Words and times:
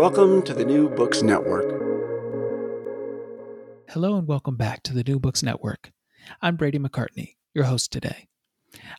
Welcome 0.00 0.40
to 0.44 0.54
the 0.54 0.64
New 0.64 0.88
Books 0.88 1.22
Network. 1.22 1.68
Hello 3.90 4.16
and 4.16 4.26
welcome 4.26 4.56
back 4.56 4.82
to 4.84 4.94
the 4.94 5.04
New 5.04 5.20
Books 5.20 5.42
Network. 5.42 5.92
I'm 6.40 6.56
Brady 6.56 6.78
McCartney, 6.78 7.34
your 7.52 7.64
host 7.64 7.92
today. 7.92 8.28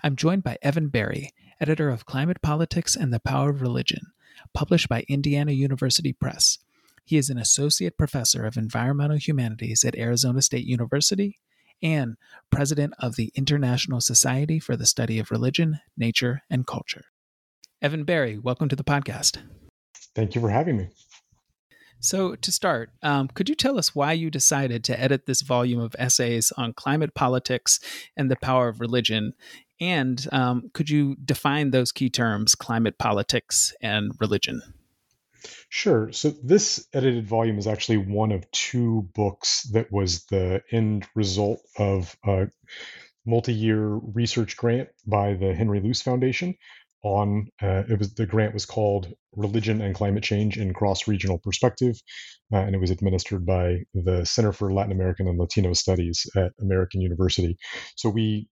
I'm 0.03 0.15
joined 0.15 0.43
by 0.43 0.59
Evan 0.61 0.89
Berry, 0.89 1.31
editor 1.59 1.89
of 1.89 2.05
Climate 2.05 2.43
Politics 2.43 2.95
and 2.95 3.11
the 3.11 3.19
Power 3.19 3.49
of 3.49 3.63
Religion, 3.63 4.11
published 4.53 4.89
by 4.89 5.03
Indiana 5.09 5.53
University 5.53 6.13
Press. 6.13 6.59
He 7.03 7.17
is 7.17 7.31
an 7.31 7.39
associate 7.39 7.97
professor 7.97 8.45
of 8.45 8.55
environmental 8.55 9.17
humanities 9.17 9.83
at 9.83 9.97
Arizona 9.97 10.43
State 10.43 10.65
University 10.67 11.39
and 11.81 12.15
president 12.51 12.93
of 12.99 13.15
the 13.15 13.31
International 13.33 14.01
Society 14.01 14.59
for 14.59 14.75
the 14.75 14.85
Study 14.85 15.17
of 15.17 15.31
Religion, 15.31 15.79
Nature, 15.97 16.43
and 16.47 16.67
Culture. 16.67 17.05
Evan 17.81 18.03
Berry, 18.03 18.37
welcome 18.37 18.69
to 18.69 18.75
the 18.75 18.83
podcast. 18.83 19.39
Thank 20.15 20.35
you 20.35 20.41
for 20.41 20.49
having 20.49 20.77
me. 20.77 20.89
So, 22.03 22.35
to 22.35 22.51
start, 22.51 22.89
um, 23.03 23.27
could 23.27 23.47
you 23.47 23.53
tell 23.53 23.77
us 23.77 23.93
why 23.93 24.13
you 24.13 24.31
decided 24.31 24.83
to 24.85 24.99
edit 24.99 25.27
this 25.27 25.41
volume 25.41 25.79
of 25.79 25.95
essays 25.99 26.51
on 26.57 26.73
climate 26.73 27.13
politics 27.13 27.79
and 28.17 28.29
the 28.29 28.35
power 28.35 28.67
of 28.67 28.79
religion? 28.79 29.33
And 29.79 30.27
um, 30.31 30.71
could 30.73 30.89
you 30.89 31.15
define 31.23 31.69
those 31.69 31.91
key 31.91 32.09
terms, 32.09 32.55
climate 32.55 32.97
politics 32.97 33.73
and 33.81 34.13
religion? 34.19 34.63
Sure. 35.69 36.11
So, 36.11 36.31
this 36.43 36.87
edited 36.91 37.27
volume 37.27 37.59
is 37.59 37.67
actually 37.67 37.97
one 37.97 38.31
of 38.31 38.49
two 38.49 39.07
books 39.13 39.63
that 39.71 39.91
was 39.91 40.25
the 40.25 40.63
end 40.71 41.07
result 41.13 41.61
of 41.77 42.17
a 42.25 42.47
multi 43.27 43.53
year 43.53 43.79
research 43.85 44.57
grant 44.57 44.89
by 45.05 45.35
the 45.35 45.53
Henry 45.53 45.79
Luce 45.79 46.01
Foundation 46.01 46.55
on 47.03 47.47
uh, 47.61 47.83
it 47.89 47.97
was 47.97 48.13
the 48.13 48.25
grant 48.25 48.53
was 48.53 48.65
called 48.65 49.11
religion 49.35 49.81
and 49.81 49.95
climate 49.95 50.23
change 50.23 50.57
in 50.57 50.73
cross 50.73 51.07
regional 51.07 51.39
perspective 51.39 51.95
uh, 52.53 52.57
and 52.57 52.75
it 52.75 52.79
was 52.81 52.91
administered 52.91 53.45
by 53.45 53.77
the 53.93 54.25
center 54.25 54.51
for 54.51 54.71
latin 54.73 54.91
american 54.91 55.27
and 55.27 55.39
latino 55.39 55.73
studies 55.73 56.25
at 56.35 56.51
american 56.59 57.01
university. 57.01 57.57
So 57.95 58.09
we 58.09 58.47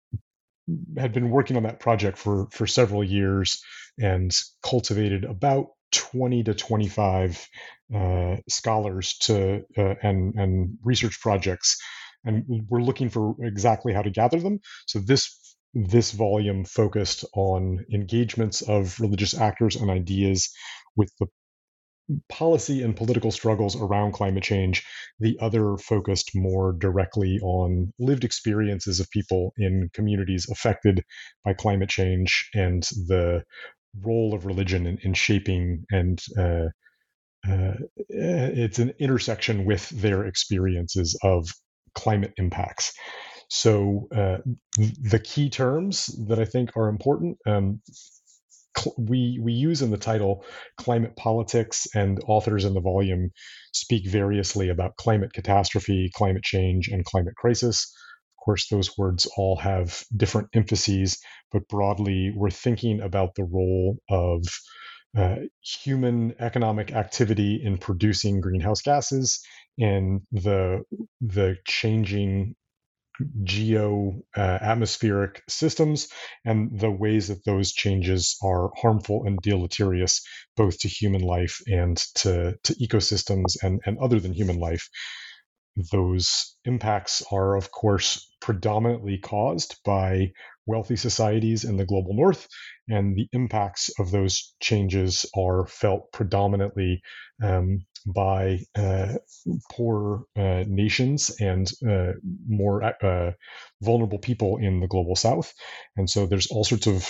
had 0.97 1.13
been 1.13 1.29
working 1.29 1.57
on 1.57 1.63
that 1.63 1.79
project 1.79 2.17
for 2.17 2.47
for 2.51 2.67
several 2.67 3.03
years 3.03 3.61
and 3.99 4.31
cultivated 4.63 5.23
about 5.23 5.67
20 5.91 6.43
to 6.43 6.53
25 6.53 7.47
uh, 7.95 8.35
scholars 8.49 9.17
to 9.19 9.63
uh, 9.77 9.95
and 10.01 10.33
and 10.35 10.77
research 10.83 11.19
projects 11.21 11.77
and 12.25 12.43
we're 12.69 12.81
looking 12.81 13.09
for 13.09 13.35
exactly 13.41 13.93
how 13.93 14.01
to 14.01 14.09
gather 14.09 14.39
them. 14.39 14.59
So 14.87 14.99
this 14.99 15.44
this 15.75 16.11
volume 16.11 16.63
focused 16.63 17.25
on 17.35 17.85
engagements 17.93 18.61
of 18.61 18.99
religious 18.99 19.37
actors 19.37 19.75
and 19.75 19.91
ideas 19.91 20.49
with 20.95 21.11
the 21.19 21.27
policy 22.29 22.83
and 22.83 22.95
political 22.95 23.31
struggles 23.31 23.75
around 23.75 24.13
climate 24.13 24.43
change. 24.43 24.85
The 25.19 25.37
other 25.41 25.75
focused 25.77 26.31
more 26.35 26.71
directly 26.71 27.39
on 27.41 27.91
lived 27.99 28.23
experiences 28.23 28.99
of 28.99 29.09
people 29.09 29.53
in 29.57 29.89
communities 29.93 30.47
affected 30.49 31.03
by 31.43 31.53
climate 31.53 31.89
change 31.89 32.49
and 32.53 32.83
the 33.07 33.43
role 34.01 34.33
of 34.33 34.45
religion 34.45 34.87
in, 34.87 34.97
in 35.03 35.13
shaping 35.13 35.85
and 35.91 36.21
uh, 36.37 36.67
uh, 37.47 37.73
it's 38.09 38.79
an 38.79 38.93
intersection 38.99 39.65
with 39.65 39.89
their 39.89 40.25
experiences 40.25 41.17
of 41.21 41.47
climate 41.93 42.33
impacts. 42.37 42.93
So 43.49 44.07
uh, 44.15 44.37
the 44.77 45.19
key 45.19 45.49
terms 45.49 46.07
that 46.27 46.39
I 46.39 46.45
think 46.45 46.75
are 46.75 46.89
important. 46.89 47.37
Um, 47.45 47.81
we 48.97 49.39
we 49.41 49.53
use 49.53 49.81
in 49.81 49.91
the 49.91 49.97
title 49.97 50.43
climate 50.77 51.15
politics, 51.15 51.87
and 51.95 52.19
authors 52.27 52.65
in 52.65 52.73
the 52.73 52.81
volume 52.81 53.31
speak 53.73 54.07
variously 54.07 54.69
about 54.69 54.97
climate 54.97 55.33
catastrophe, 55.33 56.11
climate 56.13 56.43
change, 56.43 56.89
and 56.89 57.05
climate 57.05 57.35
crisis. 57.35 57.93
Of 58.37 58.45
course, 58.45 58.67
those 58.67 58.97
words 58.97 59.27
all 59.37 59.55
have 59.57 60.03
different 60.15 60.49
emphases, 60.53 61.19
but 61.51 61.67
broadly, 61.67 62.33
we're 62.35 62.49
thinking 62.49 63.01
about 63.01 63.35
the 63.35 63.45
role 63.45 63.97
of 64.09 64.43
uh, 65.17 65.35
human 65.61 66.35
economic 66.39 66.91
activity 66.91 67.61
in 67.63 67.77
producing 67.77 68.41
greenhouse 68.41 68.81
gases 68.81 69.39
and 69.79 70.21
the 70.31 70.83
the 71.21 71.55
changing 71.65 72.55
geo 73.43 74.13
uh, 74.35 74.59
atmospheric 74.61 75.43
systems 75.47 76.07
and 76.43 76.79
the 76.79 76.91
ways 76.91 77.27
that 77.27 77.45
those 77.45 77.73
changes 77.73 78.37
are 78.43 78.71
harmful 78.75 79.23
and 79.25 79.39
deleterious 79.41 80.21
both 80.57 80.79
to 80.79 80.87
human 80.87 81.21
life 81.21 81.61
and 81.67 81.97
to, 82.15 82.55
to 82.63 82.73
ecosystems 82.75 83.57
and, 83.63 83.81
and 83.85 83.97
other 83.99 84.19
than 84.19 84.33
human 84.33 84.59
life. 84.59 84.89
Those 85.91 86.55
impacts 86.65 87.21
are 87.31 87.55
of 87.55 87.71
course 87.71 88.29
predominantly 88.39 89.17
caused 89.17 89.77
by 89.83 90.31
wealthy 90.65 90.95
societies 90.95 91.63
in 91.63 91.77
the 91.77 91.85
global 91.85 92.13
north 92.13 92.47
and 92.87 93.15
the 93.15 93.27
impacts 93.33 93.89
of 93.99 94.11
those 94.11 94.53
changes 94.59 95.25
are 95.35 95.65
felt 95.67 96.11
predominantly 96.11 97.01
um, 97.43 97.85
by 98.05 98.59
uh, 98.77 99.13
poor 99.71 100.25
uh, 100.35 100.63
nations 100.67 101.35
and 101.39 101.71
uh, 101.87 102.13
more 102.47 102.83
uh, 102.83 103.31
vulnerable 103.81 104.19
people 104.19 104.57
in 104.57 104.79
the 104.79 104.87
global 104.87 105.15
south. 105.15 105.53
And 105.97 106.09
so 106.09 106.25
there's 106.25 106.47
all 106.47 106.63
sorts 106.63 106.87
of 106.87 107.09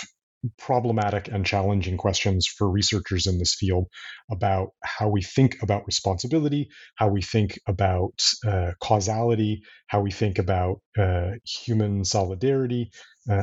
problematic 0.58 1.28
and 1.28 1.44
challenging 1.44 1.96
questions 1.96 2.46
for 2.46 2.70
researchers 2.70 3.26
in 3.26 3.38
this 3.38 3.54
field 3.54 3.86
about 4.30 4.68
how 4.82 5.08
we 5.08 5.22
think 5.22 5.56
about 5.62 5.86
responsibility, 5.86 6.68
how 6.94 7.08
we 7.08 7.22
think 7.22 7.58
about 7.66 8.20
uh, 8.46 8.72
causality, 8.80 9.62
how 9.88 10.00
we 10.00 10.10
think 10.10 10.38
about 10.38 10.80
uh, 10.98 11.32
human 11.44 12.04
solidarity, 12.04 12.90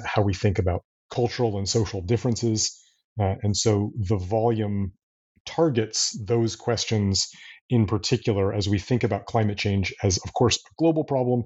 how 0.05 0.21
we 0.21 0.33
think 0.33 0.59
about 0.59 0.83
cultural 1.11 1.57
and 1.57 1.67
social 1.67 2.01
differences. 2.01 2.79
and 3.17 3.55
so 3.55 3.91
the 3.97 4.17
volume 4.17 4.93
targets 5.45 6.17
those 6.25 6.55
questions 6.55 7.27
in 7.69 7.85
particular 7.85 8.53
as 8.53 8.67
we 8.67 8.79
think 8.79 9.03
about 9.03 9.25
climate 9.25 9.57
change 9.57 9.93
as, 10.03 10.17
of 10.17 10.33
course, 10.33 10.57
a 10.57 10.73
global 10.77 11.03
problem, 11.03 11.43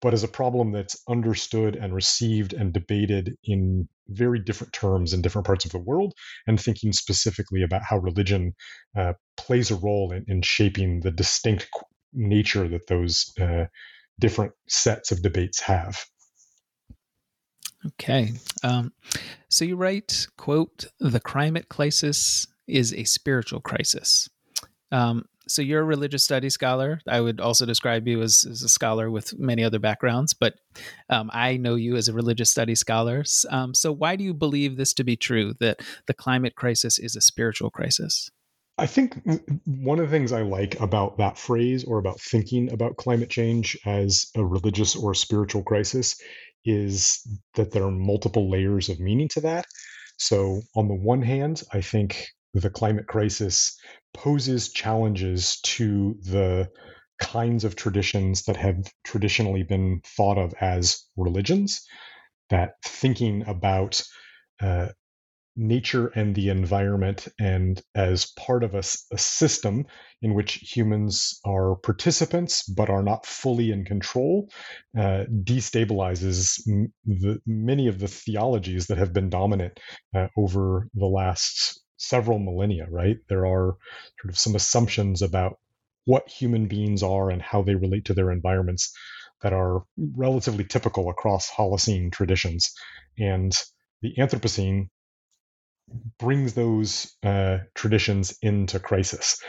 but 0.00 0.12
as 0.12 0.22
a 0.22 0.28
problem 0.28 0.72
that's 0.72 1.00
understood 1.08 1.76
and 1.76 1.94
received 1.94 2.52
and 2.52 2.72
debated 2.72 3.36
in 3.44 3.88
very 4.08 4.38
different 4.38 4.72
terms 4.72 5.14
in 5.14 5.22
different 5.22 5.46
parts 5.46 5.64
of 5.64 5.72
the 5.72 5.78
world, 5.78 6.12
and 6.46 6.60
thinking 6.60 6.92
specifically 6.92 7.62
about 7.62 7.82
how 7.82 7.96
religion 7.98 8.54
uh, 8.96 9.14
plays 9.36 9.70
a 9.70 9.76
role 9.76 10.12
in, 10.12 10.24
in, 10.28 10.42
shaping 10.42 11.00
the 11.00 11.10
distinct 11.10 11.68
nature 12.12 12.68
that 12.68 12.86
those 12.86 13.32
uh, 13.40 13.64
different 14.20 14.52
sets 14.68 15.10
of 15.10 15.22
debates 15.22 15.60
have. 15.60 16.04
Okay. 17.86 18.32
Um, 18.62 18.92
so 19.48 19.64
you 19.64 19.76
write, 19.76 20.26
quote, 20.36 20.86
the 21.00 21.20
climate 21.20 21.68
crisis 21.68 22.46
is 22.66 22.92
a 22.94 23.04
spiritual 23.04 23.60
crisis. 23.60 24.28
Um, 24.90 25.26
so 25.46 25.60
you're 25.60 25.82
a 25.82 25.84
religious 25.84 26.24
studies 26.24 26.54
scholar. 26.54 27.00
I 27.06 27.20
would 27.20 27.40
also 27.40 27.66
describe 27.66 28.08
you 28.08 28.22
as, 28.22 28.46
as 28.50 28.62
a 28.62 28.68
scholar 28.68 29.10
with 29.10 29.38
many 29.38 29.62
other 29.62 29.78
backgrounds, 29.78 30.32
but 30.32 30.54
um, 31.10 31.30
I 31.34 31.58
know 31.58 31.74
you 31.74 31.96
as 31.96 32.08
a 32.08 32.14
religious 32.14 32.50
studies 32.50 32.80
scholar. 32.80 33.24
Um, 33.50 33.74
so 33.74 33.92
why 33.92 34.16
do 34.16 34.24
you 34.24 34.32
believe 34.32 34.76
this 34.76 34.94
to 34.94 35.04
be 35.04 35.16
true, 35.16 35.52
that 35.60 35.80
the 36.06 36.14
climate 36.14 36.54
crisis 36.54 36.98
is 36.98 37.16
a 37.16 37.20
spiritual 37.20 37.70
crisis? 37.70 38.30
I 38.78 38.86
think 38.86 39.22
one 39.66 40.00
of 40.00 40.06
the 40.06 40.10
things 40.10 40.32
I 40.32 40.42
like 40.42 40.80
about 40.80 41.18
that 41.18 41.38
phrase 41.38 41.84
or 41.84 41.98
about 41.98 42.20
thinking 42.20 42.72
about 42.72 42.96
climate 42.96 43.30
change 43.30 43.78
as 43.84 44.30
a 44.34 44.44
religious 44.44 44.96
or 44.96 45.14
spiritual 45.14 45.62
crisis 45.62 46.16
is 46.64 47.26
that 47.54 47.72
there 47.72 47.84
are 47.84 47.90
multiple 47.90 48.50
layers 48.50 48.88
of 48.88 49.00
meaning 49.00 49.28
to 49.28 49.40
that. 49.42 49.66
So, 50.16 50.62
on 50.76 50.88
the 50.88 50.94
one 50.94 51.22
hand, 51.22 51.62
I 51.72 51.80
think 51.80 52.26
the 52.54 52.70
climate 52.70 53.06
crisis 53.06 53.76
poses 54.12 54.72
challenges 54.72 55.60
to 55.62 56.14
the 56.22 56.68
kinds 57.18 57.64
of 57.64 57.76
traditions 57.76 58.44
that 58.44 58.56
have 58.56 58.76
traditionally 59.04 59.62
been 59.62 60.00
thought 60.16 60.38
of 60.38 60.54
as 60.60 61.04
religions. 61.16 61.84
That 62.50 62.74
thinking 62.84 63.44
about 63.46 64.02
uh, 64.60 64.88
nature 65.56 66.08
and 66.08 66.34
the 66.34 66.48
environment 66.48 67.28
and 67.38 67.80
as 67.94 68.26
part 68.32 68.64
of 68.64 68.74
a, 68.74 68.82
a, 69.12 69.18
system 69.18 69.86
in 70.20 70.34
which 70.34 70.54
humans 70.54 71.40
are 71.44 71.76
participants 71.76 72.64
but 72.64 72.90
are 72.90 73.02
not 73.02 73.24
fully 73.24 73.70
in 73.70 73.84
control 73.84 74.48
uh, 74.98 75.24
destabilizes 75.44 76.60
m- 76.68 76.92
the, 77.04 77.40
many 77.46 77.86
of 77.86 78.00
the 78.00 78.08
theologies 78.08 78.88
that 78.88 78.98
have 78.98 79.12
been 79.12 79.30
dominant 79.30 79.78
uh, 80.14 80.26
over 80.36 80.88
the 80.94 81.06
last 81.06 81.80
several 81.96 82.38
millennia 82.38 82.86
right? 82.90 83.16
There 83.28 83.46
are 83.46 83.76
sort 84.20 84.30
of 84.30 84.38
some 84.38 84.56
assumptions 84.56 85.22
about 85.22 85.58
what 86.04 86.28
human 86.28 86.66
beings 86.66 87.02
are 87.02 87.30
and 87.30 87.40
how 87.40 87.62
they 87.62 87.74
relate 87.74 88.06
to 88.06 88.14
their 88.14 88.30
environments 88.30 88.92
that 89.42 89.52
are 89.52 89.84
relatively 89.96 90.64
typical 90.64 91.10
across 91.10 91.50
holocene 91.50 92.10
traditions. 92.10 92.72
And 93.18 93.56
the 94.02 94.14
anthropocene 94.18 94.88
brings 96.18 96.54
those 96.54 97.16
uh, 97.22 97.58
traditions 97.74 98.36
into 98.42 98.78
crisis. 98.78 99.40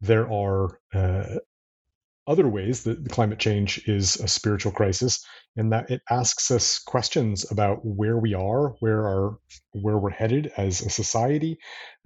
There 0.00 0.30
are 0.32 0.78
uh, 0.94 1.36
other 2.26 2.48
ways 2.48 2.84
that 2.84 3.08
climate 3.10 3.38
change 3.38 3.82
is 3.88 4.16
a 4.16 4.28
spiritual 4.28 4.72
crisis, 4.72 5.24
in 5.56 5.70
that 5.70 5.90
it 5.90 6.00
asks 6.08 6.50
us 6.50 6.78
questions 6.78 7.50
about 7.50 7.78
where 7.82 8.18
we 8.18 8.34
are, 8.34 8.76
where 8.80 9.04
our 9.04 9.38
where 9.72 9.98
we're 9.98 10.10
headed 10.10 10.52
as 10.56 10.80
a 10.80 10.90
society, 10.90 11.58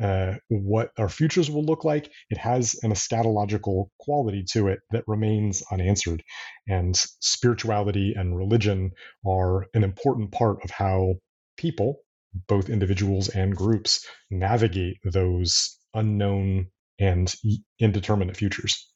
uh, 0.02 0.34
what 0.48 0.90
our 0.98 1.10
futures 1.10 1.50
will 1.50 1.64
look 1.64 1.84
like. 1.84 2.10
It 2.30 2.38
has 2.38 2.74
an 2.82 2.90
eschatological 2.92 3.88
quality 3.98 4.44
to 4.52 4.68
it 4.68 4.80
that 4.92 5.04
remains 5.06 5.62
unanswered, 5.70 6.22
and 6.66 6.96
spirituality 6.96 8.14
and 8.16 8.36
religion 8.36 8.92
are 9.26 9.66
an 9.74 9.84
important 9.84 10.32
part 10.32 10.64
of 10.64 10.70
how 10.70 11.14
people 11.58 12.03
both 12.48 12.68
individuals 12.68 13.28
and 13.28 13.56
groups 13.56 14.06
navigate 14.30 14.98
those 15.04 15.78
unknown 15.94 16.68
and 16.98 17.34
indeterminate 17.78 18.36
futures. 18.36 18.90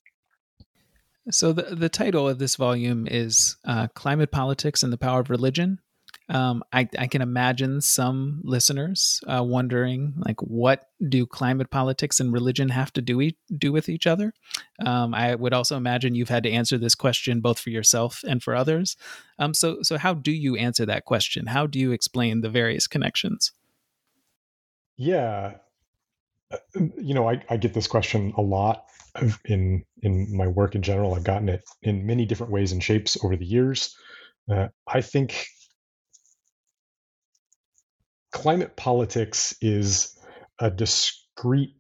So, 1.30 1.52
the, 1.52 1.74
the 1.74 1.88
title 1.90 2.28
of 2.28 2.38
this 2.38 2.56
volume 2.56 3.06
is 3.06 3.56
uh, 3.64 3.88
Climate 3.88 4.30
Politics 4.30 4.82
and 4.82 4.92
the 4.92 4.98
Power 4.98 5.20
of 5.20 5.30
Religion. 5.30 5.78
Um, 6.28 6.62
I, 6.72 6.88
I, 6.98 7.06
can 7.06 7.22
imagine 7.22 7.80
some 7.80 8.40
listeners 8.44 9.22
uh, 9.26 9.42
wondering, 9.42 10.12
like, 10.18 10.42
what 10.42 10.88
do 11.08 11.24
climate 11.24 11.70
politics 11.70 12.20
and 12.20 12.32
religion 12.32 12.68
have 12.68 12.92
to 12.94 13.02
do 13.02 13.20
e- 13.22 13.38
do 13.56 13.72
with 13.72 13.88
each 13.88 14.06
other? 14.06 14.34
Um, 14.84 15.14
I 15.14 15.34
would 15.34 15.54
also 15.54 15.76
imagine 15.76 16.14
you've 16.14 16.28
had 16.28 16.42
to 16.42 16.50
answer 16.50 16.76
this 16.76 16.94
question 16.94 17.40
both 17.40 17.58
for 17.58 17.70
yourself 17.70 18.22
and 18.28 18.42
for 18.42 18.54
others. 18.54 18.96
Um, 19.38 19.54
so, 19.54 19.78
so 19.82 19.96
how 19.96 20.12
do 20.12 20.30
you 20.30 20.56
answer 20.56 20.84
that 20.84 21.06
question? 21.06 21.46
How 21.46 21.66
do 21.66 21.78
you 21.78 21.92
explain 21.92 22.42
the 22.42 22.50
various 22.50 22.86
connections? 22.86 23.52
Yeah, 24.98 25.54
uh, 26.50 26.56
you 26.74 27.14
know, 27.14 27.28
I, 27.28 27.42
I 27.48 27.56
get 27.56 27.74
this 27.74 27.86
question 27.86 28.32
a 28.36 28.42
lot 28.42 28.84
in 29.44 29.84
in 30.02 30.36
my 30.36 30.46
work 30.46 30.74
in 30.74 30.82
general. 30.82 31.14
I've 31.14 31.24
gotten 31.24 31.48
it 31.48 31.62
in 31.82 32.06
many 32.06 32.26
different 32.26 32.52
ways 32.52 32.72
and 32.72 32.82
shapes 32.82 33.16
over 33.22 33.36
the 33.36 33.46
years. 33.46 33.96
Uh, 34.50 34.68
I 34.86 35.00
think 35.00 35.46
climate 38.32 38.76
politics 38.76 39.54
is 39.60 40.16
a 40.58 40.70
discrete 40.70 41.74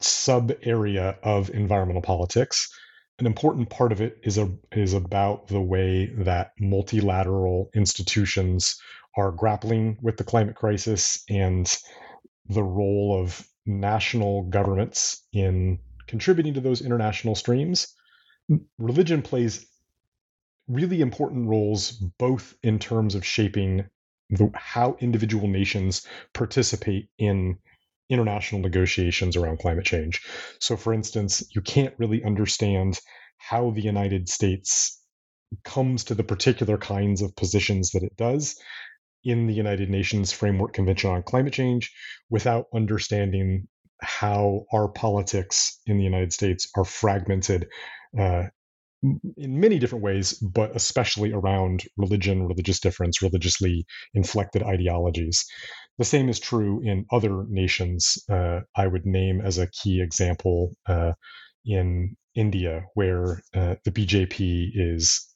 sub 0.00 0.52
area 0.62 1.18
of 1.22 1.50
environmental 1.50 2.02
politics. 2.02 2.72
An 3.18 3.26
important 3.26 3.70
part 3.70 3.92
of 3.92 4.00
it 4.00 4.18
is 4.22 4.38
a 4.38 4.52
is 4.72 4.92
about 4.92 5.48
the 5.48 5.60
way 5.60 6.06
that 6.18 6.52
multilateral 6.60 7.70
institutions 7.74 8.80
are 9.16 9.32
grappling 9.32 9.96
with 10.02 10.18
the 10.18 10.24
climate 10.24 10.56
crisis 10.56 11.24
and 11.28 11.74
the 12.48 12.62
role 12.62 13.18
of 13.18 13.46
national 13.64 14.42
governments 14.44 15.26
in 15.32 15.78
contributing 16.06 16.54
to 16.54 16.60
those 16.60 16.82
international 16.82 17.34
streams. 17.34 17.94
Religion 18.78 19.22
plays 19.22 19.66
really 20.68 21.00
important 21.00 21.48
roles 21.48 21.92
both 21.92 22.54
in 22.62 22.78
terms 22.78 23.14
of 23.14 23.24
shaping 23.24 23.88
the, 24.30 24.50
how 24.54 24.96
individual 25.00 25.48
nations 25.48 26.06
participate 26.32 27.08
in 27.18 27.58
international 28.08 28.60
negotiations 28.60 29.36
around 29.36 29.58
climate 29.58 29.84
change. 29.84 30.22
So, 30.60 30.76
for 30.76 30.92
instance, 30.92 31.42
you 31.54 31.60
can't 31.60 31.94
really 31.98 32.22
understand 32.24 33.00
how 33.38 33.70
the 33.70 33.82
United 33.82 34.28
States 34.28 35.00
comes 35.64 36.04
to 36.04 36.14
the 36.14 36.24
particular 36.24 36.78
kinds 36.78 37.22
of 37.22 37.36
positions 37.36 37.90
that 37.92 38.02
it 38.02 38.16
does 38.16 38.56
in 39.24 39.46
the 39.46 39.54
United 39.54 39.90
Nations 39.90 40.32
Framework 40.32 40.72
Convention 40.72 41.10
on 41.10 41.22
Climate 41.22 41.52
Change 41.52 41.92
without 42.30 42.66
understanding 42.74 43.68
how 44.00 44.66
our 44.72 44.88
politics 44.88 45.80
in 45.86 45.98
the 45.98 46.04
United 46.04 46.32
States 46.32 46.68
are 46.76 46.84
fragmented 46.84 47.68
uh, 48.18 48.44
in 49.02 49.60
many 49.60 49.78
different 49.78 50.04
ways, 50.04 50.32
but 50.34 50.74
especially 50.74 51.32
around 51.32 51.84
religion, 51.96 52.46
religious 52.46 52.80
difference, 52.80 53.22
religiously 53.22 53.86
inflected 54.14 54.62
ideologies. 54.62 55.44
The 55.98 56.04
same 56.04 56.28
is 56.28 56.40
true 56.40 56.80
in 56.84 57.06
other 57.12 57.44
nations. 57.48 58.18
Uh, 58.30 58.60
I 58.76 58.86
would 58.86 59.06
name 59.06 59.40
as 59.40 59.58
a 59.58 59.68
key 59.68 60.00
example 60.00 60.72
uh, 60.86 61.12
in 61.64 62.16
India, 62.34 62.84
where 62.94 63.42
uh, 63.54 63.76
the 63.84 63.90
BJP 63.90 64.70
is 64.74 65.26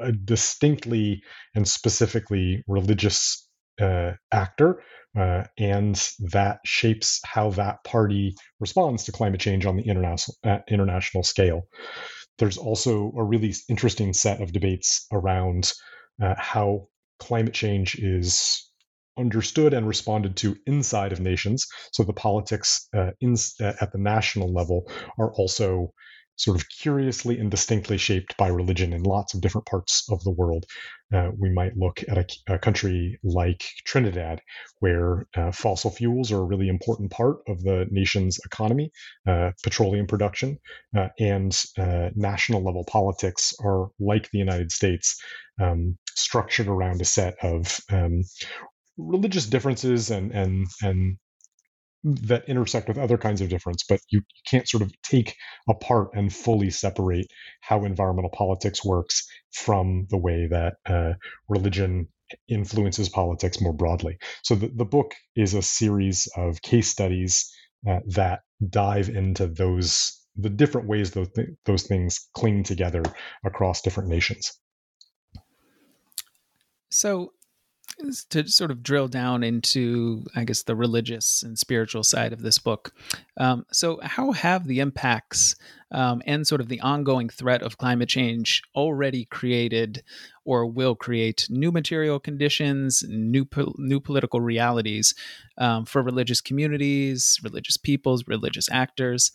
a 0.00 0.12
distinctly 0.12 1.22
and 1.54 1.66
specifically 1.68 2.64
religious 2.66 3.48
uh, 3.80 4.12
actor. 4.32 4.82
Uh, 5.16 5.44
and 5.58 6.10
that 6.32 6.58
shapes 6.64 7.20
how 7.24 7.50
that 7.50 7.84
party 7.84 8.34
responds 8.58 9.04
to 9.04 9.12
climate 9.12 9.40
change 9.40 9.64
on 9.64 9.76
the 9.76 9.82
international 9.84 10.36
uh, 10.44 10.58
international 10.68 11.22
scale. 11.22 11.62
There's 12.38 12.58
also 12.58 13.12
a 13.16 13.22
really 13.22 13.54
interesting 13.68 14.12
set 14.12 14.40
of 14.40 14.52
debates 14.52 15.06
around 15.12 15.72
uh, 16.22 16.34
how 16.36 16.88
climate 17.18 17.54
change 17.54 17.96
is 17.96 18.70
understood 19.16 19.74
and 19.74 19.86
responded 19.86 20.36
to 20.36 20.56
inside 20.66 21.12
of 21.12 21.20
nations. 21.20 21.66
So 21.92 22.02
the 22.02 22.12
politics 22.12 22.88
uh, 22.96 23.12
in, 23.20 23.36
uh, 23.60 23.72
at 23.80 23.92
the 23.92 23.98
national 23.98 24.52
level 24.52 24.90
are 25.18 25.32
also 25.32 25.92
sort 26.36 26.56
of 26.56 26.68
curiously 26.68 27.38
and 27.38 27.50
distinctly 27.50 27.98
shaped 27.98 28.36
by 28.36 28.48
religion 28.48 28.92
in 28.92 29.02
lots 29.02 29.34
of 29.34 29.40
different 29.40 29.66
parts 29.66 30.06
of 30.10 30.22
the 30.24 30.30
world. 30.30 30.66
Uh, 31.12 31.30
we 31.38 31.48
might 31.50 31.76
look 31.76 32.02
at 32.08 32.18
a, 32.18 32.54
a, 32.54 32.58
country 32.58 33.18
like 33.22 33.64
Trinidad, 33.84 34.40
where 34.80 35.26
uh, 35.36 35.52
fossil 35.52 35.90
fuels 35.90 36.32
are 36.32 36.40
a 36.40 36.44
really 36.44 36.68
important 36.68 37.10
part 37.10 37.36
of 37.46 37.62
the 37.62 37.86
nation's 37.90 38.40
economy, 38.44 38.90
uh, 39.28 39.52
petroleum 39.62 40.06
production, 40.06 40.58
uh, 40.96 41.08
and 41.20 41.62
uh, 41.78 42.10
national 42.16 42.64
level 42.64 42.84
politics 42.84 43.54
are 43.62 43.88
like 44.00 44.30
the 44.30 44.38
United 44.38 44.72
States, 44.72 45.20
um, 45.60 45.96
structured 46.14 46.66
around 46.66 47.00
a 47.00 47.04
set 47.04 47.36
of 47.42 47.80
um, 47.90 48.22
religious 48.96 49.46
differences 49.46 50.10
and 50.10 50.32
and 50.32 50.66
and 50.82 51.16
that 52.04 52.48
intersect 52.48 52.86
with 52.86 52.98
other 52.98 53.16
kinds 53.16 53.40
of 53.40 53.48
difference, 53.48 53.82
but 53.88 54.00
you, 54.10 54.22
can't 54.46 54.68
sort 54.68 54.82
of 54.82 54.92
take 55.02 55.34
apart 55.68 56.10
and 56.12 56.32
fully 56.32 56.68
separate 56.68 57.26
how 57.62 57.84
environmental 57.84 58.30
politics 58.30 58.84
works 58.84 59.26
from 59.52 60.06
the 60.10 60.18
way 60.18 60.46
that 60.50 60.74
uh, 60.86 61.14
religion 61.48 62.06
influences 62.48 63.08
politics 63.08 63.60
more 63.60 63.72
broadly. 63.72 64.18
So 64.42 64.54
the, 64.54 64.68
the 64.68 64.84
book 64.84 65.14
is 65.34 65.54
a 65.54 65.62
series 65.62 66.28
of 66.36 66.60
case 66.60 66.88
studies 66.88 67.50
uh, 67.88 68.00
that 68.08 68.40
dive 68.68 69.08
into 69.08 69.46
those 69.46 70.20
the 70.36 70.50
different 70.50 70.88
ways 70.88 71.12
those 71.12 71.28
th- 71.34 71.48
those 71.64 71.84
things 71.84 72.28
cling 72.34 72.64
together 72.64 73.02
across 73.44 73.82
different 73.82 74.08
nations. 74.08 74.58
So 76.90 77.32
to 78.30 78.46
sort 78.48 78.70
of 78.70 78.82
drill 78.82 79.08
down 79.08 79.42
into, 79.42 80.24
I 80.34 80.44
guess, 80.44 80.62
the 80.62 80.76
religious 80.76 81.42
and 81.42 81.58
spiritual 81.58 82.02
side 82.02 82.32
of 82.32 82.42
this 82.42 82.58
book. 82.58 82.92
Um, 83.36 83.66
so, 83.72 84.00
how 84.02 84.32
have 84.32 84.66
the 84.66 84.80
impacts 84.80 85.56
um, 85.90 86.22
and 86.26 86.46
sort 86.46 86.60
of 86.60 86.68
the 86.68 86.80
ongoing 86.80 87.28
threat 87.28 87.62
of 87.62 87.78
climate 87.78 88.08
change 88.08 88.62
already 88.74 89.26
created 89.26 90.02
or 90.44 90.66
will 90.66 90.94
create 90.94 91.46
new 91.48 91.70
material 91.70 92.18
conditions, 92.18 93.04
new 93.08 93.44
po- 93.44 93.74
new 93.78 94.00
political 94.00 94.40
realities 94.40 95.14
um, 95.58 95.84
for 95.84 96.02
religious 96.02 96.40
communities, 96.40 97.40
religious 97.42 97.76
peoples, 97.76 98.26
religious 98.26 98.68
actors? 98.70 99.32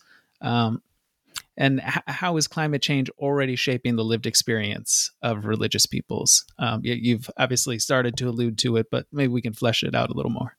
And 1.60 1.82
h- 1.86 2.04
how 2.08 2.38
is 2.38 2.48
climate 2.48 2.82
change 2.82 3.10
already 3.20 3.56
shaping 3.56 3.98
the 3.98 4.04
lived 4.04 4.26
experience 4.26 5.12
of 5.22 5.46
religious 5.46 5.86
peoples? 5.86 6.46
Um, 6.58 6.80
you, 6.84 7.18
have 7.18 7.30
obviously 7.38 7.78
started 7.78 8.18
to 8.18 8.30
allude 8.30 8.58
to 8.60 8.78
it, 8.78 8.88
but 8.90 9.06
maybe 9.12 9.34
we 9.34 9.42
can 9.42 9.54
flesh 9.54 9.84
it 9.84 9.94
out 9.94 10.10
a 10.10 10.14
little 10.14 10.32
more. 10.32 10.56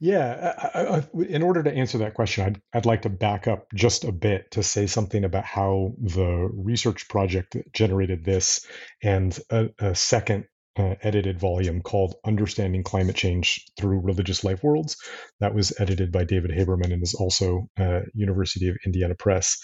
Yeah, 0.00 0.54
I, 0.74 0.80
I, 0.98 1.22
in 1.28 1.42
order 1.42 1.62
to 1.62 1.72
answer 1.72 1.98
that 1.98 2.14
question, 2.14 2.44
I'd, 2.44 2.60
I'd 2.74 2.86
like 2.86 3.02
to 3.02 3.08
back 3.08 3.48
up 3.48 3.66
just 3.74 4.04
a 4.04 4.12
bit 4.12 4.50
to 4.52 4.62
say 4.62 4.86
something 4.86 5.24
about 5.24 5.44
how 5.44 5.94
the 5.98 6.50
research 6.52 7.08
project 7.08 7.56
generated 7.72 8.24
this 8.24 8.66
and 9.02 9.36
a, 9.50 9.70
a 9.78 9.94
second 9.94 10.44
uh, 10.76 10.94
edited 11.02 11.38
volume 11.38 11.82
called 11.82 12.14
Understanding 12.24 12.82
Climate 12.82 13.16
Change 13.16 13.64
Through 13.78 14.00
Religious 14.00 14.42
Life 14.42 14.62
Worlds. 14.62 14.96
That 15.40 15.54
was 15.54 15.72
edited 15.78 16.10
by 16.12 16.24
David 16.24 16.50
Haberman 16.50 16.92
and 16.92 17.02
is 17.02 17.14
also 17.14 17.68
uh, 17.78 18.00
University 18.14 18.68
of 18.68 18.76
Indiana 18.86 19.14
Press 19.14 19.58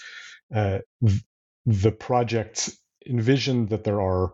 uh, 0.53 0.79
the 1.65 1.91
project 1.91 2.69
envisioned 3.07 3.69
that 3.69 3.83
there 3.83 4.01
are 4.01 4.33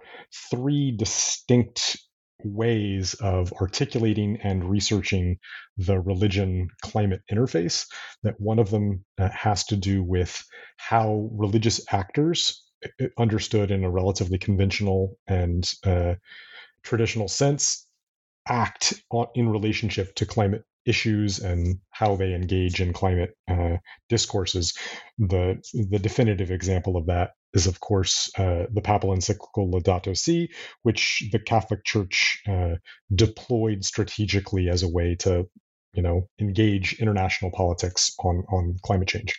three 0.49 0.91
distinct 0.91 1.97
ways 2.43 3.15
of 3.15 3.51
articulating 3.53 4.37
and 4.43 4.69
researching 4.69 5.37
the 5.77 5.99
religion 5.99 6.67
climate 6.83 7.21
interface. 7.31 7.85
That 8.23 8.39
one 8.39 8.59
of 8.59 8.69
them 8.69 9.03
uh, 9.17 9.29
has 9.29 9.65
to 9.65 9.75
do 9.75 10.03
with 10.03 10.43
how 10.77 11.29
religious 11.31 11.81
actors, 11.91 12.63
uh, 13.01 13.05
understood 13.17 13.71
in 13.71 13.83
a 13.83 13.89
relatively 13.89 14.37
conventional 14.37 15.17
and 15.27 15.69
uh, 15.85 16.15
traditional 16.83 17.27
sense, 17.27 17.87
act 18.47 18.93
on, 19.09 19.27
in 19.33 19.49
relationship 19.49 20.13
to 20.15 20.25
climate 20.25 20.63
issues 20.85 21.39
and 21.39 21.79
how 21.91 22.15
they 22.15 22.33
engage 22.33 22.81
in 22.81 22.93
climate 22.93 23.31
uh, 23.49 23.77
discourses. 24.09 24.73
The 25.17 25.61
the 25.73 25.99
definitive 25.99 26.51
example 26.51 26.97
of 26.97 27.07
that 27.07 27.31
is, 27.53 27.67
of 27.67 27.79
course, 27.79 28.29
uh, 28.37 28.65
the 28.71 28.81
papal 28.81 29.13
encyclical 29.13 29.71
Laudato 29.71 30.15
Si, 30.15 30.49
which 30.83 31.23
the 31.31 31.39
Catholic 31.39 31.83
Church 31.85 32.41
uh, 32.47 32.75
deployed 33.13 33.83
strategically 33.83 34.69
as 34.69 34.83
a 34.83 34.89
way 34.89 35.15
to, 35.19 35.45
you 35.93 36.03
know, 36.03 36.27
engage 36.39 36.99
international 36.99 37.51
politics 37.51 38.13
on 38.19 38.43
on 38.49 38.75
climate 38.83 39.07
change. 39.07 39.33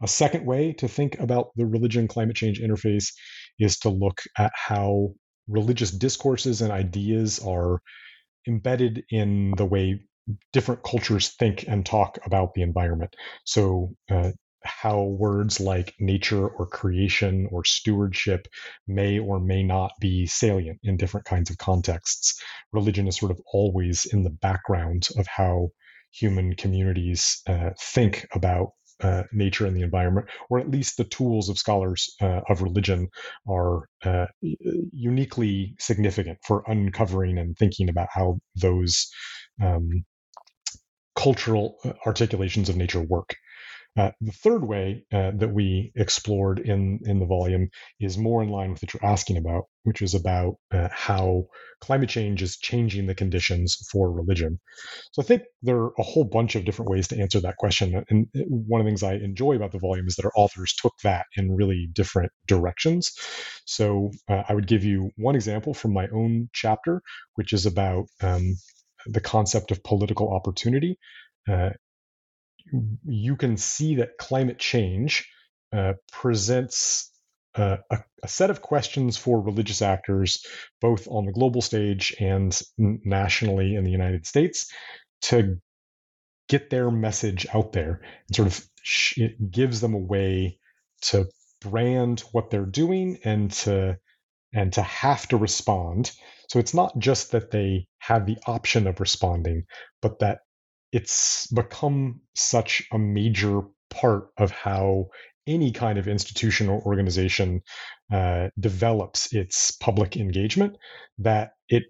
A 0.00 0.08
second 0.08 0.46
way 0.46 0.72
to 0.74 0.88
think 0.88 1.18
about 1.20 1.50
the 1.56 1.66
religion 1.66 2.08
climate 2.08 2.36
change 2.36 2.60
interface 2.60 3.12
is 3.58 3.78
to 3.80 3.90
look 3.90 4.22
at 4.38 4.50
how 4.54 5.14
religious 5.48 5.90
discourses 5.90 6.62
and 6.62 6.72
ideas 6.72 7.38
are 7.40 7.80
embedded 8.48 9.04
in 9.10 9.52
the 9.56 9.66
way 9.66 10.00
different 10.52 10.82
cultures 10.82 11.34
think 11.38 11.64
and 11.68 11.84
talk 11.84 12.18
about 12.24 12.54
the 12.54 12.62
environment. 12.62 13.14
So, 13.44 13.90
uh, 14.10 14.30
how 14.64 15.02
words 15.02 15.58
like 15.58 15.92
nature 15.98 16.46
or 16.46 16.66
creation 16.66 17.48
or 17.50 17.64
stewardship 17.64 18.46
may 18.86 19.18
or 19.18 19.40
may 19.40 19.62
not 19.62 19.90
be 20.00 20.26
salient 20.26 20.78
in 20.84 20.96
different 20.96 21.26
kinds 21.26 21.50
of 21.50 21.58
contexts. 21.58 22.40
Religion 22.72 23.08
is 23.08 23.16
sort 23.16 23.32
of 23.32 23.40
always 23.52 24.06
in 24.12 24.22
the 24.22 24.30
background 24.30 25.08
of 25.16 25.26
how 25.26 25.68
human 26.12 26.54
communities 26.54 27.42
uh, 27.48 27.70
think 27.80 28.26
about 28.32 28.68
uh, 29.02 29.24
nature 29.32 29.66
and 29.66 29.76
the 29.76 29.82
environment, 29.82 30.28
or 30.48 30.60
at 30.60 30.70
least 30.70 30.96
the 30.96 31.04
tools 31.04 31.48
of 31.48 31.58
scholars 31.58 32.14
uh, 32.20 32.40
of 32.48 32.62
religion 32.62 33.08
are 33.48 33.88
uh, 34.04 34.26
uniquely 34.40 35.74
significant 35.80 36.38
for 36.46 36.62
uncovering 36.68 37.36
and 37.38 37.56
thinking 37.56 37.88
about 37.88 38.08
how 38.12 38.38
those 38.54 39.10
um, 39.60 40.04
cultural 41.22 41.76
uh, 41.84 41.92
articulations 42.06 42.68
of 42.68 42.76
nature 42.76 43.00
work. 43.00 43.34
Uh, 43.94 44.10
the 44.22 44.32
third 44.32 44.64
way 44.64 45.04
uh, 45.12 45.32
that 45.34 45.52
we 45.52 45.92
explored 45.96 46.58
in, 46.58 46.98
in 47.04 47.20
the 47.20 47.26
volume 47.26 47.68
is 48.00 48.16
more 48.16 48.42
in 48.42 48.48
line 48.48 48.70
with 48.70 48.82
what 48.82 48.94
you're 48.94 49.12
asking 49.12 49.36
about, 49.36 49.64
which 49.82 50.00
is 50.00 50.14
about 50.14 50.54
uh, 50.72 50.88
how 50.90 51.44
climate 51.82 52.08
change 52.08 52.40
is 52.40 52.56
changing 52.56 53.06
the 53.06 53.14
conditions 53.14 53.76
for 53.92 54.10
religion. 54.10 54.58
So 55.12 55.20
I 55.20 55.26
think 55.26 55.42
there 55.60 55.76
are 55.76 55.92
a 55.98 56.02
whole 56.02 56.24
bunch 56.24 56.54
of 56.54 56.64
different 56.64 56.90
ways 56.90 57.08
to 57.08 57.20
answer 57.20 57.40
that 57.40 57.58
question. 57.58 58.02
And 58.08 58.28
one 58.32 58.80
of 58.80 58.86
the 58.86 58.90
things 58.90 59.02
I 59.02 59.14
enjoy 59.16 59.56
about 59.56 59.72
the 59.72 59.78
volume 59.78 60.06
is 60.08 60.16
that 60.16 60.24
our 60.24 60.32
authors 60.36 60.72
took 60.72 60.94
that 61.04 61.26
in 61.36 61.54
really 61.54 61.90
different 61.92 62.32
directions. 62.46 63.12
So 63.66 64.10
uh, 64.26 64.44
I 64.48 64.54
would 64.54 64.66
give 64.66 64.84
you 64.84 65.10
one 65.18 65.34
example 65.34 65.74
from 65.74 65.92
my 65.92 66.08
own 66.14 66.48
chapter, 66.54 67.02
which 67.34 67.52
is 67.52 67.66
about 67.66 68.06
um, 68.22 68.54
the 69.06 69.20
concept 69.20 69.70
of 69.70 69.82
political 69.82 70.32
opportunity, 70.32 70.98
uh, 71.48 71.70
you 73.04 73.36
can 73.36 73.56
see 73.56 73.96
that 73.96 74.18
climate 74.18 74.58
change 74.58 75.28
uh, 75.72 75.94
presents 76.12 77.10
uh, 77.54 77.76
a, 77.90 77.98
a, 78.22 78.28
set 78.28 78.50
of 78.50 78.62
questions 78.62 79.16
for 79.16 79.40
religious 79.40 79.82
actors, 79.82 80.46
both 80.80 81.06
on 81.08 81.26
the 81.26 81.32
global 81.32 81.60
stage 81.60 82.14
and 82.18 82.58
nationally 82.78 83.74
in 83.74 83.84
the 83.84 83.90
United 83.90 84.26
States, 84.26 84.72
to 85.20 85.58
get 86.48 86.70
their 86.70 86.90
message 86.90 87.46
out 87.52 87.72
there. 87.72 88.00
And 88.28 88.36
sort 88.36 88.48
of 88.48 88.66
sh- 88.82 89.18
it 89.18 89.50
gives 89.50 89.80
them 89.80 89.94
a 89.94 89.98
way 89.98 90.58
to 91.02 91.28
brand 91.60 92.20
what 92.32 92.50
they're 92.50 92.64
doing 92.64 93.18
and 93.24 93.50
to 93.50 93.98
and 94.54 94.72
to 94.74 94.82
have 94.82 95.26
to 95.28 95.36
respond. 95.36 96.12
So 96.52 96.58
it's 96.58 96.74
not 96.74 96.98
just 96.98 97.32
that 97.32 97.50
they 97.50 97.86
have 98.00 98.26
the 98.26 98.36
option 98.46 98.86
of 98.86 99.00
responding, 99.00 99.64
but 100.02 100.18
that 100.18 100.40
it's 100.92 101.46
become 101.46 102.20
such 102.34 102.86
a 102.92 102.98
major 102.98 103.62
part 103.88 104.28
of 104.36 104.50
how 104.50 105.06
any 105.46 105.72
kind 105.72 105.98
of 105.98 106.08
institution 106.08 106.68
or 106.68 106.82
organization 106.82 107.62
uh, 108.12 108.48
develops 108.60 109.32
its 109.32 109.70
public 109.70 110.18
engagement 110.18 110.76
that 111.20 111.52
it 111.70 111.84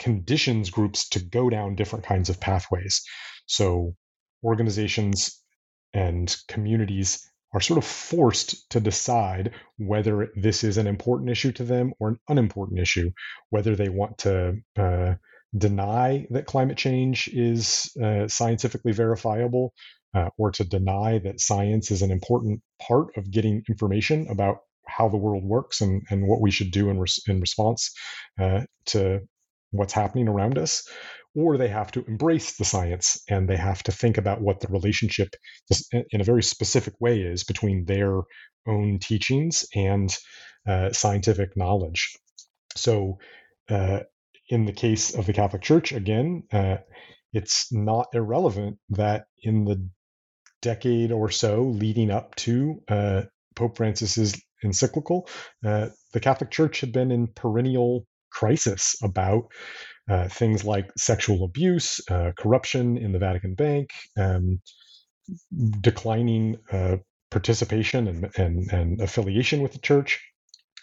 conditions 0.00 0.70
groups 0.70 1.08
to 1.10 1.20
go 1.20 1.48
down 1.48 1.76
different 1.76 2.04
kinds 2.04 2.28
of 2.28 2.40
pathways. 2.40 3.00
So 3.46 3.94
organizations 4.42 5.40
and 5.92 6.36
communities 6.48 7.30
are 7.54 7.60
sort 7.60 7.78
of 7.78 7.84
forced 7.84 8.68
to 8.70 8.80
decide 8.80 9.52
whether 9.78 10.28
this 10.34 10.64
is 10.64 10.76
an 10.76 10.86
important 10.86 11.30
issue 11.30 11.52
to 11.52 11.64
them 11.64 11.92
or 12.00 12.08
an 12.08 12.18
unimportant 12.28 12.80
issue, 12.80 13.10
whether 13.50 13.76
they 13.76 13.88
want 13.88 14.18
to 14.18 14.56
uh, 14.76 15.14
deny 15.56 16.26
that 16.30 16.46
climate 16.46 16.76
change 16.76 17.28
is 17.32 17.96
uh, 18.02 18.26
scientifically 18.26 18.92
verifiable 18.92 19.72
uh, 20.14 20.28
or 20.36 20.50
to 20.50 20.64
deny 20.64 21.18
that 21.18 21.40
science 21.40 21.90
is 21.90 22.02
an 22.02 22.10
important 22.10 22.60
part 22.80 23.16
of 23.16 23.30
getting 23.30 23.62
information 23.68 24.26
about 24.28 24.58
how 24.86 25.08
the 25.08 25.16
world 25.16 25.44
works 25.44 25.80
and, 25.80 26.02
and 26.10 26.26
what 26.26 26.40
we 26.40 26.50
should 26.50 26.70
do 26.70 26.90
in, 26.90 26.98
res- 26.98 27.22
in 27.28 27.40
response 27.40 27.92
uh, 28.40 28.60
to 28.86 29.20
what's 29.70 29.92
happening 29.92 30.28
around 30.28 30.58
us, 30.58 30.86
or 31.34 31.56
they 31.56 31.68
have 31.68 31.90
to 31.92 32.04
embrace 32.06 32.56
the 32.56 32.64
science 32.64 33.22
and 33.28 33.48
they 33.48 33.56
have 33.56 33.82
to 33.82 33.92
think 33.92 34.18
about 34.18 34.40
what 34.40 34.60
the 34.60 34.68
relationship 34.68 35.34
in 36.10 36.20
a 36.20 36.24
very 36.24 36.42
specific 36.42 36.94
way 37.00 37.20
is 37.20 37.44
between 37.44 37.84
their 37.84 38.20
own 38.66 38.98
teachings 38.98 39.66
and 39.74 40.16
uh, 40.66 40.92
scientific 40.92 41.56
knowledge. 41.56 42.16
So, 42.76 43.18
uh, 43.68 44.00
in 44.48 44.66
the 44.66 44.72
case 44.72 45.14
of 45.14 45.26
the 45.26 45.32
Catholic 45.32 45.62
Church, 45.62 45.92
again, 45.92 46.44
uh, 46.52 46.76
it's 47.32 47.72
not 47.72 48.08
irrelevant 48.12 48.78
that 48.90 49.24
in 49.42 49.64
the 49.64 49.88
decade 50.62 51.12
or 51.12 51.30
so 51.30 51.62
leading 51.62 52.10
up 52.10 52.34
to 52.36 52.80
uh, 52.88 53.22
Pope 53.56 53.76
Francis's 53.76 54.40
encyclical, 54.62 55.28
uh, 55.64 55.88
the 56.12 56.20
Catholic 56.20 56.50
Church 56.50 56.80
had 56.80 56.92
been 56.92 57.10
in 57.10 57.26
perennial 57.26 58.06
crisis 58.30 58.96
about 59.02 59.44
uh, 60.08 60.28
things 60.28 60.64
like 60.64 60.90
sexual 60.96 61.44
abuse, 61.44 62.00
uh, 62.10 62.32
corruption 62.36 62.96
in 62.96 63.12
the 63.12 63.18
Vatican 63.18 63.54
Bank, 63.54 63.90
um, 64.18 64.60
declining 65.80 66.58
uh, 66.70 66.96
participation 67.30 68.08
and, 68.08 68.30
and, 68.36 68.70
and, 68.70 69.00
affiliation 69.00 69.62
with 69.62 69.72
the 69.72 69.78
church. 69.78 70.20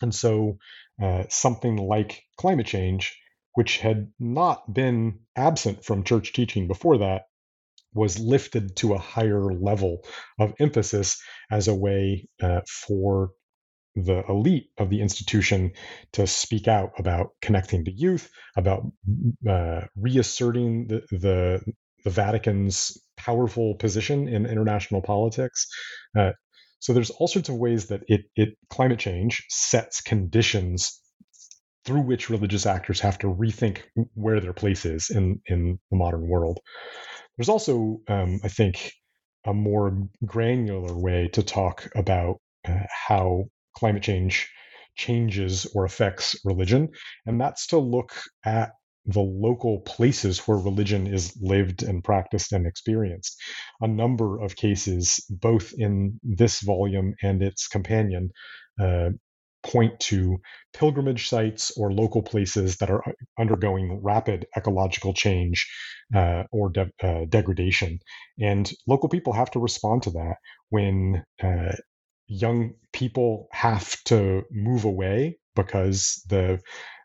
And 0.02 0.14
so 0.14 0.58
uh, 1.02 1.24
something 1.30 1.78
like 1.78 2.24
climate 2.38 2.66
change, 2.66 3.18
which 3.54 3.78
had 3.78 4.12
not 4.20 4.74
been 4.74 5.20
absent 5.36 5.86
from 5.86 6.04
church 6.04 6.34
teaching 6.34 6.68
before 6.68 6.98
that, 7.00 7.24
was 7.94 8.20
lifted 8.20 8.76
to 8.78 8.94
a 8.94 8.98
higher 8.98 9.54
level 9.54 10.04
of 10.40 10.54
emphasis 10.60 11.22
as 11.52 11.68
a 11.68 11.76
way 11.76 12.28
uh, 12.42 12.62
for 12.68 13.32
the 13.96 14.24
elite 14.30 14.70
of 14.78 14.90
the 14.90 15.02
institution 15.02 15.72
to 16.14 16.28
speak 16.28 16.68
out 16.68 16.92
about 16.98 17.30
connecting 17.42 17.86
to 17.86 17.92
youth, 17.92 18.30
about 18.56 18.84
uh, 19.48 19.82
reasserting 19.96 20.88
the, 20.88 21.02
the, 21.12 21.62
the 22.04 22.10
Vatican's 22.10 22.98
powerful 23.18 23.76
position 23.76 24.28
in 24.28 24.46
international 24.46 25.02
politics. 25.02 25.68
Uh, 26.18 26.32
so 26.80 26.94
there's 26.94 27.12
all 27.12 27.28
sorts 27.28 27.50
of 27.50 27.56
ways 27.56 27.88
that 27.88 28.02
it, 28.08 28.22
it 28.36 28.58
climate 28.70 29.00
change 29.00 29.46
sets 29.50 30.02
conditions 30.02 31.00
through 31.86 32.02
which 32.02 32.30
religious 32.30 32.66
actors 32.66 33.00
have 33.00 33.18
to 33.20 33.28
rethink 33.28 33.82
where 34.14 34.40
their 34.40 34.54
place 34.54 34.86
is 34.86 35.10
in 35.10 35.42
in 35.48 35.80
the 35.90 35.98
modern 35.98 36.28
world. 36.28 36.60
There's 37.38 37.50
also, 37.50 38.02
um, 38.08 38.40
I 38.44 38.48
think, 38.50 38.94
a 39.46 39.54
more 39.54 40.08
granular 40.24 40.96
way 40.98 41.30
to 41.34 41.44
talk 41.44 41.90
about 41.96 42.40
uh, 42.68 42.84
how 43.08 43.46
climate 43.76 44.04
change 44.04 44.50
changes 44.96 45.66
or 45.74 45.86
affects 45.86 46.36
religion, 46.44 46.90
and 47.26 47.40
that's 47.40 47.68
to 47.68 47.78
look 47.78 48.12
at 48.46 48.72
the 49.06 49.22
local 49.22 49.80
places 49.82 50.40
where 50.48 50.58
religion 50.58 51.08
is 51.08 51.36
lived 51.42 51.82
and 51.82 52.04
practiced 52.04 52.52
and 52.52 52.68
experienced. 52.68 53.36
A 53.82 53.88
number 53.88 54.42
of 54.42 54.56
cases, 54.56 55.26
both 55.30 55.74
in 55.76 56.20
this 56.24 56.62
volume 56.62 57.16
and 57.24 57.42
its 57.42 57.68
companion, 57.68 58.30
uh, 58.80 59.10
point 59.64 60.00
to 60.00 60.40
pilgrimage 60.74 61.30
sites 61.30 61.72
or 61.78 61.94
local 61.94 62.24
places 62.24 62.78
that 62.78 62.90
are 62.90 63.04
undergoing 63.40 64.00
rapid 64.02 64.46
ecological 64.58 65.14
change 65.14 65.70
uh, 66.16 66.44
or 66.52 66.70
de- 66.70 66.90
uh, 67.04 67.26
degradation. 67.30 68.00
And 68.40 68.72
local 68.88 69.10
people 69.10 69.34
have 69.34 69.52
to 69.52 69.60
respond 69.60 70.04
to 70.04 70.12
that 70.12 70.36
when 70.70 71.24
uh, 71.44 71.74
young 72.32 72.74
people 72.94 73.48
have 73.52 74.02
to 74.06 74.44
move 74.52 74.86
away 74.86 75.38
because 75.54 76.24
the 76.30 76.60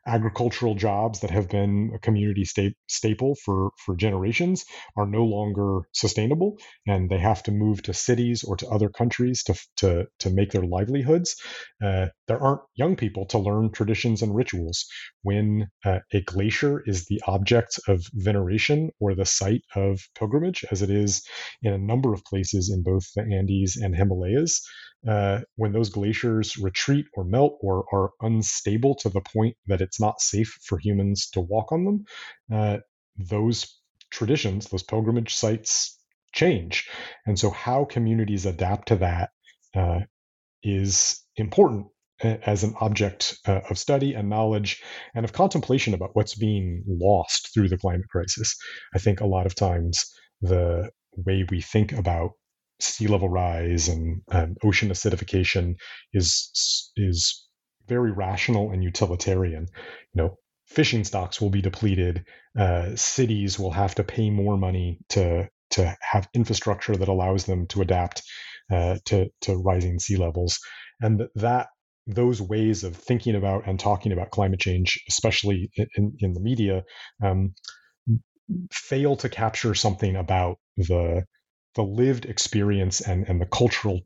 agricultural 0.07 0.77
jobs 0.77 1.19
that 1.19 1.33
have 1.33 1.49
been 1.49 1.91
a 1.93 1.99
community 1.99 2.45
sta- 2.45 2.77
staple 2.87 3.35
for, 3.45 3.71
for 3.85 3.97
generations 3.97 4.65
are 4.97 5.07
no 5.07 5.25
longer 5.25 5.81
sustainable 5.93 6.57
and 6.87 7.11
they 7.11 7.19
have 7.19 7.43
to 7.43 7.51
move 7.51 7.83
to 7.83 7.93
cities 7.93 8.45
or 8.45 8.57
to 8.57 8.69
other 8.69 8.89
countries 8.89 9.43
to, 9.43 9.55
to, 9.77 10.07
to 10.21 10.31
make 10.31 10.53
their 10.53 10.63
livelihoods. 10.63 11.35
Uh, 11.85 12.07
there 12.29 12.41
aren't 12.41 12.61
young 12.77 12.95
people 12.95 13.27
to 13.27 13.39
learn 13.39 13.73
traditions 13.73 14.23
and 14.23 14.33
rituals. 14.33 14.87
When 15.23 15.67
uh, 15.85 15.99
a 16.13 16.23
glacier 16.23 16.85
is 16.87 17.07
the 17.07 17.21
object 17.27 17.81
of 17.89 18.05
veneration 18.15 18.91
or 19.01 19.17
the 19.17 19.25
site 19.27 19.63
of 19.75 19.99
pilgrimage, 20.17 20.65
as 20.71 20.83
it 20.83 20.91
is 20.91 21.27
in 21.63 21.73
a 21.73 21.79
number 21.79 22.15
of 22.15 22.23
places 22.23 22.71
in 22.73 22.85
both 22.85 23.03
the 23.17 23.23
Andes 23.23 23.77
and 23.77 23.97
Himalayas, 23.97 24.63
uh, 25.09 25.41
when 25.57 25.73
those 25.73 25.91
glaciers 25.91 26.57
retreat 26.57 27.07
or 27.15 27.25
melt 27.25 27.59
or 27.61 27.85
are 27.93 28.11
unstable 28.21 28.95
to 28.97 29.09
the 29.09 29.21
point 29.21 29.57
that 29.67 29.81
it's 29.81 30.01
not 30.01 30.21
safe 30.21 30.59
for 30.63 30.79
humans 30.79 31.29
to 31.31 31.41
walk 31.41 31.73
on 31.73 31.85
them, 31.85 32.05
uh, 32.53 32.79
those 33.17 33.81
traditions, 34.11 34.69
those 34.69 34.83
pilgrimage 34.83 35.35
sites 35.35 35.99
change. 36.33 36.89
And 37.27 37.39
so, 37.39 37.51
how 37.51 37.85
communities 37.85 38.47
adapt 38.47 38.89
to 38.89 38.97
that 38.97 39.31
uh, 39.75 40.01
is 40.63 41.23
important 41.37 41.87
as 42.23 42.65
an 42.65 42.75
object 42.81 43.37
uh, 43.47 43.61
of 43.69 43.79
study 43.79 44.15
and 44.15 44.29
knowledge 44.29 44.83
and 45.15 45.25
of 45.25 45.33
contemplation 45.33 45.93
about 45.93 46.11
what's 46.15 46.35
being 46.35 46.83
lost 46.87 47.53
through 47.53 47.69
the 47.69 47.77
climate 47.77 48.09
crisis. 48.09 48.57
I 48.95 48.99
think 48.99 49.21
a 49.21 49.27
lot 49.27 49.47
of 49.47 49.55
times 49.55 50.05
the 50.41 50.91
way 51.17 51.45
we 51.51 51.61
think 51.61 51.93
about 51.93 52.33
sea 52.81 53.07
level 53.07 53.29
rise 53.29 53.89
and 53.89 54.23
um, 54.31 54.57
ocean 54.63 54.91
acidification 54.91 55.75
is 56.13 56.93
is 56.97 57.47
very 57.87 58.13
rational 58.13 58.71
and 58.71 58.83
utilitarian. 58.83 59.67
You 60.15 60.23
know, 60.23 60.39
fishing 60.67 61.05
stocks 61.05 61.41
will 61.41 61.51
be 61.51 61.63
depleted. 61.63 62.25
Uh, 62.59 62.97
cities 62.97 63.59
will 63.59 63.71
have 63.71 63.95
to 63.97 64.05
pay 64.05 64.31
more 64.31 64.57
money 64.57 64.99
to 65.11 65.49
to 65.71 65.97
have 66.01 66.29
infrastructure 66.35 66.95
that 66.95 67.09
allows 67.09 67.45
them 67.45 67.67
to 67.69 67.83
adapt 67.83 68.23
uh, 68.71 68.97
to 69.07 69.29
to 69.43 69.57
rising 69.57 69.99
sea 69.99 70.17
levels, 70.17 70.59
and 71.01 71.23
that 71.35 71.69
those 72.07 72.41
ways 72.41 72.85
of 72.85 72.97
thinking 72.97 73.35
about 73.35 73.67
and 73.67 73.81
talking 73.81 74.13
about 74.13 74.31
climate 74.31 74.61
change, 74.61 75.03
especially 75.09 75.71
in, 75.97 76.17
in 76.21 76.35
the 76.35 76.41
media, 76.41 76.85
um, 77.23 77.53
fail 78.71 79.17
to 79.17 79.29
capture 79.29 79.75
something 79.75 80.15
about 80.15 80.59
the 80.77 81.25
the 81.77 81.83
lived 81.83 82.25
experience 82.25 83.01
and, 83.01 83.29
and 83.29 83.41
the 83.41 83.47
cultural 83.47 84.01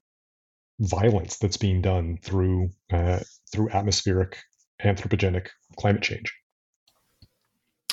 violence 0.80 1.38
that's 1.38 1.56
being 1.56 1.80
done 1.80 2.18
through 2.22 2.70
uh, 2.92 3.20
through 3.52 3.70
atmospheric 3.70 4.38
anthropogenic 4.82 5.48
climate 5.76 6.02
change. 6.02 6.34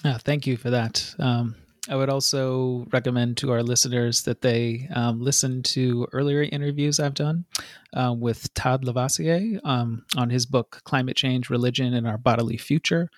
Uh, 0.04 0.18
thank 0.18 0.48
you 0.48 0.58
for 0.58 0.70
that. 0.70 1.13
Um, 1.20 1.56
I 1.90 1.96
would 1.96 2.10
also 2.10 2.86
recommend 2.92 3.38
to 3.38 3.52
our 3.52 3.63
listeners 3.63 4.24
that 4.24 4.42
they 4.42 4.88
um, 4.94 5.22
listen 5.22 5.63
to 5.63 6.08
earlier 6.12 6.44
interviews 6.44 7.00
I've 7.00 7.13
done 7.13 7.46
uh, 7.94 8.13
with 8.18 8.54
Todd 8.54 8.84
LeVasseur 8.84 9.60
um, 9.63 10.06
on 10.16 10.30
his 10.30 10.46
book 10.46 10.82
Climate 10.84 11.16
Change, 11.16 11.50
Religion, 11.50 11.94
and 11.94 12.06
Our 12.06 12.18
Bodily 12.18 12.58
Future 12.58 13.10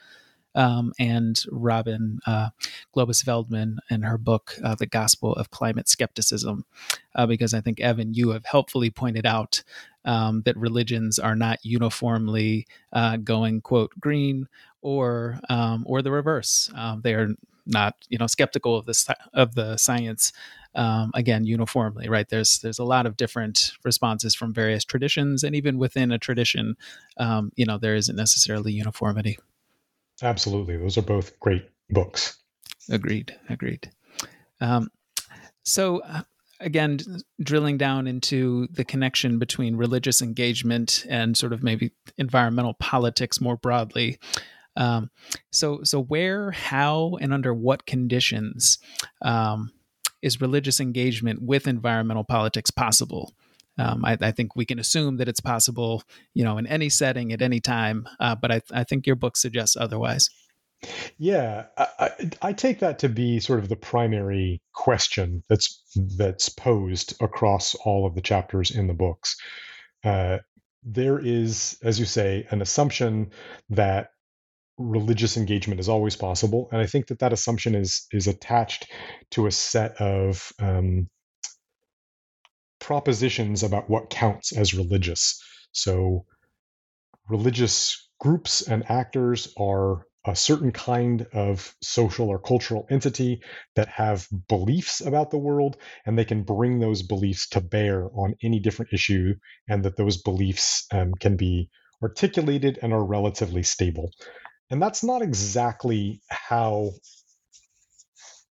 um, 0.55 0.93
and 0.99 1.41
Robin 1.51 2.19
uh, 2.25 2.49
Globus 2.95 3.23
Veldman 3.23 3.77
in 3.89 4.01
her 4.03 4.17
book, 4.17 4.55
uh, 4.63 4.75
The 4.75 4.85
Gospel 4.85 5.33
of 5.33 5.51
Climate 5.51 5.87
Skepticism, 5.87 6.65
uh, 7.15 7.25
because 7.25 7.53
I 7.53 7.61
think, 7.61 7.79
Evan, 7.79 8.13
you 8.13 8.29
have 8.29 8.45
helpfully 8.45 8.89
pointed 8.89 9.25
out 9.25 9.63
um, 10.05 10.41
that 10.43 10.57
religions 10.57 11.19
are 11.19 11.35
not 11.35 11.59
uniformly 11.63 12.67
uh, 12.93 13.17
going, 13.17 13.61
quote, 13.61 13.91
green 13.99 14.47
or 14.81 15.39
um, 15.49 15.83
or 15.87 16.01
the 16.01 16.11
reverse. 16.11 16.71
Um, 16.75 17.01
they 17.01 17.13
are 17.13 17.29
not, 17.65 17.95
you 18.09 18.17
know, 18.17 18.27
skeptical 18.27 18.77
of 18.77 18.85
the, 18.85 19.15
of 19.33 19.55
the 19.55 19.77
science 19.77 20.31
um, 20.75 21.11
again 21.15 21.45
uniformly 21.45 22.07
right 22.07 22.29
there's 22.29 22.59
there's 22.59 22.77
a 22.79 22.83
lot 22.83 23.05
of 23.07 23.17
different 23.17 23.71
responses 23.83 24.35
from 24.35 24.53
various 24.53 24.85
traditions 24.85 25.43
and 25.43 25.55
even 25.55 25.77
within 25.79 26.11
a 26.11 26.19
tradition 26.19 26.77
um, 27.17 27.51
you 27.55 27.65
know 27.65 27.77
there 27.77 27.95
isn't 27.95 28.15
necessarily 28.15 28.71
uniformity 28.71 29.39
Absolutely. 30.21 30.77
Those 30.77 30.97
are 30.97 31.03
both 31.03 31.39
great 31.39 31.69
books. 31.89 32.37
Agreed. 32.89 33.35
Agreed. 33.49 33.89
Um, 34.61 34.89
so, 35.63 35.99
uh, 35.99 36.23
again, 36.59 36.99
drilling 37.41 37.77
down 37.77 38.07
into 38.07 38.67
the 38.71 38.83
connection 38.83 39.39
between 39.39 39.75
religious 39.75 40.21
engagement 40.21 41.05
and 41.09 41.37
sort 41.37 41.53
of 41.53 41.63
maybe 41.63 41.91
environmental 42.17 42.73
politics 42.73 43.39
more 43.39 43.57
broadly. 43.57 44.19
Um, 44.75 45.09
so, 45.51 45.83
so 45.83 46.01
where, 46.01 46.51
how, 46.51 47.17
and 47.21 47.33
under 47.33 47.53
what 47.53 47.85
conditions 47.85 48.77
um, 49.21 49.71
is 50.21 50.41
religious 50.41 50.79
engagement 50.79 51.41
with 51.41 51.67
environmental 51.67 52.23
politics 52.23 52.71
possible? 52.71 53.33
Um, 53.79 54.03
I, 54.03 54.17
I, 54.19 54.31
think 54.31 54.55
we 54.55 54.65
can 54.65 54.79
assume 54.79 55.17
that 55.17 55.29
it's 55.29 55.39
possible, 55.39 56.03
you 56.33 56.43
know, 56.43 56.57
in 56.57 56.67
any 56.67 56.89
setting 56.89 57.31
at 57.31 57.41
any 57.41 57.59
time. 57.59 58.07
Uh, 58.19 58.35
but 58.35 58.51
I, 58.51 58.61
I, 58.71 58.83
think 58.83 59.07
your 59.07 59.15
book 59.15 59.37
suggests 59.37 59.77
otherwise. 59.77 60.29
Yeah, 61.17 61.65
I, 61.77 62.11
I, 62.41 62.53
take 62.53 62.79
that 62.79 62.99
to 62.99 63.09
be 63.09 63.39
sort 63.39 63.59
of 63.59 63.67
the 63.67 63.75
primary 63.75 64.61
question 64.73 65.43
that's 65.49 65.83
that's 66.17 66.49
posed 66.49 67.21
across 67.21 67.75
all 67.75 68.05
of 68.05 68.15
the 68.15 68.21
chapters 68.21 68.71
in 68.71 68.87
the 68.87 68.93
books. 68.93 69.35
Uh, 70.03 70.37
there 70.83 71.19
is, 71.19 71.77
as 71.83 71.99
you 71.99 72.05
say, 72.05 72.47
an 72.51 72.61
assumption 72.61 73.31
that 73.69 74.11
religious 74.77 75.35
engagement 75.35 75.81
is 75.81 75.89
always 75.89 76.15
possible, 76.15 76.69
and 76.71 76.81
I 76.81 76.85
think 76.85 77.07
that 77.07 77.19
that 77.19 77.33
assumption 77.33 77.75
is 77.75 78.07
is 78.13 78.27
attached 78.27 78.89
to 79.31 79.47
a 79.47 79.51
set 79.51 79.99
of 79.99 80.53
um, 80.59 81.09
propositions 82.89 83.61
about 83.61 83.87
what 83.87 84.09
counts 84.09 84.51
as 84.51 84.73
religious. 84.73 85.39
So, 85.73 86.25
religious 87.29 88.09
groups 88.19 88.63
and 88.67 88.83
actors 88.89 89.53
are 89.59 90.07
a 90.25 90.35
certain 90.35 90.71
kind 90.71 91.27
of 91.31 91.75
social 91.83 92.29
or 92.29 92.39
cultural 92.39 92.87
entity 92.89 93.43
that 93.75 93.89
have 93.89 94.27
beliefs 94.47 95.01
about 95.01 95.29
the 95.29 95.37
world, 95.37 95.77
and 96.03 96.17
they 96.17 96.25
can 96.25 96.41
bring 96.41 96.79
those 96.79 97.03
beliefs 97.03 97.47
to 97.49 97.61
bear 97.61 98.09
on 98.15 98.33
any 98.41 98.59
different 98.59 98.91
issue, 98.91 99.35
and 99.67 99.85
that 99.85 99.95
those 99.95 100.17
beliefs 100.23 100.87
um, 100.91 101.13
can 101.19 101.37
be 101.37 101.69
articulated 102.01 102.79
and 102.81 102.91
are 102.91 103.05
relatively 103.05 103.61
stable. 103.61 104.09
and 104.71 104.81
that's 104.81 105.03
not 105.03 105.21
exactly 105.21 106.21
how 106.29 106.89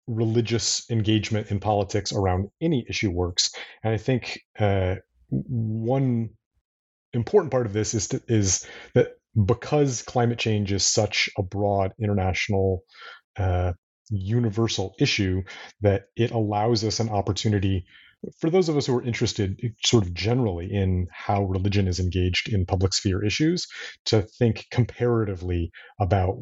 religious 0.09 0.91
engagement 0.91 1.51
in 1.51 1.61
politics 1.61 2.13
around 2.13 2.49
any 2.61 2.85
issue 2.89 3.11
works. 3.11 3.51
And 3.85 3.95
I 3.95 3.99
think 3.99 4.41
uh, 4.59 4.97
one 5.31 6.31
important 7.13 7.53
part 7.53 7.67
of 7.67 7.73
this 7.73 7.95
is 7.95 8.09
to, 8.09 8.23
is 8.27 8.67
that 8.95 9.09
because 9.45 10.03
climate 10.03 10.39
change 10.39 10.73
is 10.73 10.85
such 10.85 11.29
a 11.39 11.43
broad 11.43 11.93
international 12.01 12.83
uh, 13.39 13.73
universal 14.11 14.95
issue 14.99 15.43
that 15.83 16.07
it 16.17 16.31
allows 16.31 16.83
us 16.83 16.99
an 16.99 17.11
opportunity 17.11 17.85
for 18.41 18.51
those 18.51 18.69
of 18.69 18.77
us 18.77 18.87
who 18.87 18.97
are 18.97 19.03
interested 19.03 19.61
sort 19.85 20.05
of 20.05 20.13
generally 20.13 20.69
in 20.73 21.07
how 21.13 21.45
religion 21.45 21.87
is 21.87 22.01
engaged 22.01 22.49
in 22.49 22.67
public 22.67 22.93
sphere 22.93 23.25
issues 23.25 23.67
to 24.07 24.23
think 24.23 24.67
comparatively 24.71 25.71
about 26.01 26.37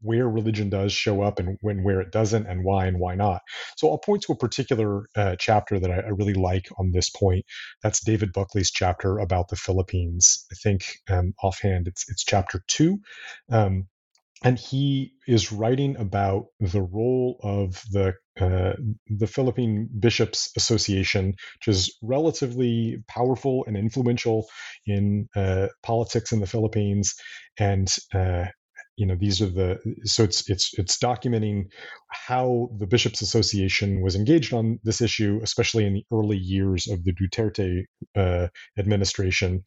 where 0.00 0.28
religion 0.28 0.70
does 0.70 0.92
show 0.92 1.22
up 1.22 1.38
and 1.38 1.58
when 1.60 1.82
where 1.82 2.00
it 2.00 2.12
doesn't 2.12 2.46
and 2.46 2.64
why 2.64 2.86
and 2.86 2.98
why 2.98 3.14
not. 3.14 3.42
So 3.76 3.90
i'll 3.90 3.98
point 3.98 4.22
to 4.22 4.32
a 4.32 4.36
particular 4.36 5.06
uh, 5.16 5.36
chapter 5.38 5.78
that 5.78 5.90
I, 5.90 5.96
I, 5.96 6.08
really 6.08 6.34
like 6.34 6.68
on 6.78 6.92
this 6.92 7.10
point. 7.10 7.44
That's 7.82 8.04
david 8.04 8.32
buckley's 8.32 8.70
chapter 8.70 9.18
about 9.18 9.48
the 9.48 9.56
philippines. 9.56 10.46
I 10.52 10.54
think 10.62 10.84
um, 11.08 11.34
offhand 11.42 11.88
it's, 11.88 12.08
it's 12.08 12.24
chapter 12.24 12.62
two. 12.68 13.00
Um, 13.50 13.88
and 14.44 14.58
he 14.58 15.14
is 15.26 15.50
writing 15.50 15.96
about 15.96 16.46
the 16.60 16.82
role 16.82 17.40
of 17.42 17.82
the 17.90 18.14
uh, 18.40 18.72
the 19.06 19.26
Philippine 19.26 19.88
Bishops 19.98 20.50
Association, 20.56 21.34
which 21.56 21.68
is 21.68 21.96
relatively 22.02 23.02
powerful 23.08 23.64
and 23.66 23.76
influential 23.76 24.46
in 24.86 25.28
uh, 25.36 25.68
politics 25.82 26.32
in 26.32 26.40
the 26.40 26.46
Philippines, 26.46 27.14
and 27.58 27.88
uh, 28.14 28.46
you 28.98 29.06
know 29.06 29.14
these 29.14 29.40
are 29.40 29.48
the 29.48 29.78
so 30.04 30.24
it's 30.24 30.50
it's 30.50 30.76
it's 30.76 30.98
documenting 30.98 31.66
how 32.10 32.68
the 32.78 32.86
bishops 32.86 33.22
association 33.22 34.02
was 34.02 34.16
engaged 34.16 34.52
on 34.52 34.80
this 34.82 35.00
issue 35.00 35.38
especially 35.42 35.86
in 35.86 35.94
the 35.94 36.04
early 36.12 36.36
years 36.36 36.88
of 36.88 37.04
the 37.04 37.14
duterte 37.14 37.84
uh, 38.16 38.48
administration 38.76 39.62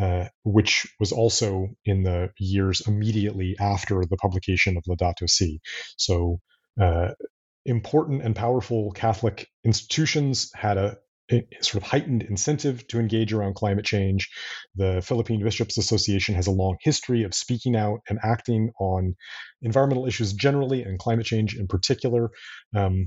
uh, 0.00 0.24
which 0.44 0.86
was 0.98 1.12
also 1.12 1.68
in 1.84 2.02
the 2.04 2.30
years 2.38 2.82
immediately 2.86 3.54
after 3.60 4.02
the 4.08 4.16
publication 4.16 4.78
of 4.78 4.84
laudato 4.84 5.28
si. 5.28 5.60
So 5.98 6.40
uh, 6.80 7.10
important 7.70 8.22
and 8.22 8.36
powerful 8.36 8.92
catholic 8.92 9.48
institutions 9.64 10.50
had 10.54 10.76
a 10.76 10.96
sort 11.60 11.82
of 11.82 11.88
heightened 11.88 12.22
incentive 12.22 12.86
to 12.88 12.98
engage 12.98 13.32
around 13.32 13.54
climate 13.54 13.84
change. 13.84 14.28
The 14.74 15.00
Philippine 15.00 15.42
Bishops 15.42 15.78
Association 15.78 16.34
has 16.34 16.46
a 16.46 16.52
long 16.52 16.76
history 16.80 17.22
of 17.22 17.34
speaking 17.34 17.76
out 17.76 18.00
and 18.08 18.18
acting 18.22 18.72
on 18.80 19.14
environmental 19.62 20.06
issues 20.06 20.32
generally 20.32 20.82
and 20.82 20.98
climate 20.98 21.26
change 21.26 21.56
in 21.56 21.68
particular. 21.68 22.30
Um, 22.74 23.06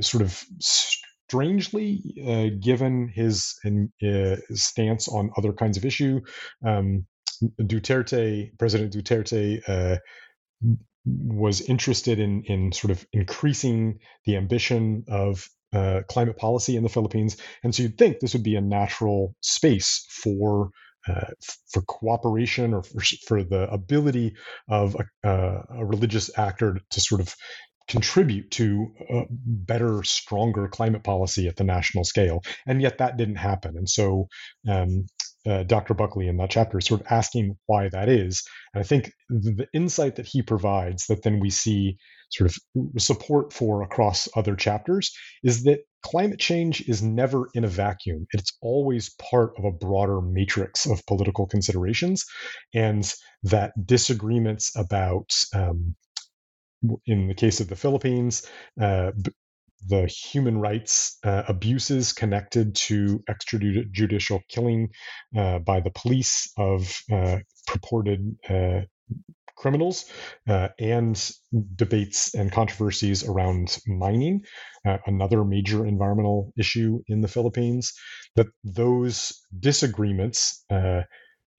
sort 0.00 0.22
of 0.22 0.42
strangely, 0.60 2.02
uh, 2.26 2.56
given 2.60 3.08
his 3.14 3.54
uh, 3.64 4.36
stance 4.52 5.08
on 5.08 5.30
other 5.36 5.52
kinds 5.52 5.76
of 5.76 5.84
issue, 5.84 6.20
um, 6.66 7.06
Duterte, 7.60 8.50
President 8.58 8.92
Duterte, 8.92 9.60
uh, 9.68 9.98
was 11.04 11.60
interested 11.60 12.18
in 12.18 12.42
in 12.44 12.72
sort 12.72 12.90
of 12.90 13.06
increasing 13.12 13.98
the 14.24 14.36
ambition 14.36 15.04
of 15.08 15.48
uh, 15.72 16.02
climate 16.08 16.36
policy 16.36 16.76
in 16.76 16.82
the 16.82 16.88
Philippines, 16.88 17.36
and 17.62 17.74
so 17.74 17.82
you'd 17.82 17.98
think 17.98 18.20
this 18.20 18.34
would 18.34 18.42
be 18.42 18.56
a 18.56 18.60
natural 18.60 19.34
space 19.40 20.06
for 20.10 20.70
uh, 21.06 21.30
for 21.70 21.82
cooperation 21.82 22.72
or 22.72 22.82
for, 22.82 23.02
for, 23.26 23.44
the 23.44 23.70
ability 23.70 24.34
of 24.68 24.96
a, 24.96 25.28
uh, 25.28 25.62
a, 25.68 25.84
religious 25.84 26.30
actor 26.38 26.78
to 26.88 27.00
sort 27.00 27.20
of 27.20 27.34
contribute 27.88 28.50
to 28.50 28.86
a 29.10 29.22
better, 29.30 30.02
stronger 30.02 30.68
climate 30.68 31.04
policy 31.04 31.46
at 31.46 31.56
the 31.56 31.64
national 31.64 32.04
scale. 32.04 32.42
And 32.66 32.80
yet 32.80 32.98
that 32.98 33.18
didn't 33.18 33.36
happen. 33.36 33.76
And 33.76 33.88
so 33.88 34.28
um, 34.66 35.06
uh, 35.46 35.62
Dr. 35.64 35.94
Buckley 35.94 36.28
in 36.28 36.36
that 36.38 36.50
chapter 36.50 36.80
sort 36.80 37.00
of 37.00 37.06
asking 37.10 37.56
why 37.66 37.88
that 37.88 38.08
is. 38.08 38.42
And 38.72 38.82
I 38.82 38.86
think 38.86 39.12
the, 39.28 39.52
the 39.52 39.68
insight 39.72 40.16
that 40.16 40.26
he 40.26 40.42
provides 40.42 41.06
that 41.06 41.22
then 41.22 41.40
we 41.40 41.50
see 41.50 41.98
sort 42.30 42.50
of 42.50 43.00
support 43.00 43.52
for 43.52 43.82
across 43.82 44.28
other 44.36 44.56
chapters 44.56 45.12
is 45.42 45.64
that 45.64 45.80
climate 46.02 46.40
change 46.40 46.82
is 46.88 47.02
never 47.02 47.48
in 47.54 47.64
a 47.64 47.68
vacuum. 47.68 48.26
It's 48.32 48.56
always 48.60 49.14
part 49.14 49.52
of 49.58 49.64
a 49.64 49.72
broader 49.72 50.20
matrix 50.20 50.86
of 50.86 51.04
political 51.06 51.46
considerations, 51.46 52.24
and 52.74 53.10
that 53.44 53.72
disagreements 53.86 54.72
about, 54.76 55.30
um, 55.54 55.94
in 57.06 57.28
the 57.28 57.34
case 57.34 57.60
of 57.60 57.68
the 57.68 57.76
Philippines, 57.76 58.46
uh, 58.80 59.12
the 59.86 60.06
human 60.06 60.58
rights 60.58 61.18
uh, 61.24 61.42
abuses 61.48 62.12
connected 62.12 62.74
to 62.74 63.22
extrajudicial 63.28 64.40
killing 64.48 64.88
uh, 65.36 65.58
by 65.58 65.80
the 65.80 65.90
police 65.90 66.50
of 66.56 67.00
uh, 67.12 67.38
purported 67.66 68.36
uh, 68.48 68.80
criminals 69.56 70.06
uh, 70.48 70.68
and 70.78 71.30
debates 71.76 72.34
and 72.34 72.50
controversies 72.50 73.24
around 73.24 73.78
mining, 73.86 74.42
uh, 74.86 74.98
another 75.06 75.44
major 75.44 75.86
environmental 75.86 76.52
issue 76.58 77.00
in 77.06 77.20
the 77.20 77.28
Philippines, 77.28 77.92
that 78.36 78.48
those 78.64 79.32
disagreements 79.58 80.64
uh, 80.70 81.02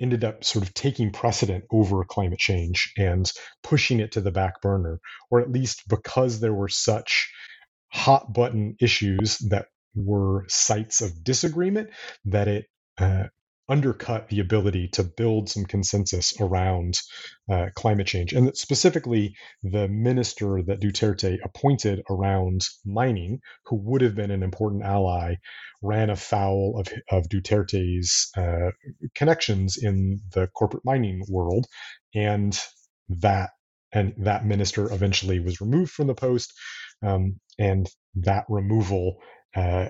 ended 0.01 0.23
up 0.23 0.43
sort 0.43 0.65
of 0.65 0.73
taking 0.73 1.11
precedent 1.11 1.63
over 1.71 2.03
climate 2.03 2.39
change 2.39 2.91
and 2.97 3.31
pushing 3.63 3.99
it 3.99 4.11
to 4.11 4.21
the 4.21 4.31
back 4.31 4.61
burner, 4.61 4.99
or 5.31 5.39
at 5.39 5.51
least 5.51 5.83
because 5.87 6.39
there 6.39 6.53
were 6.53 6.67
such 6.67 7.31
hot 7.95 8.33
button 8.33 8.75
issues 8.81 9.37
that 9.49 9.67
were 9.95 10.43
sites 10.49 11.01
of 11.01 11.23
disagreement 11.23 11.89
that 12.25 12.49
it 12.49 12.65
uh, 12.97 13.23
undercut 13.69 14.27
the 14.27 14.41
ability 14.41 14.89
to 14.89 15.03
build 15.03 15.49
some 15.49 15.65
consensus 15.65 16.33
around 16.41 16.93
uh, 17.49 17.67
climate 17.73 18.05
change. 18.05 18.33
And 18.33 18.47
that 18.47 18.57
specifically, 18.57 19.35
the 19.63 19.87
minister 19.87 20.61
that 20.67 20.81
Duterte 20.81 21.37
appointed 21.41 22.03
around 22.09 22.61
mining, 22.85 23.39
who 23.65 23.77
would 23.77 24.01
have 24.01 24.13
been 24.13 24.29
an 24.29 24.43
important 24.43 24.83
ally, 24.83 25.35
ran 25.81 26.09
afoul 26.09 26.77
of, 26.77 26.87
of 27.09 27.29
Duterte's 27.29 28.29
uh, 28.37 28.71
connections 29.15 29.77
in 29.81 30.19
the 30.33 30.47
corporate 30.47 30.83
mining 30.85 31.23
world. 31.29 31.65
And 32.13 32.59
that 33.07 33.51
and 33.95 34.13
that 34.17 34.45
minister 34.45 34.91
eventually 34.91 35.39
was 35.39 35.61
removed 35.61 35.91
from 35.91 36.07
the 36.07 36.13
post. 36.13 36.53
Um, 37.05 37.39
and 37.59 37.87
that 38.15 38.45
removal 38.49 39.17
uh, 39.55 39.87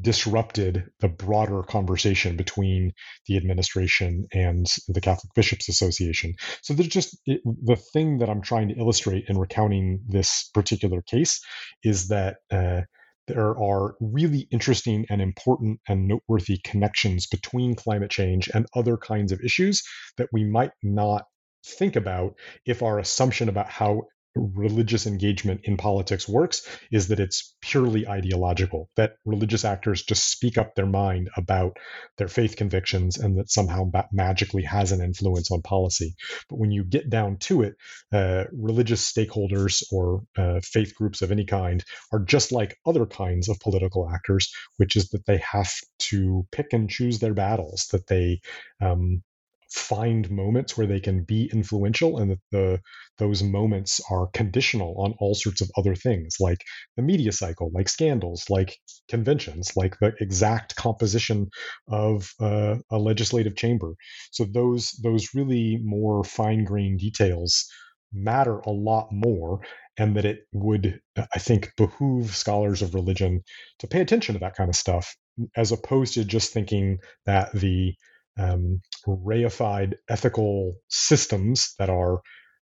disrupted 0.00 0.84
the 1.00 1.08
broader 1.08 1.62
conversation 1.62 2.36
between 2.36 2.92
the 3.26 3.36
administration 3.36 4.26
and 4.32 4.66
the 4.86 5.00
Catholic 5.00 5.32
Bishops 5.34 5.68
Association. 5.68 6.34
So 6.62 6.74
there's 6.74 6.88
just 6.88 7.18
it, 7.26 7.40
the 7.44 7.76
thing 7.76 8.18
that 8.18 8.28
I'm 8.28 8.42
trying 8.42 8.68
to 8.68 8.78
illustrate 8.78 9.24
in 9.28 9.38
recounting 9.38 10.00
this 10.06 10.50
particular 10.52 11.02
case 11.02 11.40
is 11.82 12.08
that 12.08 12.36
uh, 12.50 12.82
there 13.28 13.50
are 13.58 13.94
really 14.00 14.46
interesting 14.50 15.06
and 15.10 15.22
important 15.22 15.80
and 15.88 16.08
noteworthy 16.08 16.58
connections 16.64 17.26
between 17.26 17.74
climate 17.74 18.10
change 18.10 18.48
and 18.52 18.66
other 18.74 18.96
kinds 18.96 19.32
of 19.32 19.40
issues 19.40 19.82
that 20.16 20.28
we 20.32 20.44
might 20.44 20.72
not 20.82 21.24
think 21.64 21.96
about 21.96 22.34
if 22.66 22.82
our 22.82 22.98
assumption 22.98 23.48
about 23.48 23.68
how 23.68 24.02
religious 24.38 25.06
engagement 25.06 25.60
in 25.64 25.76
politics 25.76 26.28
works 26.28 26.66
is 26.90 27.08
that 27.08 27.20
it's 27.20 27.54
purely 27.60 28.06
ideological, 28.06 28.88
that 28.96 29.14
religious 29.24 29.64
actors 29.64 30.02
just 30.02 30.30
speak 30.30 30.58
up 30.58 30.74
their 30.74 30.86
mind 30.86 31.28
about 31.36 31.76
their 32.16 32.28
faith 32.28 32.56
convictions 32.56 33.18
and 33.18 33.38
that 33.38 33.50
somehow 33.50 33.90
that 33.92 34.08
magically 34.12 34.62
has 34.62 34.92
an 34.92 35.00
influence 35.02 35.50
on 35.50 35.62
policy. 35.62 36.14
But 36.48 36.58
when 36.58 36.70
you 36.70 36.84
get 36.84 37.10
down 37.10 37.38
to 37.38 37.62
it, 37.62 37.74
uh, 38.12 38.44
religious 38.52 39.10
stakeholders 39.10 39.82
or 39.92 40.22
uh, 40.36 40.60
faith 40.62 40.94
groups 40.94 41.22
of 41.22 41.32
any 41.32 41.44
kind 41.44 41.84
are 42.12 42.20
just 42.20 42.52
like 42.52 42.78
other 42.86 43.06
kinds 43.06 43.48
of 43.48 43.60
political 43.60 44.08
actors, 44.08 44.52
which 44.76 44.96
is 44.96 45.08
that 45.10 45.26
they 45.26 45.38
have 45.38 45.72
to 45.98 46.46
pick 46.52 46.72
and 46.72 46.88
choose 46.88 47.18
their 47.18 47.34
battles, 47.34 47.88
that 47.92 48.06
they 48.06 48.40
um, 48.80 49.22
find 49.70 50.30
moments 50.30 50.76
where 50.76 50.86
they 50.86 51.00
can 51.00 51.24
be 51.24 51.50
influential 51.52 52.18
and 52.18 52.30
that 52.30 52.40
the 52.52 52.80
those 53.18 53.42
moments 53.42 54.00
are 54.10 54.28
conditional 54.32 54.94
on 54.98 55.14
all 55.18 55.34
sorts 55.34 55.60
of 55.60 55.70
other 55.76 55.94
things 55.94 56.36
like 56.40 56.58
the 56.96 57.02
media 57.02 57.32
cycle 57.32 57.70
like 57.74 57.88
scandals 57.88 58.44
like 58.48 58.78
conventions 59.08 59.72
like 59.76 59.98
the 60.00 60.12
exact 60.20 60.76
composition 60.76 61.48
of 61.88 62.30
uh, 62.40 62.76
a 62.90 62.98
legislative 62.98 63.56
chamber. 63.56 63.94
So 64.30 64.44
those 64.44 64.92
those 65.02 65.34
really 65.34 65.78
more 65.82 66.24
fine-grained 66.24 67.00
details 67.00 67.68
matter 68.12 68.58
a 68.60 68.70
lot 68.70 69.08
more 69.12 69.60
and 69.98 70.16
that 70.16 70.24
it 70.24 70.46
would 70.52 70.98
i 71.34 71.38
think 71.38 71.70
behoove 71.76 72.34
scholars 72.34 72.80
of 72.80 72.94
religion 72.94 73.42
to 73.78 73.86
pay 73.86 74.00
attention 74.00 74.32
to 74.32 74.38
that 74.38 74.56
kind 74.56 74.70
of 74.70 74.76
stuff 74.76 75.14
as 75.56 75.72
opposed 75.72 76.14
to 76.14 76.24
just 76.24 76.52
thinking 76.52 76.98
that 77.26 77.52
the 77.52 77.94
um, 78.38 78.80
reified 79.06 79.94
ethical 80.08 80.74
systems 80.88 81.74
that 81.78 81.90
are 81.90 82.20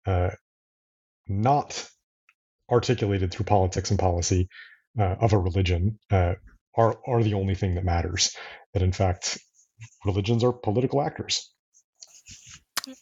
uh, 0.06 0.30
not 1.28 1.88
articulated 2.70 3.30
through 3.30 3.44
politics 3.44 3.90
and 3.90 3.98
policy 3.98 4.48
uh, 4.98 5.16
of 5.20 5.32
a 5.32 5.38
religion 5.38 5.98
uh, 6.10 6.34
are 6.76 6.98
are 7.06 7.22
the 7.22 7.34
only 7.34 7.54
thing 7.54 7.74
that 7.74 7.84
matters. 7.84 8.34
That 8.72 8.82
in 8.82 8.92
fact, 8.92 9.38
religions 10.04 10.44
are 10.44 10.52
political 10.52 11.00
actors. 11.00 11.50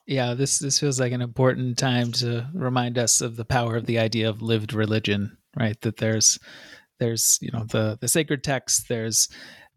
Yeah, 0.07 0.35
this 0.35 0.59
this 0.59 0.79
feels 0.79 1.01
like 1.01 1.12
an 1.12 1.23
important 1.23 1.79
time 1.79 2.12
to 2.12 2.49
remind 2.55 2.99
us 2.99 3.21
of 3.21 3.37
the 3.37 3.45
power 3.45 3.77
of 3.77 3.87
the 3.87 3.99
idea 3.99 4.29
of 4.29 4.42
lived 4.42 4.73
religion, 4.73 5.38
right? 5.57 5.81
That 5.81 5.97
there's 5.97 6.38
there's 6.99 7.38
you 7.40 7.51
know 7.53 7.64
the 7.64 7.99
the 8.01 8.09
sacred 8.09 8.45
text, 8.45 8.88
there's 8.88 9.29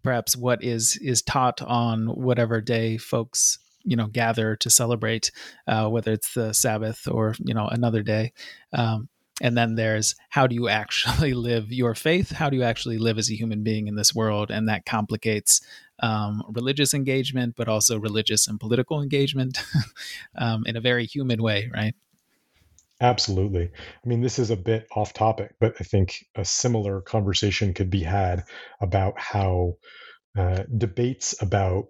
perhaps 0.05 0.37
what 0.37 0.63
is 0.63 0.97
is 0.97 1.23
taught 1.23 1.61
on 1.63 2.05
whatever 2.05 2.61
day 2.61 2.95
folks 2.95 3.57
you 3.83 3.95
know 3.95 4.07
gather 4.07 4.55
to 4.57 4.69
celebrate, 4.69 5.31
uh, 5.67 5.89
whether 5.89 6.13
it's 6.13 6.33
the 6.35 6.53
Sabbath 6.53 7.07
or 7.07 7.35
you 7.43 7.53
know 7.53 7.67
another 7.67 8.03
day. 8.03 8.31
Um, 8.71 9.09
and 9.41 9.57
then 9.57 9.75
there's 9.75 10.15
how 10.29 10.47
do 10.47 10.55
you 10.55 10.69
actually 10.69 11.33
live 11.49 11.73
your 11.73 11.95
faith? 11.95 12.31
How 12.31 12.49
do 12.49 12.55
you 12.55 12.63
actually 12.63 12.99
live 12.99 13.17
as 13.17 13.29
a 13.31 13.35
human 13.35 13.63
being 13.63 13.87
in 13.87 13.95
this 13.95 14.13
world? 14.13 14.51
And 14.51 14.69
that 14.69 14.85
complicates 14.85 15.59
um, 15.99 16.43
religious 16.53 16.93
engagement 16.93 17.55
but 17.55 17.67
also 17.67 17.97
religious 17.97 18.47
and 18.47 18.59
political 18.59 19.01
engagement 19.01 19.57
um, 20.37 20.63
in 20.65 20.75
a 20.75 20.81
very 20.81 21.05
human 21.05 21.41
way 21.41 21.71
right 21.73 21.95
absolutely. 23.01 23.71
I 23.73 24.07
mean 24.07 24.21
this 24.21 24.39
is 24.39 24.49
a 24.49 24.55
bit 24.55 24.87
off 24.95 25.13
topic 25.13 25.55
but 25.59 25.75
i 25.79 25.83
think 25.83 26.25
a 26.35 26.45
similar 26.45 27.01
conversation 27.01 27.73
could 27.73 27.89
be 27.89 28.03
had 28.03 28.43
about 28.81 29.19
how 29.19 29.73
uh, 30.37 30.63
debates 30.77 31.35
about 31.41 31.85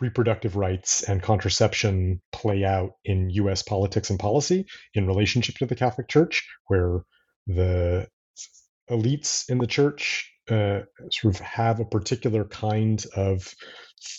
reproductive 0.00 0.56
rights 0.56 1.02
and 1.02 1.22
contraception 1.22 2.20
play 2.30 2.64
out 2.64 2.92
in 3.04 3.30
US 3.30 3.62
politics 3.62 4.10
and 4.10 4.18
policy 4.18 4.66
in 4.94 5.06
relationship 5.06 5.56
to 5.56 5.66
the 5.66 5.74
Catholic 5.74 6.08
Church, 6.08 6.48
where 6.68 7.00
the 7.46 8.08
elites 8.90 9.48
in 9.48 9.58
the 9.58 9.66
church 9.66 10.30
uh, 10.50 10.80
sort 11.10 11.34
of 11.34 11.40
have 11.40 11.80
a 11.80 11.84
particular 11.84 12.44
kind 12.44 13.04
of 13.16 13.54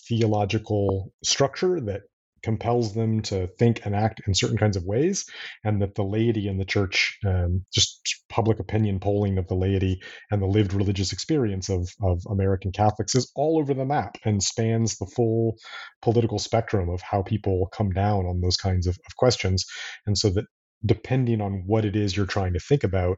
theological 0.08 1.14
structure 1.24 1.80
that 1.82 2.02
compels 2.44 2.94
them 2.94 3.22
to 3.22 3.48
think 3.58 3.86
and 3.86 3.96
act 3.96 4.22
in 4.28 4.34
certain 4.34 4.58
kinds 4.58 4.78
of 4.78 4.84
ways, 4.84 5.26
and 5.64 5.82
that 5.82 5.96
the 5.96 6.04
laity 6.04 6.48
in 6.48 6.58
the 6.58 6.66
church, 6.66 7.18
um, 7.26 7.64
just 7.74 8.24
public 8.30 8.60
opinion 8.60 9.00
polling 9.00 9.38
of 9.38 9.48
the 9.48 9.56
laity 9.56 10.02
and 10.30 10.42
the 10.42 10.48
lived 10.48 10.74
religious 10.74 11.14
experience 11.14 11.70
of, 11.70 11.90
of 12.02 12.22
American 12.30 12.72
Catholics 12.72 13.16
is 13.16 13.32
all 13.36 13.60
over 13.60 13.74
the 13.74 13.86
map 13.86 14.18
and 14.26 14.44
spans 14.44 14.98
the 14.98 15.12
full 15.16 15.56
political 16.02 16.40
spectrum 16.40 16.90
of 16.90 17.02
how 17.02 17.22
people 17.22 17.70
come 17.72 17.92
down 17.92 18.26
on 18.26 18.42
those 18.42 18.58
kinds 18.58 18.88
of, 18.88 18.98
of 19.08 19.16
questions. 19.16 19.66
And 20.06 20.18
so 20.18 20.30
that 20.32 20.46
depending 20.86 21.42
on 21.42 21.64
what 21.66 21.86
it 21.86 21.96
is 21.96 22.16
you're 22.16 22.26
trying 22.26 22.54
to 22.54 22.60
think 22.60 22.84
about, 22.84 23.18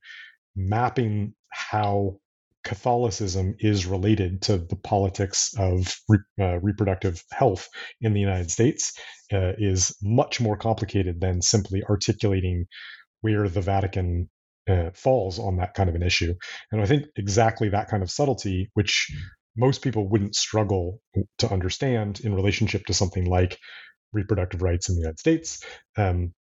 mapping 0.56 1.34
how 1.52 2.18
Catholicism 2.66 3.56
is 3.60 3.86
related 3.86 4.42
to 4.42 4.58
the 4.58 4.76
politics 4.76 5.54
of 5.58 5.96
re, 6.10 6.18
uh, 6.42 6.60
reproductive 6.60 7.24
health 7.32 7.70
in 8.02 8.14
the 8.14 8.20
United 8.20 8.50
States 8.52 9.00
uh, 9.32 9.54
is 9.58 9.96
much 10.02 10.42
more 10.42 10.58
complicated 10.58 11.22
than 11.22 11.42
simply 11.42 11.84
articulating 11.88 12.66
where 13.22 13.48
the 13.48 13.62
Vatican 13.62 14.30
uh, 14.68 14.90
falls 14.94 15.38
on 15.38 15.58
that 15.58 15.76
kind 15.76 15.90
of 15.90 15.96
an 15.96 16.04
issue. 16.04 16.34
And 16.72 16.82
I 16.82 16.88
think 16.88 17.06
exactly 17.16 17.70
that 17.70 17.88
kind 17.88 18.02
of 18.02 18.10
subtlety, 18.10 18.72
which 18.74 19.12
most 19.56 19.84
people 19.84 20.10
wouldn't 20.10 20.36
struggle 20.36 21.00
to 21.38 21.52
understand 21.52 22.20
in 22.22 22.34
relationship 22.34 22.86
to 22.88 22.94
something 22.94 23.26
like 23.26 23.60
reproductive 24.12 24.64
rights 24.64 24.90
in 24.90 24.96
the 24.96 25.02
United 25.02 25.20
States, 25.20 25.64
um, 25.98 26.34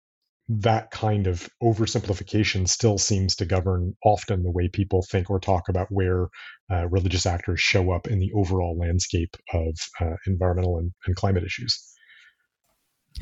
that 0.48 0.90
kind 0.90 1.26
of 1.26 1.48
oversimplification 1.62 2.68
still 2.68 2.98
seems 2.98 3.36
to 3.36 3.44
govern 3.46 3.94
often 4.04 4.42
the 4.42 4.50
way 4.50 4.68
people 4.68 5.04
think 5.10 5.30
or 5.30 5.38
talk 5.40 5.68
about 5.68 5.86
where 5.90 6.28
uh, 6.70 6.88
religious 6.88 7.26
actors 7.26 7.60
show 7.60 7.92
up 7.92 8.06
in 8.06 8.18
the 8.18 8.32
overall 8.34 8.76
landscape 8.78 9.36
of 9.54 9.76
uh, 10.00 10.16
environmental 10.26 10.78
and, 10.78 10.92
and 11.06 11.16
climate 11.16 11.44
issues. 11.44 11.91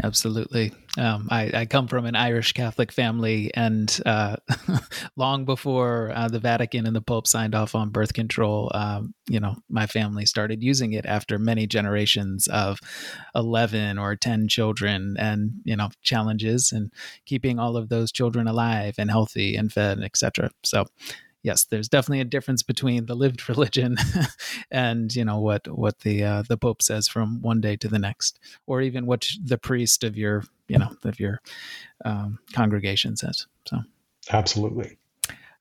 Absolutely. 0.03 0.72
Um, 0.98 1.29
I, 1.31 1.50
I, 1.53 1.66
come 1.66 1.87
from 1.87 2.07
an 2.07 2.16
Irish 2.16 2.53
Catholic 2.53 2.90
family, 2.90 3.50
and 3.55 4.00
uh, 4.07 4.37
long 5.16 5.44
before 5.44 6.12
uh, 6.14 6.29
the 6.29 6.38
Vatican 6.38 6.87
and 6.87 6.96
the 6.96 7.00
Pope 7.00 7.26
signed 7.26 7.55
off 7.55 7.74
on 7.74 7.90
birth 7.90 8.12
control, 8.12 8.70
um, 8.74 9.14
you 9.29 9.40
know, 9.40 9.57
my 9.68 9.87
family 9.87 10.26
started 10.26 10.62
using 10.62 10.92
it 10.92 11.07
after 11.07 11.38
many 11.38 11.66
generations 11.66 12.46
of 12.48 12.79
11 13.35 13.98
or 13.98 14.16
10 14.16 14.48
children 14.48 15.16
and, 15.18 15.53
you 15.64 15.76
know, 15.76 15.90
challenges 16.03 16.72
and 16.72 16.92
keeping 17.26 17.59
all 17.59 17.76
of 17.76 17.88
those 17.88 18.11
children 18.11 18.46
alive 18.46 18.94
and 18.96 19.11
healthy 19.11 19.57
and 19.57 19.72
fed, 19.72 20.00
etc. 20.00 20.50
So, 20.64 20.87
yes, 21.42 21.64
there's 21.64 21.88
definitely 21.88 22.20
a 22.20 22.24
difference 22.24 22.62
between 22.62 23.07
the 23.07 23.14
lived 23.14 23.48
religion 23.48 23.96
and 24.70 25.14
you 25.14 25.24
know 25.24 25.40
what 25.40 25.66
what 25.68 26.00
the 26.00 26.22
uh, 26.22 26.42
the 26.48 26.57
Pope 26.57 26.83
says 26.83 27.09
from 27.09 27.40
one 27.42 27.61
day 27.61 27.76
to 27.76 27.88
the 27.88 27.98
next, 27.98 28.38
or 28.66 28.81
even 28.81 29.07
what 29.07 29.26
the 29.42 29.59
priest 29.59 30.05
of 30.05 30.16
your 30.16 30.44
you 30.68 30.79
know 30.79 30.90
of 31.05 31.18
your 31.20 31.40
um, 32.05 32.38
congregation 32.53 33.16
says. 33.16 33.46
So 33.66 33.79
absolutely. 34.31 34.98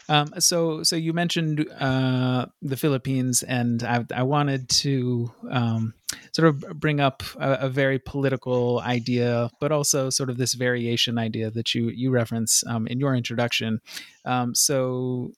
Um, 0.10 0.34
so, 0.40 0.82
so 0.82 0.96
you 0.96 1.14
mentioned 1.14 1.70
uh, 1.80 2.48
the 2.64 2.76
Philippines, 2.76 3.44
and 3.44 3.84
I, 3.84 4.04
I 4.14 4.24
wanted 4.24 4.68
to 4.70 5.32
um, 5.52 5.94
sort 6.32 6.48
of 6.48 6.62
bring 6.80 7.00
up 7.00 7.22
a, 7.40 7.54
a, 7.62 7.70
very 7.70 8.00
political 8.00 8.80
idea, 8.80 9.52
but 9.60 9.72
also 9.72 10.10
sort 10.10 10.32
of 10.32 10.38
this 10.38 10.56
variation 10.56 11.20
idea 11.20 11.52
that 11.52 11.76
you 11.76 11.90
you 11.90 12.10
reference 12.10 12.64
um, 12.66 12.88
in 12.88 13.00
your 13.00 13.14
introduction. 13.14 13.82
Um, 14.26 14.56
so, 14.56 15.32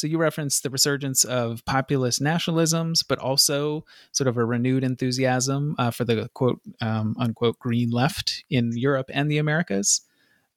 so 0.00 0.06
you 0.06 0.16
referenced 0.16 0.62
the 0.62 0.70
resurgence 0.70 1.24
of 1.24 1.62
populist 1.66 2.22
nationalisms, 2.22 3.04
but 3.06 3.18
also 3.18 3.84
sort 4.12 4.28
of 4.28 4.38
a 4.38 4.44
renewed 4.44 4.82
enthusiasm 4.82 5.74
uh, 5.78 5.90
for 5.90 6.06
the 6.06 6.30
quote 6.32 6.58
um, 6.80 7.14
unquote 7.18 7.58
green 7.58 7.90
left 7.90 8.42
in 8.48 8.74
Europe 8.74 9.10
and 9.12 9.30
the 9.30 9.36
Americas. 9.36 10.00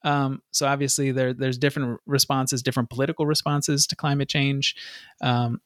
Um, 0.05 0.41
so 0.51 0.65
obviously 0.65 1.11
there, 1.11 1.33
there's 1.33 1.57
different 1.57 1.99
responses, 2.05 2.63
different 2.63 2.89
political 2.89 3.25
responses 3.25 3.85
to 3.87 3.97
climate 3.97 4.29
change. 4.29 4.77
Um, 5.19 5.59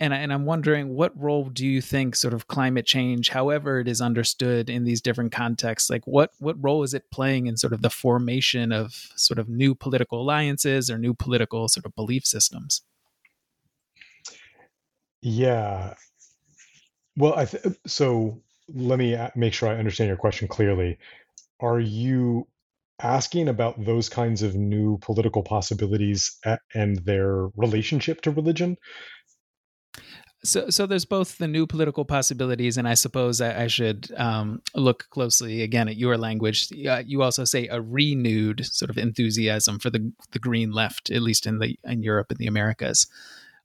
and, 0.00 0.14
and 0.14 0.32
I'm 0.32 0.44
wondering 0.44 0.94
what 0.94 1.20
role 1.20 1.44
do 1.50 1.66
you 1.66 1.80
think 1.80 2.14
sort 2.14 2.34
of 2.34 2.46
climate 2.46 2.86
change, 2.86 3.30
however 3.30 3.80
it 3.80 3.88
is 3.88 4.00
understood 4.00 4.70
in 4.70 4.84
these 4.84 5.00
different 5.00 5.32
contexts, 5.32 5.90
like 5.90 6.06
what 6.06 6.30
what 6.38 6.62
role 6.62 6.82
is 6.82 6.94
it 6.94 7.10
playing 7.10 7.46
in 7.46 7.56
sort 7.56 7.72
of 7.72 7.82
the 7.82 7.90
formation 7.90 8.72
of 8.72 8.92
sort 9.16 9.38
of 9.38 9.48
new 9.48 9.74
political 9.74 10.22
alliances 10.22 10.88
or 10.88 10.98
new 10.98 11.14
political 11.14 11.68
sort 11.68 11.84
of 11.84 11.94
belief 11.94 12.24
systems? 12.24 12.82
Yeah. 15.20 15.94
Well, 17.16 17.34
I 17.34 17.46
th- 17.46 17.64
so 17.86 18.40
let 18.72 18.98
me 18.98 19.16
make 19.34 19.52
sure 19.52 19.68
I 19.68 19.76
understand 19.76 20.08
your 20.08 20.16
question 20.16 20.46
clearly. 20.46 20.98
Are 21.60 21.80
you 21.80 22.46
asking 23.00 23.48
about 23.48 23.84
those 23.84 24.08
kinds 24.08 24.42
of 24.42 24.54
new 24.54 24.98
political 24.98 25.42
possibilities 25.42 26.38
and 26.74 26.98
their 27.04 27.48
relationship 27.56 28.20
to 28.22 28.30
religion? 28.30 28.76
So, 30.44 30.70
so 30.70 30.86
there's 30.86 31.04
both 31.04 31.38
the 31.38 31.48
new 31.48 31.66
political 31.66 32.04
possibilities, 32.04 32.76
and 32.76 32.86
I 32.86 32.94
suppose 32.94 33.40
I, 33.40 33.64
I 33.64 33.66
should 33.66 34.12
um, 34.16 34.62
look 34.74 35.08
closely 35.10 35.62
again 35.62 35.88
at 35.88 35.96
your 35.96 36.16
language. 36.16 36.68
Uh, 36.86 37.02
you 37.04 37.22
also 37.22 37.44
say 37.44 37.66
a 37.66 37.80
renewed 37.80 38.64
sort 38.64 38.90
of 38.90 38.98
enthusiasm 38.98 39.80
for 39.80 39.90
the 39.90 40.12
the 40.30 40.38
green 40.38 40.70
left, 40.70 41.10
at 41.10 41.22
least 41.22 41.46
in 41.46 41.58
the 41.58 41.76
in 41.84 42.02
Europe 42.02 42.30
and 42.30 42.38
the 42.38 42.46
Americas. 42.46 43.08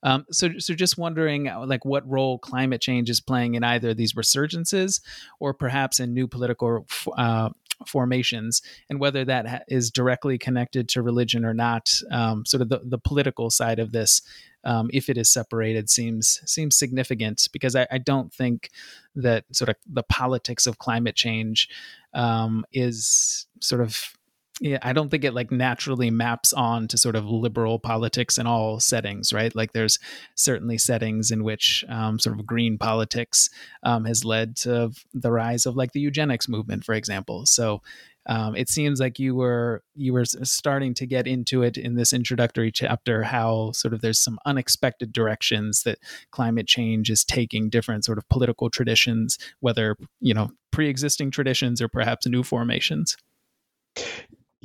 Um, 0.03 0.25
so, 0.31 0.49
so 0.59 0.73
just 0.73 0.97
wondering, 0.97 1.47
uh, 1.47 1.65
like, 1.65 1.85
what 1.85 2.07
role 2.09 2.37
climate 2.37 2.81
change 2.81 3.09
is 3.09 3.21
playing 3.21 3.55
in 3.55 3.63
either 3.63 3.93
these 3.93 4.13
resurgences, 4.13 5.01
or 5.39 5.53
perhaps 5.53 5.99
in 5.99 6.13
new 6.13 6.27
political 6.27 6.85
uh, 7.17 7.49
formations 7.87 8.61
and 8.89 8.99
whether 8.99 9.25
that 9.25 9.47
ha- 9.47 9.59
is 9.67 9.91
directly 9.91 10.37
connected 10.37 10.89
to 10.89 11.01
religion 11.01 11.45
or 11.45 11.53
not. 11.53 11.91
Um, 12.11 12.45
sort 12.45 12.61
of 12.61 12.69
the, 12.69 12.81
the 12.83 12.97
political 12.97 13.49
side 13.49 13.79
of 13.79 13.91
this, 13.91 14.21
um, 14.63 14.89
if 14.93 15.09
it 15.09 15.17
is 15.17 15.31
separated, 15.31 15.89
seems 15.89 16.41
seems 16.45 16.77
significant 16.77 17.47
because 17.51 17.75
I, 17.75 17.87
I, 17.91 17.97
don't 17.97 18.33
think 18.33 18.69
that 19.15 19.43
sort 19.51 19.69
of 19.69 19.75
the 19.85 20.03
politics 20.03 20.67
of 20.67 20.79
climate 20.79 21.15
change 21.15 21.67
um, 22.13 22.65
is 22.71 23.47
sort 23.59 23.81
of 23.81 24.17
yeah, 24.61 24.77
I 24.81 24.93
don't 24.93 25.09
think 25.09 25.23
it 25.23 25.33
like 25.33 25.51
naturally 25.51 26.11
maps 26.11 26.53
on 26.53 26.87
to 26.89 26.97
sort 26.97 27.15
of 27.15 27.25
liberal 27.25 27.79
politics 27.79 28.37
in 28.37 28.45
all 28.45 28.79
settings, 28.79 29.33
right? 29.33 29.53
Like 29.55 29.73
there's 29.73 29.97
certainly 30.35 30.77
settings 30.77 31.31
in 31.31 31.43
which 31.43 31.83
um, 31.89 32.19
sort 32.19 32.39
of 32.39 32.45
green 32.45 32.77
politics 32.77 33.49
um, 33.81 34.05
has 34.05 34.23
led 34.23 34.55
to 34.57 34.91
the 35.13 35.31
rise 35.31 35.65
of 35.65 35.75
like 35.75 35.93
the 35.93 35.99
eugenics 35.99 36.47
movement, 36.47 36.85
for 36.85 36.93
example. 36.93 37.47
So 37.47 37.81
um, 38.25 38.55
it 38.55 38.69
seems 38.69 38.99
like 38.99 39.19
you 39.19 39.35
were 39.35 39.83
you 39.95 40.13
were 40.13 40.25
starting 40.25 40.93
to 40.95 41.05
get 41.05 41.27
into 41.27 41.63
it 41.63 41.77
in 41.77 41.95
this 41.95 42.13
introductory 42.13 42.71
chapter 42.71 43.23
how 43.23 43.71
sort 43.73 43.93
of 43.93 44.01
there's 44.01 44.19
some 44.19 44.39
unexpected 44.45 45.11
directions 45.11 45.83
that 45.83 45.99
climate 46.31 46.67
change 46.67 47.09
is 47.09 47.25
taking 47.25 47.69
different 47.69 48.05
sort 48.05 48.17
of 48.17 48.29
political 48.29 48.69
traditions 48.69 49.37
whether 49.59 49.97
you 50.21 50.33
know 50.33 50.51
pre-existing 50.71 51.31
traditions 51.31 51.81
or 51.81 51.89
perhaps 51.89 52.25
new 52.25 52.43
formations 52.43 53.17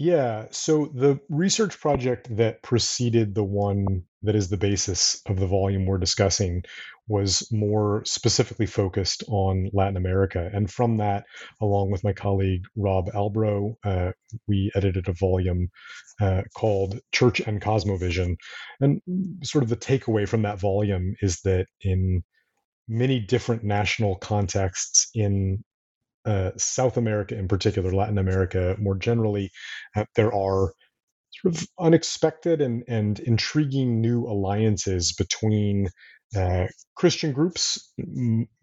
Yeah. 0.00 0.46
So 0.52 0.86
the 0.94 1.18
research 1.28 1.80
project 1.80 2.34
that 2.36 2.62
preceded 2.62 3.34
the 3.34 3.42
one 3.42 4.04
that 4.22 4.36
is 4.36 4.48
the 4.48 4.56
basis 4.56 5.20
of 5.26 5.40
the 5.40 5.46
volume 5.48 5.86
we're 5.86 5.98
discussing 5.98 6.62
was 7.08 7.48
more 7.50 8.04
specifically 8.04 8.66
focused 8.66 9.24
on 9.26 9.70
Latin 9.72 9.96
America. 9.96 10.48
And 10.54 10.70
from 10.70 10.98
that, 10.98 11.24
along 11.60 11.90
with 11.90 12.04
my 12.04 12.12
colleague 12.12 12.62
Rob 12.76 13.10
Albro, 13.10 13.74
uh, 13.84 14.12
we 14.46 14.70
edited 14.76 15.08
a 15.08 15.14
volume 15.14 15.68
uh, 16.20 16.42
called 16.56 17.00
Church 17.10 17.40
and 17.40 17.60
Cosmovision. 17.60 18.36
And 18.78 19.02
sort 19.42 19.64
of 19.64 19.68
the 19.68 19.76
takeaway 19.76 20.28
from 20.28 20.42
that 20.42 20.60
volume 20.60 21.16
is 21.22 21.40
that 21.40 21.66
in 21.80 22.22
many 22.86 23.18
different 23.18 23.64
national 23.64 24.14
contexts 24.14 25.10
in 25.12 25.64
uh, 26.28 26.50
South 26.58 26.96
America 26.96 27.36
in 27.36 27.48
particular, 27.48 27.92
Latin 27.92 28.18
America 28.18 28.76
more 28.78 28.96
generally, 28.96 29.50
uh, 29.96 30.04
there 30.14 30.34
are 30.34 30.72
sort 31.30 31.54
of 31.54 31.66
unexpected 31.78 32.60
and, 32.60 32.84
and 32.88 33.20
intriguing 33.20 34.00
new 34.00 34.26
alliances 34.26 35.14
between 35.14 35.88
uh, 36.36 36.66
Christian 36.94 37.32
groups, 37.32 37.92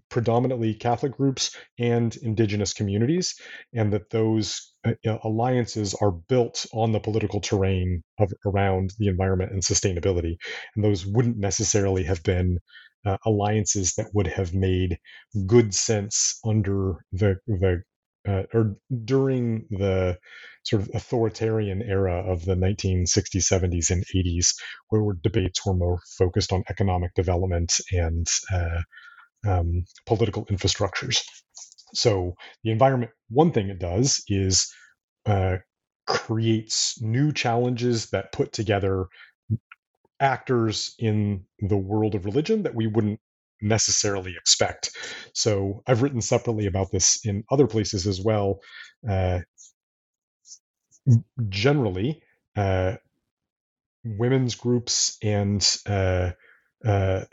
predominantly 0.09 0.75
Catholic 0.75 1.13
groups, 1.17 1.55
and 1.79 2.15
indigenous 2.17 2.73
communities, 2.73 3.35
and 3.73 3.93
that 3.93 4.09
those 4.11 4.73
uh, 4.85 5.17
alliances 5.23 5.95
are 5.95 6.11
built 6.11 6.65
on 6.73 6.91
the 6.91 6.99
political 6.99 7.41
terrain 7.41 8.03
of 8.19 8.31
around 8.45 8.93
the 8.99 9.07
environment 9.07 9.51
and 9.51 9.63
sustainability. 9.63 10.37
And 10.75 10.83
those 10.83 11.05
wouldn't 11.05 11.37
necessarily 11.37 12.03
have 12.03 12.21
been 12.23 12.59
uh, 13.05 13.17
alliances 13.25 13.93
that 13.95 14.09
would 14.13 14.27
have 14.27 14.53
made 14.53 14.97
good 15.45 15.73
sense 15.73 16.39
under 16.45 17.03
the 17.11 17.37
the 17.47 17.83
uh, 18.27 18.43
or 18.53 18.75
during 19.03 19.65
the 19.69 20.17
sort 20.63 20.81
of 20.81 20.89
authoritarian 20.95 21.83
era 21.83 22.23
of 22.31 22.43
the 22.43 22.55
1960s, 22.55 23.43
70s, 23.43 23.91
and 23.91 24.03
80s, 24.15 24.55
where 24.89 25.13
debates 25.21 25.63
were 25.65 25.75
more 25.75 25.99
focused 26.17 26.51
on 26.51 26.63
economic 26.69 27.13
development 27.13 27.73
and 27.91 28.25
uh, 28.51 28.81
um, 29.47 29.85
political 30.05 30.45
infrastructures. 30.47 31.21
So 31.93 32.33
the 32.63 32.71
environment, 32.71 33.11
one 33.29 33.51
thing 33.51 33.69
it 33.69 33.79
does 33.79 34.23
is 34.27 34.73
uh, 35.25 35.57
creates 36.07 37.01
new 37.01 37.31
challenges 37.31 38.09
that 38.09 38.31
put 38.31 38.53
together 38.53 39.05
actors 40.19 40.95
in 40.99 41.45
the 41.59 41.77
world 41.77 42.15
of 42.15 42.25
religion 42.25 42.63
that 42.63 42.75
we 42.75 42.87
wouldn't 42.87 43.19
necessarily 43.61 44.35
expect. 44.37 44.91
So 45.33 45.81
I've 45.87 46.01
written 46.01 46.21
separately 46.21 46.67
about 46.67 46.91
this 46.91 47.25
in 47.25 47.43
other 47.49 47.67
places 47.67 48.07
as 48.07 48.21
well. 48.21 48.59
Uh, 49.07 49.39
generally, 51.49 52.21
uh, 52.55 52.95
women's 54.03 54.55
groups 54.55 55.17
and 55.21 55.77
uh, 55.87 56.31
uh 56.85 57.25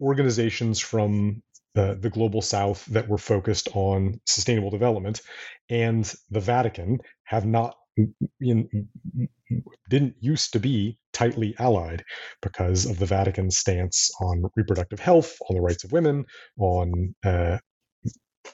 organizations 0.00 0.78
from 0.80 1.42
the 1.74 2.10
global 2.10 2.40
south 2.40 2.86
that 2.86 3.08
were 3.08 3.18
focused 3.18 3.68
on 3.74 4.18
sustainable 4.24 4.70
development 4.70 5.20
and 5.68 6.10
the 6.30 6.40
Vatican 6.40 7.00
have 7.24 7.44
not 7.44 7.76
in, 8.40 8.88
didn't 9.90 10.14
used 10.20 10.52
to 10.52 10.60
be 10.60 10.98
tightly 11.12 11.54
allied 11.58 12.04
because 12.42 12.86
of 12.86 12.98
the 12.98 13.06
Vatican's 13.06 13.58
stance 13.58 14.10
on 14.20 14.44
reproductive 14.56 15.00
health, 15.00 15.36
on 15.48 15.56
the 15.56 15.62
rights 15.62 15.84
of 15.84 15.92
women, 15.92 16.24
on 16.58 17.14
uh, 17.24 17.58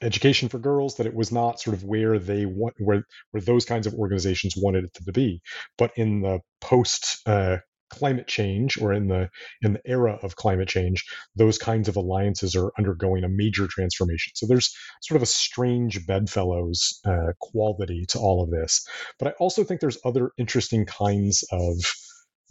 education 0.00 0.48
for 0.48 0.58
girls. 0.58 0.96
That 0.96 1.06
it 1.06 1.14
was 1.14 1.32
not 1.32 1.60
sort 1.60 1.76
of 1.76 1.84
where 1.84 2.18
they 2.18 2.46
want 2.46 2.74
where 2.78 3.04
where 3.30 3.42
those 3.42 3.64
kinds 3.64 3.86
of 3.86 3.94
organizations 3.94 4.54
wanted 4.56 4.84
it 4.84 4.94
to 4.94 5.12
be. 5.12 5.40
But 5.78 5.92
in 5.96 6.22
the 6.22 6.40
post 6.60 7.18
uh, 7.26 7.58
climate 7.92 8.26
change 8.26 8.76
or 8.80 8.92
in 8.92 9.06
the 9.08 9.28
in 9.60 9.74
the 9.74 9.80
era 9.84 10.18
of 10.22 10.36
climate 10.36 10.68
change 10.68 11.04
those 11.36 11.58
kinds 11.58 11.88
of 11.88 11.96
alliances 11.96 12.56
are 12.56 12.72
undergoing 12.78 13.22
a 13.22 13.28
major 13.28 13.66
transformation. 13.68 14.32
So 14.34 14.46
there's 14.46 14.74
sort 15.02 15.16
of 15.16 15.22
a 15.22 15.26
strange 15.26 16.06
bedfellows 16.06 17.00
uh, 17.04 17.32
quality 17.40 18.04
to 18.08 18.18
all 18.18 18.42
of 18.42 18.50
this. 18.50 18.86
But 19.18 19.28
i 19.28 19.30
also 19.32 19.62
think 19.62 19.80
there's 19.80 19.98
other 20.04 20.30
interesting 20.38 20.86
kinds 20.86 21.44
of 21.52 21.76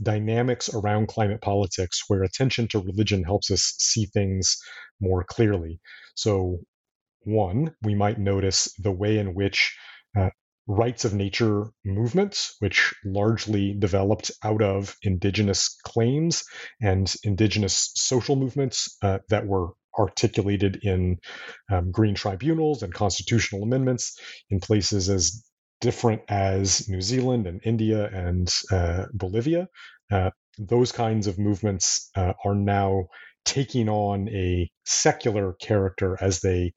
dynamics 0.01 0.69
around 0.73 1.07
climate 1.07 1.41
politics 1.41 2.03
where 2.07 2.23
attention 2.23 2.67
to 2.69 2.79
religion 2.79 3.23
helps 3.23 3.51
us 3.51 3.73
see 3.77 4.05
things 4.05 4.57
more 4.99 5.23
clearly. 5.23 5.79
So 6.15 6.59
one 7.23 7.75
we 7.83 7.95
might 7.95 8.19
notice 8.19 8.73
the 8.79 8.91
way 8.91 9.17
in 9.17 9.33
which 9.33 9.75
uh, 10.17 10.29
rights 10.67 11.05
of 11.05 11.13
nature 11.13 11.65
movements, 11.83 12.55
which 12.59 12.93
largely 13.03 13.73
developed 13.77 14.31
out 14.43 14.61
of 14.61 14.95
indigenous 15.03 15.77
claims 15.83 16.43
and 16.81 17.13
indigenous 17.23 17.91
social 17.95 18.35
movements 18.35 18.97
uh, 19.01 19.19
that 19.29 19.45
were 19.45 19.69
articulated 19.97 20.79
in 20.83 21.17
um, 21.71 21.91
green 21.91 22.15
tribunals 22.15 22.83
and 22.83 22.93
constitutional 22.93 23.63
amendments 23.63 24.17
in 24.49 24.59
places 24.59 25.09
as 25.09 25.43
different 25.81 26.21
as 26.29 26.87
New 26.87 27.01
Zealand 27.01 27.47
and 27.47 27.59
India 27.65 28.07
and 28.07 28.53
uh, 28.71 29.05
Bolivia. 29.13 29.67
Uh, 30.11 30.29
those 30.57 30.91
kinds 30.91 31.27
of 31.27 31.39
movements 31.39 32.09
uh, 32.15 32.33
are 32.45 32.55
now 32.55 33.07
taking 33.45 33.89
on 33.89 34.29
a 34.29 34.69
secular 34.85 35.53
character 35.53 36.17
as 36.21 36.41
they 36.41 36.73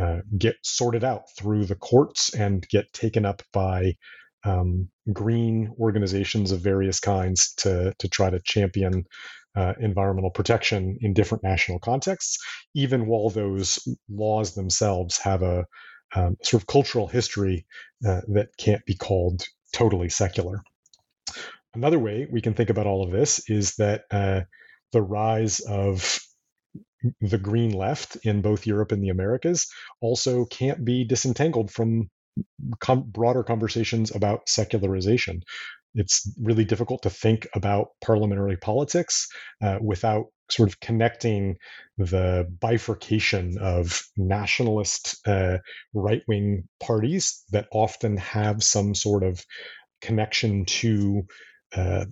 uh, 0.00 0.20
get 0.38 0.56
sorted 0.62 1.04
out 1.04 1.24
through 1.38 1.66
the 1.66 1.74
courts 1.74 2.34
and 2.34 2.66
get 2.68 2.92
taken 2.92 3.24
up 3.24 3.42
by 3.52 3.96
um, 4.44 4.88
green 5.12 5.74
organizations 5.78 6.52
of 6.52 6.60
various 6.60 7.00
kinds 7.00 7.52
to 7.54 7.94
to 7.98 8.08
try 8.08 8.30
to 8.30 8.40
champion 8.44 9.04
uh, 9.56 9.74
environmental 9.80 10.30
protection 10.30 10.96
in 11.00 11.12
different 11.12 11.44
national 11.44 11.78
contexts, 11.78 12.38
even 12.74 13.06
while 13.06 13.30
those 13.30 13.78
laws 14.08 14.54
themselves 14.54 15.18
have 15.18 15.42
a 15.42 15.66
um, 16.14 16.36
sort 16.42 16.62
of 16.62 16.66
cultural 16.66 17.06
history 17.06 17.66
uh, 18.06 18.20
that 18.28 18.48
can't 18.58 18.84
be 18.86 18.94
called 18.94 19.44
totally 19.72 20.08
secular. 20.08 20.62
Another 21.74 21.98
way 21.98 22.26
we 22.30 22.40
can 22.40 22.54
think 22.54 22.70
about 22.70 22.86
all 22.86 23.04
of 23.04 23.12
this 23.12 23.48
is 23.48 23.76
that 23.76 24.02
uh, 24.10 24.40
the 24.92 25.02
rise 25.02 25.60
of 25.60 26.18
the 27.20 27.38
green 27.38 27.72
left 27.72 28.16
in 28.24 28.42
both 28.42 28.66
Europe 28.66 28.92
and 28.92 29.02
the 29.02 29.08
Americas 29.08 29.68
also 30.00 30.44
can't 30.44 30.84
be 30.84 31.04
disentangled 31.04 31.70
from 31.70 32.10
com- 32.80 33.04
broader 33.10 33.42
conversations 33.42 34.14
about 34.14 34.48
secularization. 34.48 35.42
It's 35.94 36.30
really 36.40 36.64
difficult 36.64 37.02
to 37.02 37.10
think 37.10 37.48
about 37.54 37.88
parliamentary 38.00 38.56
politics 38.56 39.28
uh, 39.62 39.78
without 39.82 40.26
sort 40.50 40.68
of 40.68 40.80
connecting 40.80 41.56
the 41.98 42.46
bifurcation 42.60 43.56
of 43.60 44.02
nationalist 44.16 45.16
uh, 45.26 45.58
right 45.94 46.22
wing 46.28 46.64
parties 46.80 47.42
that 47.50 47.68
often 47.72 48.16
have 48.18 48.62
some 48.62 48.94
sort 48.94 49.22
of 49.24 49.44
connection 50.00 50.64
to 50.64 51.22
uh, 51.74 52.04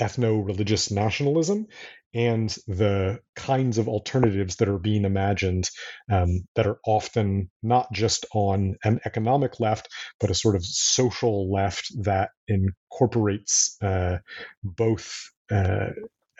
ethno 0.00 0.44
religious 0.44 0.90
nationalism 0.90 1.66
and 2.14 2.48
the 2.66 3.20
kinds 3.34 3.78
of 3.78 3.88
alternatives 3.88 4.56
that 4.56 4.68
are 4.68 4.78
being 4.78 5.04
imagined 5.04 5.68
um, 6.10 6.46
that 6.54 6.66
are 6.66 6.78
often 6.86 7.50
not 7.62 7.92
just 7.92 8.26
on 8.32 8.76
an 8.84 9.00
economic 9.04 9.60
left, 9.60 9.88
but 10.20 10.30
a 10.30 10.34
sort 10.34 10.56
of 10.56 10.64
social 10.64 11.52
left 11.52 11.92
that 12.04 12.30
incorporates 12.48 13.76
uh, 13.82 14.18
both. 14.62 15.30
Uh, 15.50 15.90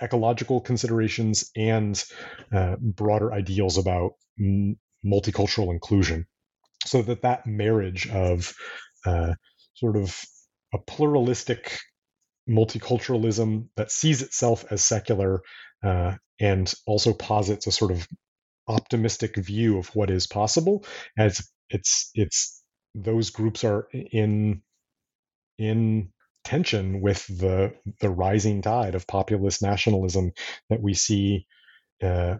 ecological 0.02 0.60
considerations 0.60 1.52
and 1.54 2.04
uh, 2.52 2.74
broader 2.80 3.32
ideals 3.32 3.78
about 3.78 4.14
m- 4.40 4.76
multicultural 5.06 5.70
inclusion 5.70 6.26
so 6.84 7.02
that 7.02 7.22
that 7.22 7.46
marriage 7.46 8.08
of 8.08 8.54
uh, 9.06 9.34
sort 9.74 9.96
of 9.96 10.20
a 10.72 10.78
pluralistic 10.78 11.78
multiculturalism 12.48 13.68
that 13.76 13.90
sees 13.90 14.22
itself 14.22 14.64
as 14.70 14.84
secular 14.84 15.40
uh, 15.82 16.14
and 16.40 16.72
also 16.86 17.12
posits 17.12 17.66
a 17.66 17.72
sort 17.72 17.90
of 17.90 18.06
optimistic 18.68 19.36
view 19.36 19.78
of 19.78 19.94
what 19.94 20.10
is 20.10 20.26
possible 20.26 20.84
as 21.18 21.46
it's 21.68 22.10
it's 22.14 22.62
those 22.94 23.30
groups 23.30 23.64
are 23.64 23.88
in 23.92 24.62
in 25.58 26.08
tension 26.44 27.00
with 27.00 27.26
the 27.26 27.74
the 28.00 28.10
rising 28.10 28.62
tide 28.62 28.94
of 28.94 29.06
populist 29.06 29.62
nationalism 29.62 30.32
that 30.70 30.80
we 30.80 30.94
see 30.94 31.46
uh, 32.02 32.36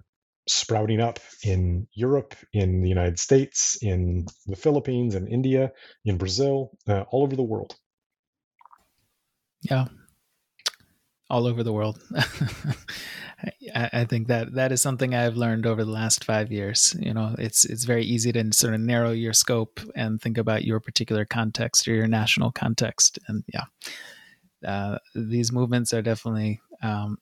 sprouting 0.49 1.01
up 1.01 1.19
in 1.43 1.87
Europe, 1.95 2.35
in 2.53 2.83
the 2.83 2.89
United 2.89 3.19
States, 3.19 3.79
in 3.81 4.27
the 4.47 4.57
Philippines, 4.57 5.15
in 5.15 5.27
India, 5.27 5.73
in 6.05 6.19
Brazil, 6.19 6.77
uh, 6.87 7.05
all 7.11 7.23
over 7.23 7.37
the 7.37 7.43
world. 7.43 7.75
Yeah. 9.65 9.87
All 11.31 11.47
over 11.47 11.63
the 11.63 11.73
world. 11.73 12.01
I, 13.75 13.91
I 13.93 14.05
think 14.05 14.29
that 14.29 14.55
that 14.55 14.73
is 14.73 14.83
something 14.83 15.15
I've 15.15 15.37
learned 15.37 15.67
over 15.67 15.85
the 15.85 15.91
last 15.91 16.25
five 16.25 16.53
years. 16.53 16.95
You 17.01 17.15
know, 17.15 17.35
it's 17.39 17.65
it's 17.65 17.85
very 17.85 18.05
easy 18.05 18.31
to 18.33 18.53
sort 18.53 18.75
of 18.75 18.81
narrow 18.81 19.11
your 19.11 19.33
scope 19.33 19.81
and 19.95 20.21
think 20.21 20.39
about 20.39 20.65
your 20.65 20.81
particular 20.81 21.25
context 21.25 21.89
or 21.89 21.95
your 21.95 22.07
national 22.07 22.53
context. 22.53 23.19
And 23.27 23.43
yeah, 23.53 23.65
uh, 24.67 24.99
these 25.15 25.51
movements 25.51 25.93
are 25.93 26.03
definitely, 26.03 26.61
um, 26.83 27.19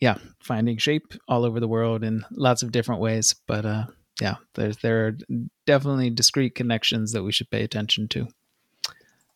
yeah, 0.00 0.18
finding 0.42 0.78
shape 0.78 1.12
all 1.28 1.44
over 1.44 1.60
the 1.60 1.68
world 1.68 2.02
in 2.02 2.24
lots 2.30 2.62
of 2.62 2.72
different 2.72 3.00
ways. 3.00 3.34
But 3.46 3.66
uh, 3.66 3.84
yeah, 4.20 4.36
there's 4.54 4.78
there 4.78 5.06
are 5.06 5.18
definitely 5.66 6.10
discrete 6.10 6.54
connections 6.54 7.12
that 7.12 7.22
we 7.22 7.32
should 7.32 7.50
pay 7.50 7.62
attention 7.62 8.08
to. 8.08 8.28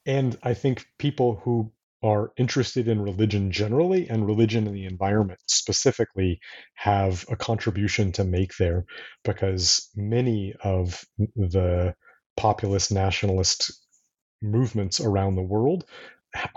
And 0.07 0.37
I 0.43 0.55
think 0.55 0.87
people 0.99 1.41
who 1.45 1.73
are 2.03 2.33
interested 2.37 2.87
in 2.87 3.01
religion 3.01 3.51
generally 3.51 4.09
and 4.09 4.27
religion 4.27 4.67
in 4.67 4.75
the 4.75 4.85
environment 4.85 5.41
specifically 5.47 6.39
have 6.75 7.25
a 7.31 7.37
contribution 7.37 8.13
to 8.13 8.25
make 8.25 8.55
there 8.59 8.85
because 9.25 9.89
many 9.97 10.55
of 10.63 11.03
the 11.35 11.95
populist 12.37 12.93
nationalist 12.93 13.73
movements 14.43 15.01
around 15.01 15.35
the 15.35 15.43
world 15.43 15.87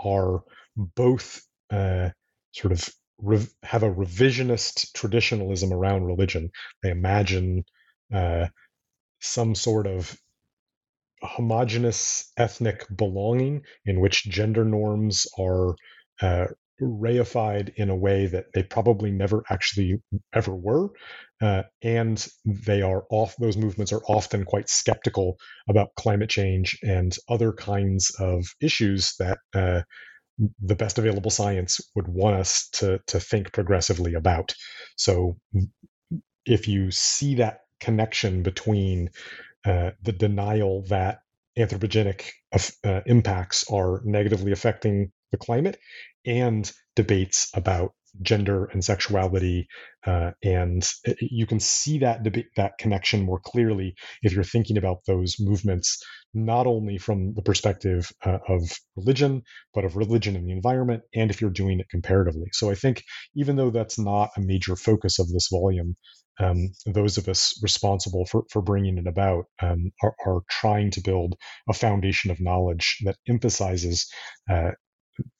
are 0.04 0.42
both 0.76 1.40
uh, 1.70 2.10
sort 2.52 2.72
of 2.72 2.88
rev- 3.18 3.52
have 3.62 3.82
a 3.82 3.90
revisionist 3.90 4.92
traditionalism 4.92 5.72
around 5.72 6.04
religion. 6.04 6.50
They 6.82 6.90
imagine 6.90 7.64
uh, 8.12 8.48
some 9.20 9.54
sort 9.54 9.86
of 9.86 10.14
homogenous 11.22 12.30
ethnic 12.36 12.86
belonging 12.94 13.62
in 13.84 14.00
which 14.00 14.24
gender 14.24 14.64
norms 14.64 15.26
are 15.38 15.74
uh, 16.20 16.46
reified 16.80 17.72
in 17.76 17.90
a 17.90 17.96
way 17.96 18.26
that 18.26 18.46
they 18.54 18.62
probably 18.62 19.10
never 19.10 19.42
actually 19.50 20.00
ever 20.32 20.54
were 20.54 20.90
uh, 21.40 21.62
and 21.82 22.26
they 22.44 22.82
are 22.82 23.04
off 23.10 23.34
those 23.36 23.56
movements 23.56 23.92
are 23.92 24.02
often 24.08 24.44
quite 24.44 24.68
skeptical 24.68 25.36
about 25.68 25.94
climate 25.96 26.30
change 26.30 26.78
and 26.82 27.16
other 27.28 27.52
kinds 27.52 28.14
of 28.20 28.46
issues 28.60 29.14
that 29.18 29.38
uh, 29.54 29.82
the 30.62 30.76
best 30.76 30.98
available 30.98 31.30
science 31.30 31.80
would 31.94 32.08
want 32.08 32.36
us 32.36 32.68
to 32.72 33.00
to 33.06 33.18
think 33.18 33.52
progressively 33.52 34.14
about. 34.14 34.54
So 34.96 35.38
if 36.46 36.68
you 36.68 36.90
see 36.90 37.36
that 37.36 37.60
connection 37.80 38.42
between 38.42 39.10
uh, 39.64 39.90
the 40.02 40.12
denial 40.12 40.82
that 40.88 41.20
anthropogenic 41.58 42.30
uh, 42.84 43.00
impacts 43.06 43.70
are 43.70 44.00
negatively 44.04 44.52
affecting 44.52 45.10
the 45.32 45.38
climate 45.38 45.78
and 46.24 46.70
debates 46.96 47.50
about 47.54 47.92
gender 48.22 48.66
and 48.66 48.84
sexuality 48.84 49.66
uh, 50.06 50.30
and 50.42 50.88
uh, 51.06 51.12
you 51.20 51.46
can 51.46 51.60
see 51.60 51.98
that 51.98 52.22
debate 52.22 52.46
that 52.56 52.72
connection 52.78 53.24
more 53.24 53.40
clearly 53.40 53.94
if 54.22 54.32
you're 54.32 54.44
thinking 54.44 54.76
about 54.76 54.98
those 55.06 55.36
movements 55.38 56.02
not 56.34 56.66
only 56.66 56.98
from 56.98 57.34
the 57.34 57.42
perspective 57.42 58.10
uh, 58.24 58.38
of 58.48 58.62
religion 58.96 59.42
but 59.74 59.84
of 59.84 59.96
religion 59.96 60.36
and 60.36 60.46
the 60.46 60.52
environment 60.52 61.02
and 61.14 61.30
if 61.30 61.40
you're 61.40 61.50
doing 61.50 61.80
it 61.80 61.88
comparatively. 61.90 62.48
So 62.52 62.70
i 62.70 62.74
think 62.74 63.02
even 63.34 63.56
though 63.56 63.70
that's 63.70 63.98
not 63.98 64.30
a 64.36 64.40
major 64.40 64.76
focus 64.76 65.18
of 65.18 65.28
this 65.28 65.48
volume 65.50 65.96
um, 66.40 66.70
those 66.86 67.18
of 67.18 67.28
us 67.28 67.58
responsible 67.62 68.24
for, 68.26 68.44
for 68.50 68.62
bringing 68.62 68.98
it 68.98 69.06
about 69.06 69.46
um, 69.60 69.90
are, 70.02 70.14
are, 70.24 70.40
trying 70.48 70.90
to 70.92 71.00
build 71.00 71.34
a 71.68 71.72
foundation 71.72 72.30
of 72.30 72.40
knowledge 72.40 72.98
that 73.04 73.16
emphasizes 73.28 74.08
uh, 74.48 74.70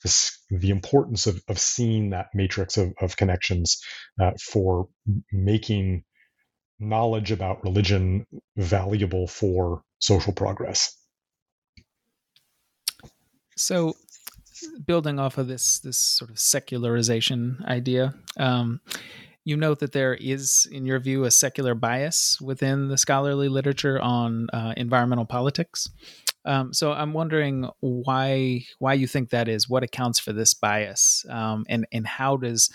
this, 0.02 0.38
the 0.50 0.70
importance 0.70 1.26
of, 1.26 1.40
of 1.48 1.58
seeing 1.58 2.10
that 2.10 2.26
matrix 2.34 2.76
of, 2.76 2.92
of 3.00 3.16
connections 3.16 3.80
uh, 4.20 4.32
for 4.40 4.88
making 5.32 6.04
knowledge 6.80 7.32
about 7.32 7.64
religion 7.64 8.26
valuable 8.56 9.26
for 9.26 9.82
social 9.98 10.32
progress. 10.32 10.94
So, 13.56 13.94
building 14.86 15.18
off 15.18 15.38
of 15.38 15.48
this 15.48 15.80
this 15.80 15.96
sort 15.96 16.30
of 16.30 16.38
secularization 16.38 17.64
idea, 17.66 18.14
um, 18.36 18.80
you 19.44 19.56
note 19.56 19.78
that 19.80 19.92
there 19.92 20.14
is, 20.14 20.68
in 20.70 20.84
your 20.84 21.00
view, 21.00 21.24
a 21.24 21.30
secular 21.30 21.74
bias 21.74 22.38
within 22.40 22.88
the 22.88 22.98
scholarly 22.98 23.48
literature 23.48 24.00
on 24.00 24.48
uh, 24.52 24.74
environmental 24.76 25.24
politics. 25.24 25.88
Um, 26.48 26.72
so 26.72 26.92
I'm 26.92 27.12
wondering 27.12 27.68
why 27.80 28.64
why 28.78 28.94
you 28.94 29.06
think 29.06 29.30
that 29.30 29.48
is. 29.48 29.68
What 29.68 29.82
accounts 29.82 30.18
for 30.18 30.32
this 30.32 30.54
bias, 30.54 31.26
um, 31.28 31.66
and 31.68 31.86
and 31.92 32.06
how 32.06 32.38
does 32.38 32.70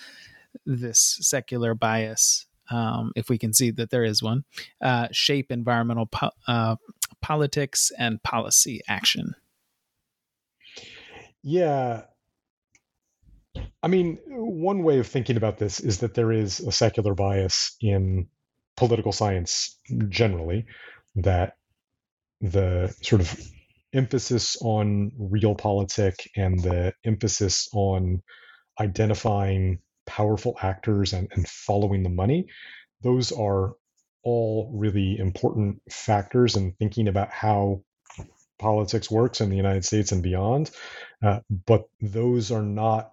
this 0.65 1.17
secular 1.21 1.74
bias, 1.74 2.45
um, 2.69 3.11
if 3.15 3.30
we 3.30 3.39
can 3.39 3.51
see 3.51 3.71
that 3.71 3.89
there 3.89 4.03
is 4.03 4.21
one, 4.21 4.43
uh, 4.80 5.07
shape 5.11 5.51
environmental 5.51 6.05
po- 6.05 6.32
uh, 6.47 6.76
politics 7.21 7.91
and 7.97 8.21
policy 8.21 8.82
action? 8.88 9.34
Yeah, 11.41 12.03
I 13.82 13.88
mean, 13.88 14.19
one 14.28 14.84
way 14.84 14.99
of 14.99 15.07
thinking 15.07 15.36
about 15.36 15.57
this 15.57 15.80
is 15.80 15.99
that 15.99 16.13
there 16.13 16.32
is 16.32 16.59
a 16.59 16.71
secular 16.71 17.15
bias 17.15 17.76
in 17.82 18.28
political 18.78 19.11
science 19.11 19.78
generally, 20.09 20.65
that 21.15 21.57
the 22.39 22.95
sort 23.01 23.21
of 23.21 23.36
emphasis 23.94 24.58
on 24.62 25.12
realpolitik 25.20 26.16
and 26.36 26.60
the 26.60 26.94
emphasis 27.06 27.70
on 27.74 28.22
identifying 28.80 29.80
powerful 30.06 30.58
actors 30.62 31.14
and, 31.14 31.28
and 31.34 31.48
following 31.48 32.04
the 32.04 32.10
money, 32.10 32.48
those 33.02 33.32
are 33.32 33.74
all 34.24 34.72
really 34.74 35.18
important 35.18 35.82
factors 35.91 36.56
in 36.56 36.72
thinking 36.74 37.08
about 37.08 37.30
how 37.30 37.82
politics 38.60 39.12
works 39.12 39.41
in 39.41 39.50
the 39.50 39.58
United 39.58 39.84
States 39.84 40.12
and 40.12 40.24
beyond. 40.24 40.72
Uh, 41.22 41.39
but 41.66 41.84
those 42.02 42.52
are 42.52 42.62
not 42.64 43.12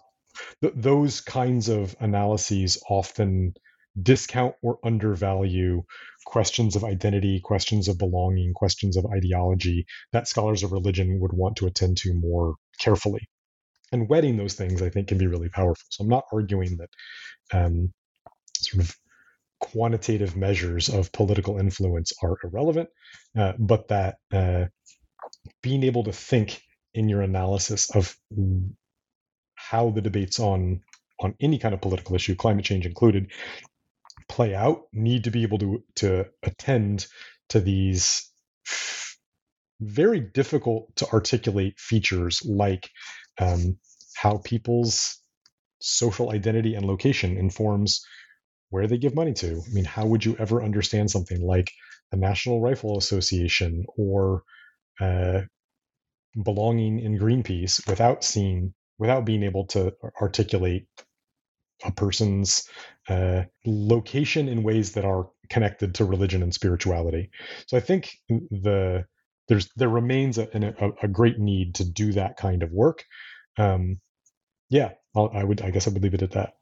th- 0.61 0.73
those 0.75 1.21
kinds 1.21 1.69
of 1.69 1.95
analyses 1.99 2.81
often 2.89 3.53
discount 3.99 4.55
or 4.61 4.79
undervalue 4.83 5.83
questions 6.25 6.75
of 6.75 6.83
identity, 6.83 7.39
questions 7.41 7.87
of 7.87 7.97
belonging, 7.97 8.53
questions 8.53 8.97
of 8.97 9.05
ideology 9.05 9.85
that 10.13 10.27
scholars 10.27 10.63
of 10.63 10.71
religion 10.71 11.19
would 11.19 11.33
want 11.33 11.57
to 11.57 11.67
attend 11.67 11.97
to 11.97 12.13
more 12.13 12.55
carefully. 12.79 13.27
And 13.91 14.07
wedding 14.07 14.37
those 14.37 14.53
things, 14.53 14.81
I 14.81 14.89
think, 14.89 15.09
can 15.09 15.17
be 15.17 15.27
really 15.27 15.49
powerful. 15.49 15.85
So 15.89 16.03
I'm 16.03 16.09
not 16.09 16.25
arguing 16.31 16.77
that 16.77 16.89
um, 17.57 17.91
sort 18.57 18.83
of 18.83 18.95
quantitative 19.59 20.35
measures 20.35 20.89
of 20.89 21.11
political 21.11 21.59
influence 21.59 22.13
are 22.23 22.37
irrelevant, 22.43 22.89
uh, 23.37 23.53
but 23.59 23.89
that 23.89 24.15
uh, 24.31 24.65
being 25.61 25.83
able 25.83 26.05
to 26.05 26.13
think 26.13 26.61
in 26.93 27.09
your 27.09 27.21
analysis 27.21 27.93
of 27.95 28.15
how 29.55 29.89
the 29.89 30.01
debates 30.01 30.39
on 30.39 30.81
on 31.19 31.35
any 31.39 31.59
kind 31.59 31.73
of 31.73 31.81
political 31.81 32.15
issue, 32.15 32.35
climate 32.35 32.65
change 32.65 32.85
included, 32.85 33.31
play 34.31 34.55
out, 34.55 34.83
need 34.93 35.25
to 35.25 35.31
be 35.31 35.43
able 35.43 35.59
to 35.59 35.83
to 35.95 36.25
attend 36.41 37.05
to 37.49 37.59
these 37.59 38.31
very 39.81 40.21
difficult 40.21 40.95
to 40.95 41.07
articulate 41.09 41.77
features 41.77 42.41
like 42.45 42.89
um, 43.39 43.77
how 44.15 44.37
people's 44.37 45.21
social 45.79 46.31
identity 46.31 46.75
and 46.75 46.85
location 46.85 47.37
informs 47.37 48.05
where 48.69 48.87
they 48.87 48.97
give 48.97 49.15
money 49.15 49.33
to. 49.33 49.47
I 49.47 49.73
mean, 49.73 49.85
how 49.85 50.05
would 50.05 50.23
you 50.23 50.35
ever 50.39 50.63
understand 50.63 51.11
something 51.11 51.41
like 51.41 51.69
the 52.11 52.17
National 52.17 52.61
Rifle 52.61 52.97
Association 52.97 53.85
or 53.97 54.43
uh, 54.99 55.41
belonging 56.41 56.99
in 56.99 57.19
Greenpeace 57.19 57.85
without 57.87 58.23
seeing 58.23 58.73
without 58.97 59.25
being 59.25 59.43
able 59.43 59.65
to 59.65 59.93
articulate 60.21 60.87
a 61.83 61.91
person's 61.91 62.67
uh, 63.09 63.43
location 63.65 64.47
in 64.47 64.63
ways 64.63 64.93
that 64.93 65.05
are 65.05 65.29
connected 65.49 65.95
to 65.95 66.05
religion 66.05 66.43
and 66.43 66.53
spirituality. 66.53 67.29
So 67.67 67.77
I 67.77 67.81
think 67.81 68.11
the 68.29 69.05
there's 69.47 69.69
there 69.75 69.89
remains 69.89 70.37
a, 70.37 70.47
a, 70.53 70.91
a 71.03 71.07
great 71.07 71.39
need 71.39 71.75
to 71.75 71.85
do 71.85 72.13
that 72.13 72.37
kind 72.37 72.63
of 72.63 72.71
work. 72.71 73.03
Um, 73.57 73.99
yeah, 74.69 74.91
I'll, 75.15 75.31
I 75.33 75.43
would 75.43 75.61
I 75.61 75.71
guess 75.71 75.87
I 75.87 75.91
would 75.91 76.03
leave 76.03 76.13
it 76.13 76.23
at 76.23 76.31
that. 76.31 76.53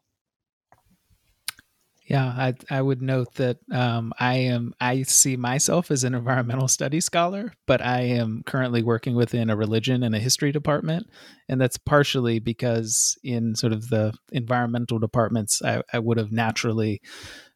Yeah, 2.09 2.25
I 2.25 2.55
I 2.71 2.81
would 2.81 3.03
note 3.03 3.35
that 3.35 3.59
um, 3.71 4.13
I 4.19 4.33
am 4.37 4.73
I 4.81 5.03
see 5.03 5.37
myself 5.37 5.91
as 5.91 6.03
an 6.03 6.15
environmental 6.15 6.67
studies 6.67 7.05
scholar, 7.05 7.53
but 7.67 7.85
I 7.85 8.01
am 8.01 8.41
currently 8.47 8.81
working 8.81 9.13
within 9.13 9.51
a 9.51 9.55
religion 9.55 10.01
and 10.01 10.15
a 10.15 10.19
history 10.19 10.51
department, 10.51 11.07
and 11.47 11.61
that's 11.61 11.77
partially 11.77 12.39
because 12.39 13.15
in 13.23 13.53
sort 13.53 13.73
of 13.73 13.89
the 13.89 14.13
environmental 14.31 14.97
departments, 14.97 15.61
I, 15.63 15.83
I 15.93 15.99
would 15.99 16.17
have 16.17 16.31
naturally 16.31 16.99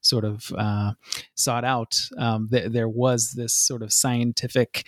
sort 0.01 0.23
of 0.23 0.51
uh, 0.55 0.91
sought 1.33 1.65
out. 1.65 1.99
Um, 2.19 2.47
th- 2.51 2.71
there 2.71 2.89
was 2.89 3.31
this 3.31 3.55
sort 3.55 3.81
of 3.81 3.91
scientific 3.91 4.85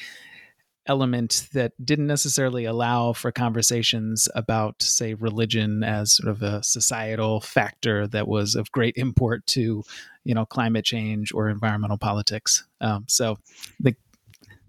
element 0.87 1.47
that 1.53 1.73
didn't 1.83 2.07
necessarily 2.07 2.65
allow 2.65 3.13
for 3.13 3.31
conversations 3.31 4.29
about, 4.35 4.81
say, 4.81 5.13
religion 5.13 5.83
as 5.83 6.13
sort 6.13 6.29
of 6.29 6.41
a 6.41 6.63
societal 6.63 7.41
factor 7.41 8.07
that 8.07 8.27
was 8.27 8.55
of 8.55 8.71
great 8.71 8.95
import 8.97 9.45
to, 9.47 9.83
you 10.23 10.35
know, 10.35 10.45
climate 10.45 10.85
change 10.85 11.33
or 11.33 11.49
environmental 11.49 11.97
politics. 11.97 12.65
Um, 12.81 13.05
so 13.07 13.37
the 13.79 13.95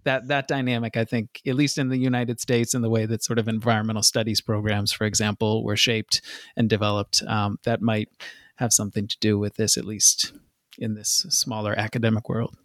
that 0.04 0.28
that 0.28 0.46
dynamic, 0.46 0.96
I 0.96 1.04
think, 1.04 1.42
at 1.46 1.56
least 1.56 1.78
in 1.78 1.88
the 1.88 1.98
United 1.98 2.40
States, 2.40 2.74
in 2.74 2.80
the 2.80 2.88
way 2.88 3.06
that 3.06 3.24
sort 3.24 3.40
of 3.40 3.48
environmental 3.48 4.04
studies 4.04 4.40
programs, 4.40 4.92
for 4.92 5.04
example, 5.04 5.64
were 5.64 5.76
shaped 5.76 6.22
and 6.56 6.70
developed, 6.70 7.22
um, 7.26 7.58
that 7.64 7.82
might 7.82 8.08
have 8.56 8.72
something 8.72 9.08
to 9.08 9.18
do 9.18 9.38
with 9.38 9.56
this, 9.56 9.76
at 9.76 9.84
least 9.84 10.32
in 10.78 10.94
this 10.94 11.26
smaller 11.28 11.74
academic 11.76 12.28
world. 12.28 12.56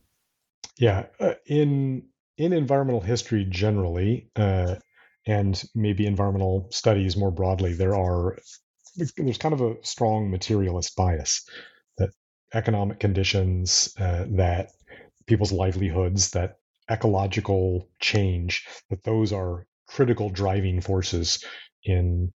Yeah, 0.77 1.07
uh, 1.19 1.33
in 1.47 2.03
in 2.41 2.53
environmental 2.53 3.01
history 3.01 3.45
generally, 3.47 4.27
uh, 4.35 4.75
and 5.27 5.63
maybe 5.75 6.07
environmental 6.07 6.67
studies 6.71 7.15
more 7.15 7.29
broadly, 7.29 7.73
there 7.73 7.95
are 7.95 8.39
there's 8.95 9.37
kind 9.37 9.53
of 9.53 9.61
a 9.61 9.75
strong 9.83 10.31
materialist 10.31 10.95
bias 10.95 11.47
that 11.97 12.09
economic 12.53 12.99
conditions, 12.99 13.93
uh, 13.99 14.25
that 14.31 14.71
people's 15.27 15.51
livelihoods, 15.51 16.31
that 16.31 16.55
ecological 16.89 17.87
change, 17.99 18.67
that 18.89 19.03
those 19.03 19.31
are 19.31 19.67
critical 19.87 20.29
driving 20.29 20.81
forces 20.81 21.43
in 21.83 22.33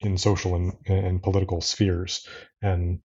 in 0.00 0.16
social 0.16 0.54
and, 0.54 0.72
and 0.86 1.22
political 1.22 1.60
spheres. 1.60 2.26
And 2.62 3.00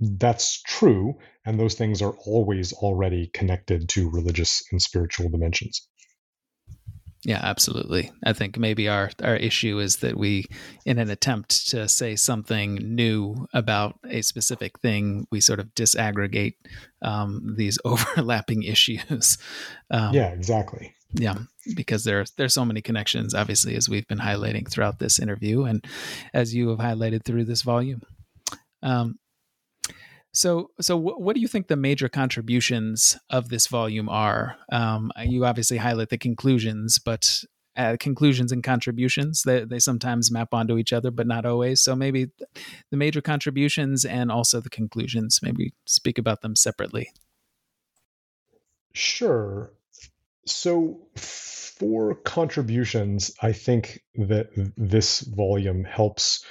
that's 0.00 0.62
true. 0.62 1.18
And 1.44 1.58
those 1.58 1.74
things 1.74 2.02
are 2.02 2.14
always 2.26 2.72
already 2.72 3.30
connected 3.32 3.88
to 3.90 4.10
religious 4.10 4.62
and 4.70 4.80
spiritual 4.80 5.28
dimensions. 5.30 5.88
Yeah, 7.24 7.40
absolutely. 7.42 8.12
I 8.24 8.32
think 8.32 8.58
maybe 8.58 8.88
our 8.88 9.10
our 9.22 9.34
issue 9.34 9.80
is 9.80 9.96
that 9.96 10.16
we, 10.16 10.46
in 10.86 10.98
an 10.98 11.10
attempt 11.10 11.68
to 11.70 11.88
say 11.88 12.14
something 12.14 12.76
new 12.76 13.48
about 13.52 13.98
a 14.08 14.22
specific 14.22 14.78
thing, 14.78 15.26
we 15.32 15.40
sort 15.40 15.58
of 15.58 15.74
disaggregate 15.74 16.54
um, 17.02 17.54
these 17.56 17.78
overlapping 17.84 18.62
issues. 18.62 19.36
Um, 19.90 20.14
yeah, 20.14 20.28
exactly. 20.28 20.94
Yeah, 21.12 21.38
because 21.74 22.04
there 22.04 22.24
there's 22.36 22.54
so 22.54 22.64
many 22.64 22.82
connections, 22.82 23.34
obviously, 23.34 23.74
as 23.74 23.88
we've 23.88 24.06
been 24.06 24.18
highlighting 24.18 24.70
throughout 24.70 25.00
this 25.00 25.18
interview, 25.18 25.64
and 25.64 25.84
as 26.32 26.54
you 26.54 26.68
have 26.68 26.78
highlighted 26.78 27.24
through 27.24 27.44
this 27.44 27.62
volume. 27.62 28.02
Um, 28.80 29.18
so, 30.32 30.70
so 30.80 30.96
what 30.96 31.34
do 31.34 31.40
you 31.40 31.48
think 31.48 31.68
the 31.68 31.76
major 31.76 32.08
contributions 32.08 33.18
of 33.30 33.48
this 33.48 33.66
volume 33.66 34.08
are? 34.08 34.56
Um, 34.70 35.10
you 35.24 35.44
obviously 35.44 35.78
highlight 35.78 36.10
the 36.10 36.18
conclusions, 36.18 36.98
but 36.98 37.42
uh, 37.76 37.96
conclusions 37.98 38.50
and 38.50 38.62
contributions 38.62 39.42
they, 39.42 39.64
they 39.64 39.78
sometimes 39.78 40.30
map 40.30 40.52
onto 40.52 40.76
each 40.76 40.92
other, 40.92 41.10
but 41.10 41.26
not 41.26 41.46
always. 41.46 41.80
So 41.80 41.94
maybe 41.94 42.30
the 42.90 42.96
major 42.96 43.20
contributions 43.20 44.04
and 44.04 44.30
also 44.30 44.60
the 44.60 44.70
conclusions. 44.70 45.40
Maybe 45.42 45.72
speak 45.86 46.18
about 46.18 46.42
them 46.42 46.56
separately. 46.56 47.10
Sure. 48.92 49.70
So 50.44 50.98
for 51.14 52.16
contributions, 52.16 53.32
I 53.40 53.52
think 53.52 54.02
that 54.16 54.48
this 54.76 55.20
volume 55.20 55.84
helps 55.84 56.44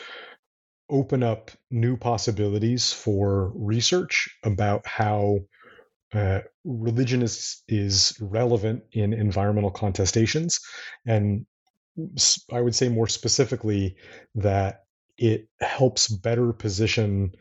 open 0.89 1.23
up 1.23 1.51
new 1.69 1.97
possibilities 1.97 2.91
for 2.93 3.51
research 3.55 4.29
about 4.43 4.85
how 4.85 5.39
uh, 6.13 6.39
religion 6.63 7.21
is 7.21 7.63
is 7.67 8.17
relevant 8.21 8.83
in 8.93 9.13
environmental 9.13 9.71
contestations, 9.71 10.61
and 11.05 11.45
I 12.51 12.61
would 12.61 12.75
say 12.75 12.89
more 12.89 13.07
specifically 13.07 13.97
that 14.35 14.83
it 15.17 15.47
helps 15.59 16.07
better 16.07 16.53
position 16.53 17.33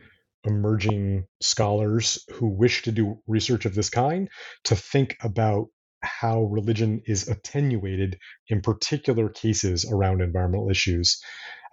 emerging 0.44 1.26
scholars 1.40 2.24
who 2.32 2.48
wish 2.48 2.82
to 2.82 2.92
do 2.92 3.20
research 3.26 3.66
of 3.66 3.74
this 3.74 3.90
kind 3.90 4.28
to 4.64 4.76
think 4.76 5.16
about 5.20 5.66
how 6.06 6.42
religion 6.44 7.02
is 7.06 7.28
attenuated 7.28 8.18
in 8.48 8.60
particular 8.60 9.28
cases 9.28 9.84
around 9.90 10.20
environmental 10.20 10.70
issues. 10.70 11.18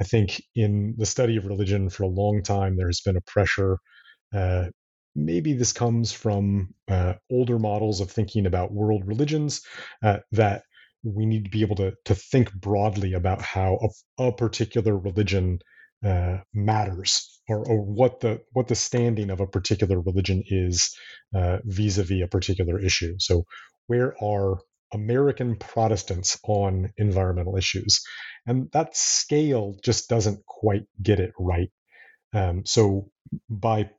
I 0.02 0.04
think 0.04 0.42
in 0.56 0.96
the 0.98 1.06
study 1.06 1.38
of 1.38 1.46
religion 1.46 1.90
for 1.90 2.04
a 2.04 2.08
long 2.08 2.44
time, 2.44 2.76
there 2.76 2.88
has 2.88 3.02
been 3.02 3.18
a 3.18 3.22
pressure. 3.22 3.78
Uh, 4.36 4.66
maybe 5.16 5.54
this 5.54 5.74
comes 5.74 6.12
from 6.12 6.74
uh, 6.88 7.14
older 7.32 7.60
models 7.60 8.02
of 8.02 8.12
thinking 8.12 8.46
about 8.46 8.74
world 8.74 9.04
religions 9.06 9.62
uh, 10.04 10.18
that 10.32 10.64
we 11.04 11.26
need 11.26 11.46
to 11.46 11.52
be 11.52 11.62
able 11.62 11.76
to, 11.76 11.94
to 12.06 12.16
think 12.16 12.52
broadly 12.54 13.14
about 13.14 13.42
how 13.42 13.78
a, 13.82 14.24
a 14.24 14.32
particular 14.32 14.98
religion 14.98 15.60
uh, 16.06 16.38
matters 16.54 17.42
or, 17.48 17.66
or 17.68 17.82
what 17.82 18.20
the 18.20 18.42
what 18.52 18.68
the 18.68 18.76
standing 18.76 19.30
of 19.30 19.40
a 19.40 19.48
particular 19.48 20.02
religion 20.02 20.44
is 20.48 20.94
uh, 21.36 21.58
vis-a-vis 21.64 22.24
a 22.24 22.28
particular 22.28 22.80
issue. 22.80 23.16
So 23.20 23.46
where 23.88 24.16
are 24.24 24.60
American 24.94 25.56
Protestants 25.56 26.38
on 26.48 26.92
environmental 26.98 27.58
issues? 27.58 28.02
And 28.46 28.70
that 28.74 28.96
scale 28.96 29.76
just 29.84 30.10
doesn't 30.10 30.46
quite 30.46 30.84
get 31.02 31.20
it 31.20 31.32
right. 31.40 31.70
Um, 32.34 32.64
so 32.66 33.10
by 33.50 33.90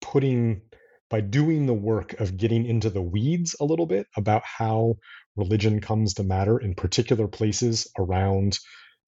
putting 0.00 0.62
by 1.08 1.20
doing 1.20 1.66
the 1.66 1.74
work 1.74 2.20
of 2.20 2.36
getting 2.36 2.66
into 2.66 2.90
the 2.90 3.02
weeds 3.02 3.54
a 3.60 3.64
little 3.64 3.86
bit 3.86 4.06
about 4.16 4.42
how 4.44 4.96
religion 5.36 5.80
comes 5.80 6.14
to 6.14 6.24
matter 6.24 6.58
in 6.58 6.74
particular 6.74 7.28
places 7.28 7.86
around 7.96 8.58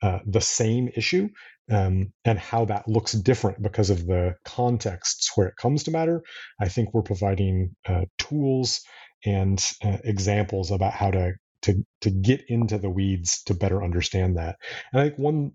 uh, 0.00 0.20
the 0.24 0.40
same 0.40 0.88
issue 0.94 1.28
um, 1.70 2.12
and 2.24 2.38
how 2.38 2.64
that 2.66 2.86
looks 2.86 3.12
different 3.12 3.60
because 3.60 3.90
of 3.90 4.06
the 4.06 4.34
contexts 4.44 5.32
where 5.34 5.48
it 5.48 5.56
comes 5.56 5.84
to 5.84 5.90
matter. 5.90 6.22
I 6.60 6.68
think 6.68 6.94
we're 6.94 7.02
providing 7.02 7.74
uh, 7.86 8.04
tools 8.18 8.80
and 9.24 9.62
uh, 9.84 9.98
examples 10.04 10.70
about 10.70 10.92
how 10.92 11.10
to 11.10 11.32
to 11.62 11.84
to 12.02 12.10
get 12.10 12.42
into 12.48 12.78
the 12.78 12.90
weeds 12.90 13.42
to 13.44 13.54
better 13.54 13.82
understand 13.82 14.36
that. 14.36 14.56
And 14.92 15.00
I 15.00 15.04
think 15.06 15.18
one 15.18 15.52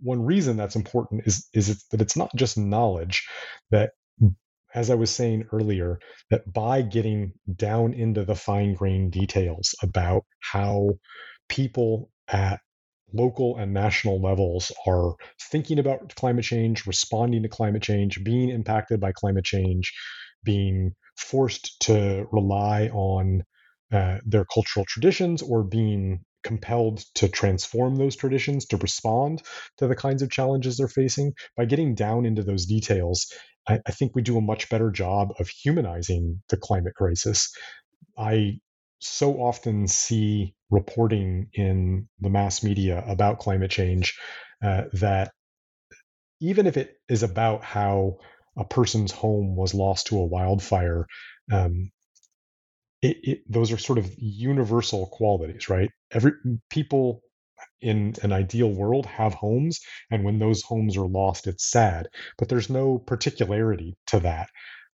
one 0.00 0.22
reason 0.22 0.56
that's 0.56 0.76
important 0.76 1.26
is 1.26 1.48
is 1.52 1.70
it's, 1.70 1.84
that 1.88 2.00
it's 2.00 2.16
not 2.16 2.30
just 2.36 2.56
knowledge 2.56 3.26
that 3.70 3.90
as 4.74 4.90
I 4.90 4.96
was 4.96 5.10
saying 5.10 5.46
earlier, 5.52 6.00
that 6.30 6.52
by 6.52 6.82
getting 6.82 7.32
down 7.54 7.94
into 7.94 8.24
the 8.24 8.34
fine 8.34 8.74
grained 8.74 9.12
details 9.12 9.74
about 9.82 10.24
how 10.40 10.90
people 11.48 12.10
at 12.28 12.58
local 13.12 13.56
and 13.56 13.72
national 13.72 14.20
levels 14.20 14.72
are 14.86 15.14
thinking 15.40 15.78
about 15.78 16.14
climate 16.16 16.44
change, 16.44 16.86
responding 16.86 17.44
to 17.44 17.48
climate 17.48 17.82
change, 17.82 18.22
being 18.24 18.50
impacted 18.50 18.98
by 18.98 19.12
climate 19.12 19.44
change, 19.44 19.92
being 20.42 20.92
forced 21.16 21.80
to 21.82 22.26
rely 22.32 22.88
on 22.88 23.42
uh, 23.92 24.18
their 24.24 24.44
cultural 24.44 24.84
traditions 24.86 25.42
or 25.42 25.62
being 25.62 26.20
compelled 26.42 27.02
to 27.14 27.28
transform 27.28 27.96
those 27.96 28.16
traditions 28.16 28.66
to 28.66 28.76
respond 28.76 29.42
to 29.78 29.86
the 29.86 29.96
kinds 29.96 30.22
of 30.22 30.30
challenges 30.30 30.76
they're 30.76 30.88
facing. 30.88 31.32
By 31.56 31.64
getting 31.64 31.94
down 31.94 32.26
into 32.26 32.42
those 32.42 32.66
details, 32.66 33.32
I, 33.68 33.80
I 33.86 33.92
think 33.92 34.14
we 34.14 34.22
do 34.22 34.36
a 34.36 34.42
much 34.42 34.68
better 34.68 34.90
job 34.90 35.32
of 35.40 35.48
humanizing 35.48 36.42
the 36.50 36.56
climate 36.56 36.94
crisis. 36.94 37.52
I 38.16 38.60
so 38.98 39.34
often 39.34 39.86
see 39.86 40.54
reporting 40.70 41.48
in 41.54 42.08
the 42.20 42.30
mass 42.30 42.62
media 42.62 43.02
about 43.06 43.38
climate 43.38 43.70
change 43.70 44.18
uh, 44.62 44.84
that 44.94 45.30
even 46.40 46.66
if 46.66 46.76
it 46.76 46.96
is 47.08 47.22
about 47.22 47.64
how 47.64 48.18
a 48.56 48.64
person's 48.64 49.12
home 49.12 49.56
was 49.56 49.74
lost 49.74 50.08
to 50.08 50.18
a 50.18 50.24
wildfire, 50.24 51.06
um, 51.52 51.90
it, 53.02 53.18
it, 53.22 53.52
those 53.52 53.72
are 53.72 53.78
sort 53.78 53.98
of 53.98 54.10
universal 54.18 55.06
qualities, 55.06 55.68
right? 55.68 55.90
Every 56.10 56.32
people 56.70 57.20
in 57.80 58.14
an 58.22 58.32
ideal 58.32 58.70
world 58.70 59.06
have 59.06 59.34
homes, 59.34 59.80
and 60.10 60.24
when 60.24 60.38
those 60.38 60.62
homes 60.62 60.96
are 60.96 61.06
lost, 61.06 61.46
it's 61.46 61.70
sad. 61.70 62.08
But 62.38 62.48
there's 62.48 62.70
no 62.70 62.98
particularity 62.98 63.96
to 64.08 64.20
that. 64.20 64.48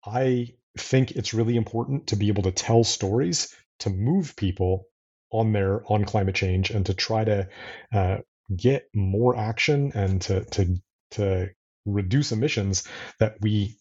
I 0.06 0.54
think 0.78 1.12
it's 1.12 1.34
really 1.34 1.56
important 1.56 2.08
to 2.08 2.16
be 2.16 2.28
able 2.28 2.44
to 2.44 2.52
tell 2.52 2.84
stories 2.84 3.54
to 3.80 3.90
move 3.90 4.36
people 4.36 4.86
on 5.32 5.52
their 5.52 5.82
on 5.92 6.06
climate 6.06 6.36
change 6.36 6.70
and 6.70 6.86
to 6.86 6.94
try 6.94 7.24
to 7.24 7.48
uh, 7.94 8.18
get 8.56 8.88
more 8.94 9.36
action 9.36 9.92
and 9.96 10.22
to 10.24 10.46
to 10.46 10.78
to 11.12 11.50
reduce 11.86 12.32
emissions 12.32 12.84
that 13.20 13.36
we 13.42 13.78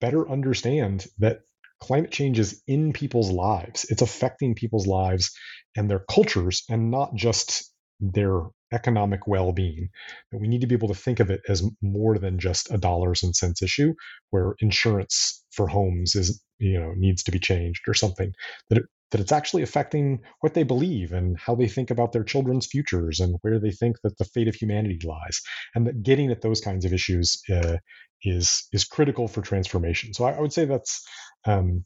better 0.00 0.28
understand 0.28 1.06
that 1.18 1.40
climate 1.80 2.10
change 2.10 2.38
is 2.38 2.62
in 2.66 2.92
people's 2.92 3.30
lives. 3.30 3.86
It's 3.88 4.02
affecting 4.02 4.54
people's 4.54 4.86
lives 4.86 5.30
and 5.76 5.90
their 5.90 6.04
cultures 6.10 6.62
and 6.68 6.90
not 6.90 7.14
just 7.14 7.72
their 8.00 8.42
economic 8.72 9.26
well-being. 9.26 9.88
That 10.30 10.40
we 10.40 10.48
need 10.48 10.60
to 10.62 10.66
be 10.66 10.74
able 10.74 10.88
to 10.88 10.94
think 10.94 11.20
of 11.20 11.30
it 11.30 11.40
as 11.48 11.62
more 11.82 12.18
than 12.18 12.38
just 12.38 12.72
a 12.72 12.78
dollars 12.78 13.22
and 13.22 13.34
cents 13.34 13.62
issue 13.62 13.94
where 14.30 14.54
insurance 14.60 15.44
for 15.52 15.66
homes 15.66 16.14
is 16.14 16.42
you 16.58 16.78
know 16.78 16.92
needs 16.96 17.22
to 17.24 17.32
be 17.32 17.38
changed 17.38 17.82
or 17.88 17.94
something. 17.94 18.32
That 18.68 18.78
it, 18.78 18.84
that 19.10 19.20
it's 19.20 19.32
actually 19.32 19.62
affecting 19.62 20.20
what 20.40 20.54
they 20.54 20.62
believe 20.62 21.12
and 21.12 21.38
how 21.38 21.54
they 21.54 21.68
think 21.68 21.90
about 21.90 22.12
their 22.12 22.24
children's 22.24 22.66
futures 22.66 23.20
and 23.20 23.36
where 23.42 23.58
they 23.58 23.70
think 23.70 23.96
that 24.02 24.16
the 24.18 24.24
fate 24.24 24.48
of 24.48 24.54
humanity 24.54 24.98
lies, 25.04 25.40
and 25.74 25.86
that 25.86 26.02
getting 26.02 26.30
at 26.30 26.42
those 26.42 26.60
kinds 26.60 26.84
of 26.84 26.92
issues 26.92 27.42
uh, 27.50 27.76
is 28.22 28.68
is 28.72 28.84
critical 28.84 29.28
for 29.28 29.42
transformation. 29.42 30.14
So 30.14 30.24
I, 30.24 30.32
I 30.32 30.40
would 30.40 30.52
say 30.52 30.64
that's, 30.64 31.04
um, 31.44 31.84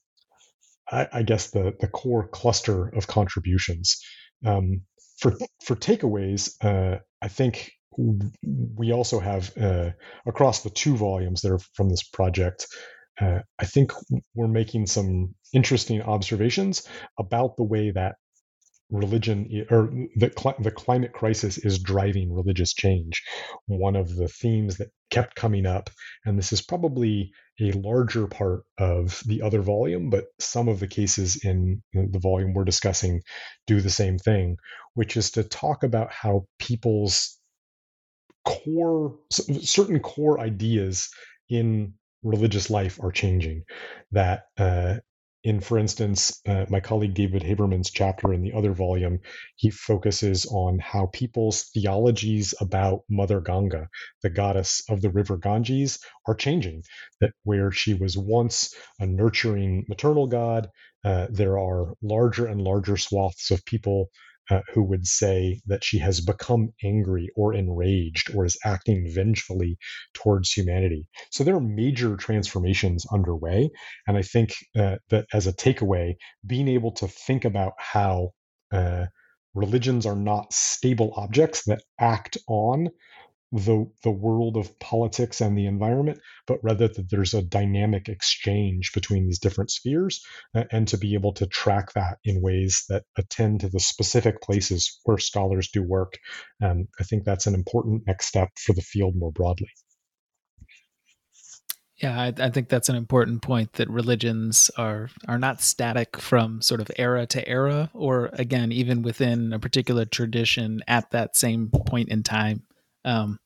I, 0.90 1.08
I, 1.12 1.22
guess, 1.22 1.50
the 1.50 1.72
the 1.80 1.88
core 1.88 2.28
cluster 2.28 2.88
of 2.88 3.06
contributions. 3.06 4.00
Um, 4.44 4.82
for 5.18 5.36
for 5.64 5.76
takeaways, 5.76 6.52
uh, 6.62 6.98
I 7.22 7.28
think 7.28 7.72
we 7.96 8.92
also 8.92 9.20
have 9.20 9.56
uh, 9.56 9.90
across 10.26 10.62
the 10.62 10.70
two 10.70 10.96
volumes 10.96 11.42
that 11.42 11.52
are 11.52 11.60
from 11.74 11.88
this 11.88 12.02
project 12.02 12.66
uh, 13.20 13.40
I 13.58 13.66
think 13.66 13.92
we're 14.34 14.48
making 14.48 14.86
some 14.86 15.34
interesting 15.52 16.02
observations 16.02 16.88
about 17.18 17.56
the 17.56 17.64
way 17.64 17.90
that 17.90 18.16
religion 18.90 19.66
or 19.70 19.90
the, 20.16 20.32
cl- 20.36 20.56
the 20.60 20.70
climate 20.70 21.12
crisis 21.12 21.58
is 21.58 21.78
driving 21.78 22.32
religious 22.32 22.74
change. 22.74 23.22
One 23.66 23.96
of 23.96 24.14
the 24.14 24.28
themes 24.28 24.76
that 24.76 24.88
kept 25.10 25.34
coming 25.36 25.66
up, 25.66 25.90
and 26.24 26.38
this 26.38 26.52
is 26.52 26.60
probably 26.60 27.32
a 27.60 27.72
larger 27.72 28.26
part 28.26 28.64
of 28.78 29.22
the 29.26 29.42
other 29.42 29.62
volume, 29.62 30.10
but 30.10 30.26
some 30.38 30.68
of 30.68 30.80
the 30.80 30.88
cases 30.88 31.44
in 31.44 31.82
the 31.92 32.18
volume 32.18 32.52
we're 32.52 32.64
discussing 32.64 33.22
do 33.66 33.80
the 33.80 33.90
same 33.90 34.18
thing, 34.18 34.56
which 34.94 35.16
is 35.16 35.30
to 35.32 35.44
talk 35.44 35.82
about 35.82 36.12
how 36.12 36.46
people's 36.58 37.38
core, 38.44 39.16
certain 39.30 40.00
core 40.00 40.40
ideas 40.40 41.08
in 41.48 41.94
religious 42.24 42.70
life 42.70 42.98
are 43.02 43.12
changing. 43.12 43.64
That 44.12 44.44
uh, 44.58 44.96
in, 45.44 45.60
for 45.60 45.78
instance, 45.78 46.40
uh, 46.48 46.64
my 46.70 46.80
colleague 46.80 47.12
David 47.12 47.42
Haberman's 47.42 47.90
chapter 47.90 48.32
in 48.32 48.42
the 48.42 48.54
other 48.54 48.72
volume, 48.72 49.20
he 49.56 49.68
focuses 49.70 50.46
on 50.46 50.78
how 50.78 51.10
people's 51.12 51.64
theologies 51.74 52.54
about 52.60 53.02
Mother 53.10 53.40
Ganga, 53.40 53.88
the 54.22 54.30
goddess 54.30 54.82
of 54.88 55.02
the 55.02 55.10
river 55.10 55.36
Ganges, 55.36 55.98
are 56.26 56.34
changing. 56.34 56.82
That 57.20 57.32
where 57.42 57.70
she 57.70 57.92
was 57.92 58.16
once 58.16 58.74
a 58.98 59.06
nurturing 59.06 59.84
maternal 59.86 60.26
god, 60.26 60.70
uh, 61.04 61.26
there 61.30 61.58
are 61.58 61.92
larger 62.00 62.46
and 62.46 62.62
larger 62.62 62.96
swaths 62.96 63.50
of 63.50 63.66
people 63.66 64.08
uh, 64.50 64.60
who 64.72 64.82
would 64.82 65.06
say 65.06 65.60
that 65.66 65.84
she 65.84 65.98
has 65.98 66.20
become 66.20 66.70
angry 66.82 67.28
or 67.36 67.54
enraged 67.54 68.34
or 68.34 68.44
is 68.44 68.58
acting 68.64 69.10
vengefully 69.12 69.78
towards 70.14 70.52
humanity. 70.52 71.06
So 71.30 71.44
there 71.44 71.56
are 71.56 71.60
major 71.60 72.16
transformations 72.16 73.06
underway. 73.12 73.70
And 74.06 74.16
I 74.16 74.22
think 74.22 74.54
uh, 74.76 74.96
that 75.10 75.26
as 75.32 75.46
a 75.46 75.52
takeaway, 75.52 76.14
being 76.46 76.68
able 76.68 76.92
to 76.92 77.08
think 77.08 77.44
about 77.44 77.72
how 77.78 78.30
uh, 78.72 79.06
religions 79.54 80.04
are 80.04 80.16
not 80.16 80.52
stable 80.52 81.12
objects 81.16 81.64
that 81.64 81.82
act 81.98 82.36
on 82.48 82.88
the 83.54 83.88
the 84.02 84.10
world 84.10 84.56
of 84.56 84.78
politics 84.80 85.40
and 85.40 85.56
the 85.56 85.66
environment, 85.66 86.18
but 86.46 86.58
rather 86.64 86.88
that 86.88 87.08
there's 87.08 87.34
a 87.34 87.42
dynamic 87.42 88.08
exchange 88.08 88.92
between 88.92 89.26
these 89.26 89.38
different 89.38 89.70
spheres, 89.70 90.24
uh, 90.56 90.64
and 90.72 90.88
to 90.88 90.98
be 90.98 91.14
able 91.14 91.32
to 91.34 91.46
track 91.46 91.92
that 91.92 92.18
in 92.24 92.42
ways 92.42 92.84
that 92.88 93.04
attend 93.16 93.60
to 93.60 93.68
the 93.68 93.78
specific 93.78 94.42
places 94.42 95.00
where 95.04 95.18
scholars 95.18 95.68
do 95.72 95.82
work. 95.84 96.18
Um, 96.60 96.88
I 97.00 97.04
think 97.04 97.24
that's 97.24 97.46
an 97.46 97.54
important 97.54 98.02
next 98.06 98.26
step 98.26 98.50
for 98.58 98.72
the 98.72 98.82
field 98.82 99.14
more 99.16 99.32
broadly. 99.32 99.68
Yeah, 101.96 102.20
I, 102.20 102.34
I, 102.36 102.50
think 102.50 102.68
that's 102.68 102.88
an 102.88 102.96
important 102.96 103.42
point 103.42 103.74
that 103.74 103.88
religions 103.88 104.68
are 104.76 105.10
are 105.28 105.38
not 105.38 105.62
static 105.62 106.16
from 106.20 106.60
sort 106.60 106.80
of 106.80 106.90
era 106.96 107.24
to 107.28 107.48
era, 107.48 107.88
or 107.94 108.30
again, 108.32 108.72
even 108.72 109.02
within 109.02 109.52
a 109.52 109.60
particular 109.60 110.04
tradition 110.04 110.82
at 110.88 111.12
that 111.12 111.36
same 111.36 111.70
point 111.70 112.08
in 112.08 112.24
time. 112.24 112.64
Um, 113.04 113.38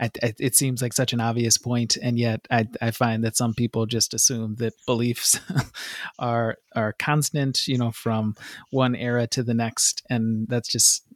I, 0.00 0.10
I, 0.22 0.34
it 0.40 0.56
seems 0.56 0.82
like 0.82 0.92
such 0.92 1.12
an 1.12 1.20
obvious 1.20 1.56
point, 1.56 1.96
and 2.02 2.18
yet 2.18 2.46
I, 2.50 2.66
I 2.82 2.90
find 2.90 3.24
that 3.24 3.36
some 3.36 3.54
people 3.54 3.86
just 3.86 4.12
assume 4.12 4.56
that 4.56 4.74
beliefs 4.86 5.38
are 6.18 6.56
are 6.74 6.92
constant, 6.94 7.66
you 7.68 7.78
know, 7.78 7.92
from 7.92 8.34
one 8.70 8.96
era 8.96 9.26
to 9.28 9.42
the 9.42 9.54
next, 9.54 10.02
and 10.10 10.48
that's 10.48 10.68
just 10.68 11.06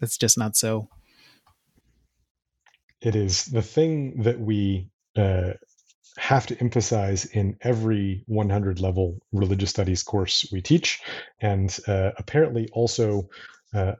that's 0.00 0.16
just 0.16 0.38
not 0.38 0.56
so. 0.56 0.88
It 3.00 3.16
is 3.16 3.46
the 3.46 3.62
thing 3.62 4.22
that 4.22 4.38
we 4.38 4.88
uh, 5.16 5.54
have 6.16 6.46
to 6.46 6.60
emphasize 6.60 7.24
in 7.24 7.56
every 7.62 8.22
100 8.26 8.78
level 8.78 9.18
religious 9.32 9.70
studies 9.70 10.04
course 10.04 10.48
we 10.52 10.60
teach, 10.60 11.00
and 11.40 11.76
uh, 11.88 12.12
apparently 12.16 12.68
also 12.72 13.28
a, 13.72 13.96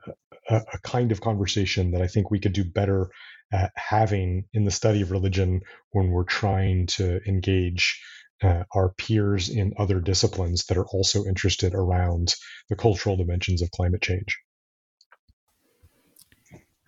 kind 0.83 1.11
of 1.11 1.21
conversation 1.21 1.91
that 1.91 2.01
I 2.01 2.07
think 2.07 2.29
we 2.29 2.39
could 2.39 2.53
do 2.53 2.63
better 2.63 3.09
at 3.51 3.71
having 3.75 4.45
in 4.53 4.65
the 4.65 4.71
study 4.71 5.01
of 5.01 5.11
religion 5.11 5.61
when 5.91 6.09
we're 6.09 6.23
trying 6.23 6.87
to 6.87 7.19
engage 7.27 8.01
uh, 8.41 8.63
our 8.75 8.93
peers 8.97 9.49
in 9.49 9.73
other 9.77 9.99
disciplines 9.99 10.65
that 10.65 10.77
are 10.77 10.87
also 10.87 11.23
interested 11.25 11.73
around 11.73 12.35
the 12.69 12.75
cultural 12.75 13.15
dimensions 13.15 13.61
of 13.61 13.71
climate 13.71 14.01
change. 14.01 14.37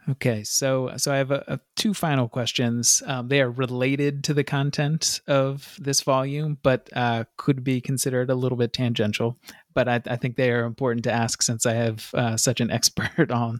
Okay, 0.07 0.43
so 0.43 0.91
so 0.97 1.11
I 1.11 1.17
have 1.17 1.31
a, 1.31 1.43
a 1.47 1.59
two 1.75 1.95
final 1.95 2.29
questions. 2.29 3.01
Um, 3.07 3.27
they 3.27 3.41
are 3.41 3.49
related 3.49 4.23
to 4.25 4.35
the 4.35 4.43
content 4.43 5.19
of 5.27 5.75
this 5.81 6.01
volume, 6.01 6.59
but 6.61 6.89
uh, 6.93 7.23
could 7.37 7.63
be 7.63 7.81
considered 7.81 8.29
a 8.29 8.35
little 8.35 8.57
bit 8.57 8.71
tangential. 8.71 9.39
But 9.75 9.87
I, 9.87 10.01
I 10.07 10.15
think 10.15 10.35
they 10.35 10.51
are 10.51 10.65
important 10.65 11.03
to 11.03 11.11
ask 11.11 11.43
since 11.43 11.65
I 11.67 11.73
have 11.73 12.09
uh, 12.15 12.37
such 12.37 12.61
an 12.61 12.71
expert 12.77 13.29
on 13.29 13.59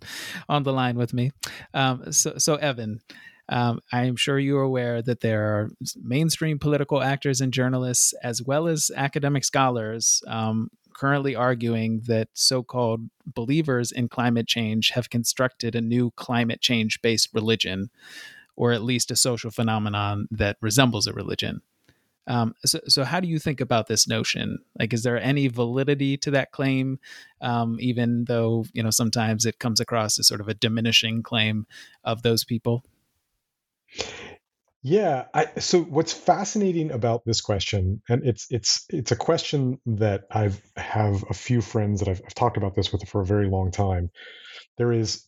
on 0.50 0.64
the 0.64 0.74
line 0.74 0.98
with 0.98 1.14
me. 1.14 1.32
Um, 1.74 2.12
so, 2.12 2.40
so 2.40 2.56
Evan, 2.56 3.02
um, 3.50 3.80
I 3.92 4.06
am 4.06 4.16
sure 4.16 4.40
you 4.40 4.58
are 4.58 4.64
aware 4.64 5.02
that 5.02 5.22
there 5.22 5.44
are 5.44 5.70
mainstream 6.02 6.58
political 6.58 7.02
actors 7.02 7.42
and 7.42 7.54
journalists, 7.54 8.14
as 8.24 8.42
well 8.42 8.68
as 8.68 8.90
academic 8.96 9.44
scholars, 9.44 10.24
um, 10.28 10.72
currently 10.94 11.36
arguing 11.36 12.02
that 12.08 12.30
so 12.34 12.64
called 12.64 13.02
believers 13.26 13.92
in 13.92 14.08
climate 14.08 14.48
change 14.48 14.92
have 14.92 15.10
constructed 15.10 15.76
a 15.76 15.82
new 15.82 16.12
climate 16.12 16.62
change 16.62 17.02
based 17.02 17.30
religion, 17.34 17.90
or 18.56 18.72
at 18.72 18.82
least 18.82 19.12
a 19.12 19.16
social 19.16 19.52
phenomenon 19.52 20.28
that 20.32 20.58
resembles 20.62 21.06
a 21.06 21.14
religion. 21.14 21.62
Um, 22.28 22.56
so, 22.66 22.80
so, 22.88 23.04
how 23.04 23.20
do 23.20 23.28
you 23.28 23.40
think 23.40 23.62
about 23.62 23.88
this 23.88 24.08
notion? 24.08 24.60
Like, 24.80 24.94
is 24.94 25.04
there 25.04 25.22
any 25.22 25.48
validity 25.48 26.18
to 26.18 26.32
that 26.32 26.52
claim, 26.52 27.00
um, 27.42 27.78
even 27.80 28.26
though 28.26 28.66
you 28.74 28.84
know 28.84 28.92
sometimes 28.92 29.46
it 29.46 29.60
comes 29.60 29.80
across 29.80 30.20
as 30.20 30.28
sort 30.28 30.42
of 30.42 30.48
a 30.48 30.54
diminishing 30.54 31.24
claim 31.24 31.68
of 32.04 32.24
those 32.24 32.44
people? 32.44 32.84
Yeah. 34.82 35.26
I, 35.34 35.48
so 35.60 35.82
what's 35.82 36.14
fascinating 36.14 36.92
about 36.92 37.26
this 37.26 37.42
question, 37.42 38.04
and 38.08 38.24
it's 38.24 38.46
it's 38.52 38.86
it's 38.90 39.12
a 39.12 39.16
question 39.16 39.80
that 39.88 40.26
I've 40.30 40.62
have 40.78 41.24
a 41.28 41.34
few 41.34 41.62
friends 41.62 42.02
that 42.02 42.10
I've, 42.10 42.22
I've 42.24 42.36
talked 42.36 42.58
about 42.58 42.76
this 42.76 42.92
with 42.92 43.08
for 43.08 43.22
a 43.22 43.26
very 43.26 43.48
long 43.48 43.72
time. 43.72 44.12
There 44.78 44.92
is 44.92 45.26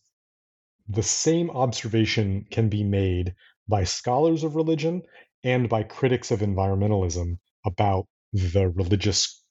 the 0.88 1.02
same 1.02 1.50
observation 1.50 2.46
can 2.50 2.68
be 2.68 2.84
made 2.84 3.34
by 3.68 3.82
scholars 3.84 4.44
of 4.44 4.54
religion 4.54 5.02
and 5.48 5.68
by 5.68 5.82
critics 5.82 6.30
of 6.30 6.40
environmentalism 6.40 7.38
about 7.64 8.06
the 8.32 8.68
religious 8.68 9.42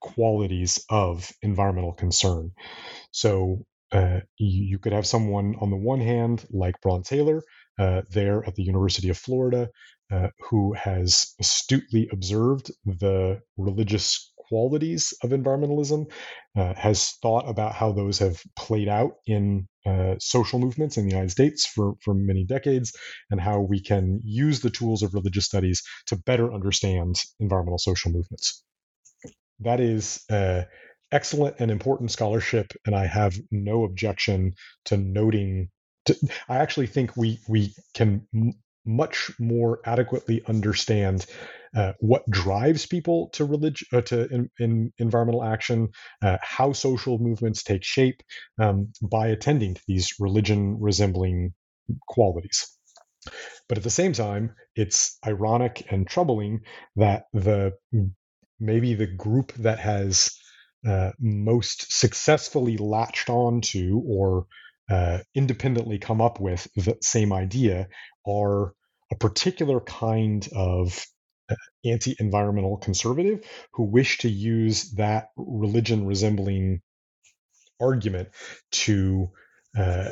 qualities 0.00 0.84
of 0.90 1.30
environmental 1.42 1.92
concern. 1.92 2.52
So 3.12 3.64
uh, 3.92 4.20
you, 4.38 4.78
could 4.78 4.92
have 4.92 5.06
someone 5.06 5.54
on 5.60 5.70
the 5.70 5.76
one 5.76 6.00
hand, 6.00 6.44
like 6.50 6.80
Bron 6.80 7.02
Taylor, 7.02 7.42
uh, 7.78 8.02
there 8.10 8.44
at 8.46 8.54
the 8.56 8.64
University 8.64 9.08
of 9.08 9.18
Florida, 9.18 9.70
uh, 10.12 10.28
who 10.50 10.74
has 10.74 11.34
astutely 11.40 12.08
observed 12.12 12.70
the 12.84 13.40
religious 13.56 14.32
qualities 14.48 15.14
of 15.22 15.30
environmentalism, 15.30 16.10
uh, 16.56 16.74
has 16.74 17.12
thought 17.22 17.48
about 17.48 17.74
how 17.74 17.92
those 17.92 18.18
have 18.18 18.40
played 18.56 18.88
out 18.88 19.12
in 19.26 19.66
uh, 19.86 20.14
social 20.18 20.58
movements 20.58 20.96
in 20.96 21.04
the 21.04 21.10
United 21.10 21.30
States 21.30 21.66
for, 21.66 21.94
for 22.02 22.14
many 22.14 22.44
decades, 22.44 22.92
and 23.30 23.40
how 23.40 23.60
we 23.60 23.80
can 23.80 24.20
use 24.24 24.60
the 24.60 24.70
tools 24.70 25.02
of 25.02 25.14
religious 25.14 25.44
studies 25.44 25.82
to 26.06 26.16
better 26.16 26.52
understand 26.52 27.16
environmental 27.40 27.78
social 27.78 28.10
movements. 28.12 28.64
That 29.60 29.80
is 29.80 30.24
uh, 30.30 30.62
excellent 31.12 31.56
and 31.58 31.70
important 31.70 32.10
scholarship, 32.10 32.72
and 32.86 32.94
I 32.94 33.06
have 33.06 33.38
no 33.50 33.84
objection 33.84 34.54
to 34.86 34.96
noting 34.96 35.68
to, 36.06 36.16
I 36.48 36.56
actually 36.56 36.88
think 36.88 37.16
we 37.16 37.38
we 37.48 37.74
can 37.94 38.26
m- 38.34 38.52
much 38.84 39.30
more 39.38 39.80
adequately 39.84 40.42
understand 40.46 41.24
uh, 41.74 41.92
what 42.00 42.28
drives 42.30 42.86
people 42.86 43.30
to 43.32 43.44
religion 43.44 43.86
uh, 43.92 44.00
to 44.02 44.28
in, 44.28 44.50
in 44.58 44.92
environmental 44.98 45.44
action, 45.44 45.88
uh, 46.22 46.38
how 46.40 46.72
social 46.72 47.18
movements 47.18 47.62
take 47.62 47.84
shape 47.84 48.22
um, 48.60 48.92
by 49.02 49.28
attending 49.28 49.74
to 49.74 49.82
these 49.86 50.14
religion 50.18 50.76
resembling 50.80 51.52
qualities. 52.08 52.66
But 53.68 53.78
at 53.78 53.84
the 53.84 53.90
same 53.90 54.12
time, 54.12 54.54
it's 54.76 55.18
ironic 55.26 55.86
and 55.90 56.06
troubling 56.06 56.60
that 56.96 57.24
the 57.32 57.72
maybe 58.60 58.94
the 58.94 59.06
group 59.06 59.52
that 59.54 59.78
has 59.78 60.30
uh, 60.86 61.12
most 61.18 61.92
successfully 61.92 62.76
latched 62.76 63.30
onto 63.30 64.02
or 64.06 64.46
uh, 64.90 65.18
independently 65.34 65.98
come 65.98 66.20
up 66.20 66.40
with 66.40 66.68
the 66.76 66.96
same 67.00 67.32
idea 67.32 67.88
are 68.26 68.74
a 69.10 69.16
particular 69.18 69.80
kind 69.80 70.48
of 70.54 71.06
anti 71.84 72.16
environmental 72.18 72.76
conservative 72.76 73.44
who 73.72 73.84
wish 73.84 74.18
to 74.18 74.28
use 74.28 74.92
that 74.92 75.28
religion 75.36 76.06
resembling 76.06 76.80
argument 77.80 78.28
to 78.70 79.30
uh, 79.76 80.10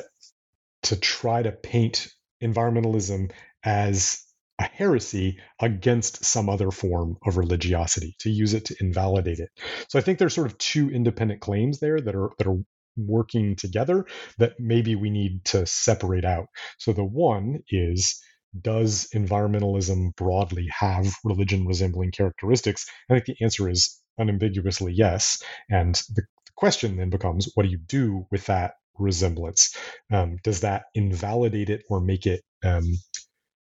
to 0.83 0.97
try 0.97 1.43
to 1.43 1.53
paint 1.53 2.09
environmentalism 2.43 3.30
as 3.64 4.24
a 4.59 4.64
heresy 4.64 5.39
against 5.61 6.24
some 6.24 6.49
other 6.49 6.70
form 6.70 7.16
of 7.26 7.37
religiosity 7.37 8.14
to 8.18 8.30
use 8.30 8.53
it 8.55 8.66
to 8.66 8.76
invalidate 8.80 9.39
it. 9.39 9.49
So 9.89 9.99
i 9.99 10.03
think 10.03 10.18
there's 10.18 10.35
sort 10.35 10.49
of 10.49 10.59
two 10.59 10.91
independent 10.91 11.41
claims 11.41 11.80
there 11.80 12.01
that 12.01 12.14
are 12.14 12.30
that 12.39 12.47
are 12.47 12.59
working 12.97 13.57
together 13.57 14.05
that 14.39 14.53
maybe 14.59 14.95
we 14.95 15.11
need 15.11 15.45
to 15.47 15.64
separate 15.66 16.26
out. 16.26 16.47
So 16.78 16.93
the 16.93 17.05
one 17.05 17.61
is 17.70 18.20
does 18.61 19.09
environmentalism 19.14 20.14
broadly 20.16 20.68
have 20.78 21.14
religion 21.24 21.66
resembling 21.66 22.11
characteristics? 22.11 22.86
I 23.11 23.14
think 23.14 23.26
the 23.26 23.44
answer 23.44 23.68
is 23.68 23.98
unambiguously 24.18 24.92
yes. 24.92 25.42
And 25.70 25.94
the, 26.14 26.22
the 26.22 26.53
question 26.57 26.96
then 26.96 27.11
becomes 27.11 27.48
what 27.55 27.64
do 27.64 27.70
you 27.70 27.78
do 27.78 28.26
with 28.30 28.46
that 28.46 28.74
resemblance? 28.98 29.74
Um, 30.12 30.36
does 30.42 30.61
that 30.61 30.84
invalidate 30.94 31.70
it 31.70 31.82
or 31.88 32.00
make 32.00 32.26
it 32.26 32.42
um, 32.64 32.84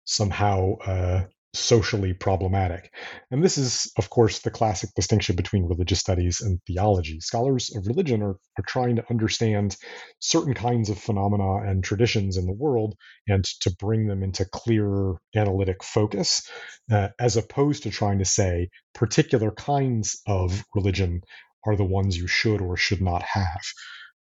somehow 0.05 0.77
uh, 0.86 1.23
socially 1.54 2.14
problematic. 2.14 2.93
And 3.30 3.43
this 3.43 3.58
is, 3.58 3.91
of 3.97 4.10
course, 4.10 4.39
the 4.39 4.52
classic 4.52 4.89
distinction 4.95 5.36
between 5.36 5.68
religious 5.68 5.99
studies 5.99 6.39
and 6.39 6.60
theology. 6.66 7.20
Scholars 7.20 7.76
of 7.76 7.88
religion 7.88 8.22
are, 8.22 8.38
are 8.58 8.66
trying 8.68 8.95
to 8.95 9.06
understand 9.10 9.76
certain 10.20 10.54
kinds 10.54 10.89
of 10.89 10.97
phenomena 10.97 11.58
and 11.70 11.84
traditions 11.84 12.38
in 12.38 12.45
the 12.45 12.54
world 12.54 12.95
and 13.28 13.43
to 13.62 13.76
bring 13.80 14.08
them 14.08 14.24
into 14.24 14.45
clearer 14.45 15.18
analytic 15.36 15.84
focus, 15.84 16.47
uh, 16.89 17.10
as 17.20 17.36
opposed 17.36 17.84
to 17.84 17.89
trying 17.89 18.20
to 18.20 18.26
say 18.26 18.70
particular 18.93 19.52
kinds 19.52 20.22
of 20.26 20.64
religion 20.74 21.22
are 21.66 21.76
the 21.76 21.84
ones 21.84 22.18
you 22.18 22.28
should 22.28 22.62
or 22.62 22.78
should 22.78 23.02
not 23.02 23.24
have. 23.24 23.62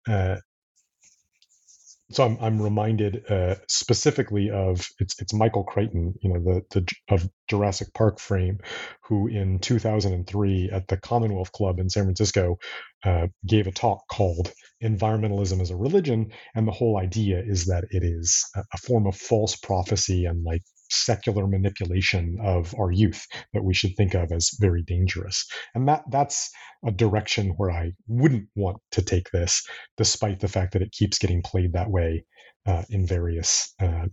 Uh, 0.07 0.35
so 2.11 2.25
I'm 2.25 2.37
I'm 2.41 2.61
reminded 2.61 3.23
uh, 3.29 3.55
specifically 3.67 4.49
of 4.49 4.87
it's 4.99 5.19
it's 5.21 5.33
Michael 5.33 5.63
Crichton, 5.63 6.15
you 6.21 6.33
know, 6.33 6.39
the 6.39 6.61
the 6.71 6.91
of 7.09 7.29
Jurassic 7.49 7.93
Park 7.93 8.19
frame, 8.19 8.59
who 9.03 9.27
in 9.27 9.59
2003 9.59 10.69
at 10.71 10.87
the 10.87 10.97
Commonwealth 10.97 11.51
Club 11.51 11.79
in 11.79 11.89
San 11.89 12.03
Francisco 12.05 12.57
uh, 13.03 13.27
gave 13.45 13.67
a 13.67 13.71
talk 13.71 14.07
called 14.11 14.51
"Environmentalism 14.83 15.61
as 15.61 15.69
a 15.71 15.77
Religion," 15.77 16.31
and 16.55 16.67
the 16.67 16.71
whole 16.71 16.97
idea 16.97 17.43
is 17.45 17.65
that 17.65 17.85
it 17.91 18.03
is 18.03 18.45
a, 18.55 18.63
a 18.73 18.77
form 18.77 19.05
of 19.05 19.15
false 19.15 19.55
prophecy 19.55 20.25
and 20.25 20.43
like 20.43 20.61
secular 20.89 21.47
manipulation 21.47 22.37
of 22.43 22.73
our 22.79 22.91
youth 22.91 23.25
that 23.53 23.63
we 23.63 23.73
should 23.73 23.95
think 23.95 24.13
of 24.13 24.31
as 24.31 24.51
very 24.59 24.83
dangerous. 24.83 25.47
And 25.75 25.87
that 25.87 26.03
that's 26.11 26.51
a 26.85 26.91
direction 26.91 27.53
where 27.57 27.71
I 27.71 27.91
wouldn't 28.07 28.47
want 28.55 28.77
to 28.91 29.01
take 29.01 29.29
this, 29.31 29.65
despite 29.97 30.39
the 30.39 30.47
fact 30.47 30.73
that 30.73 30.81
it 30.81 30.91
keeps 30.91 31.19
getting 31.19 31.41
played 31.41 31.73
that 31.73 31.89
way 31.89 32.25
uh, 32.65 32.83
in 32.89 33.05
various 33.05 33.73
uh, 33.81 34.07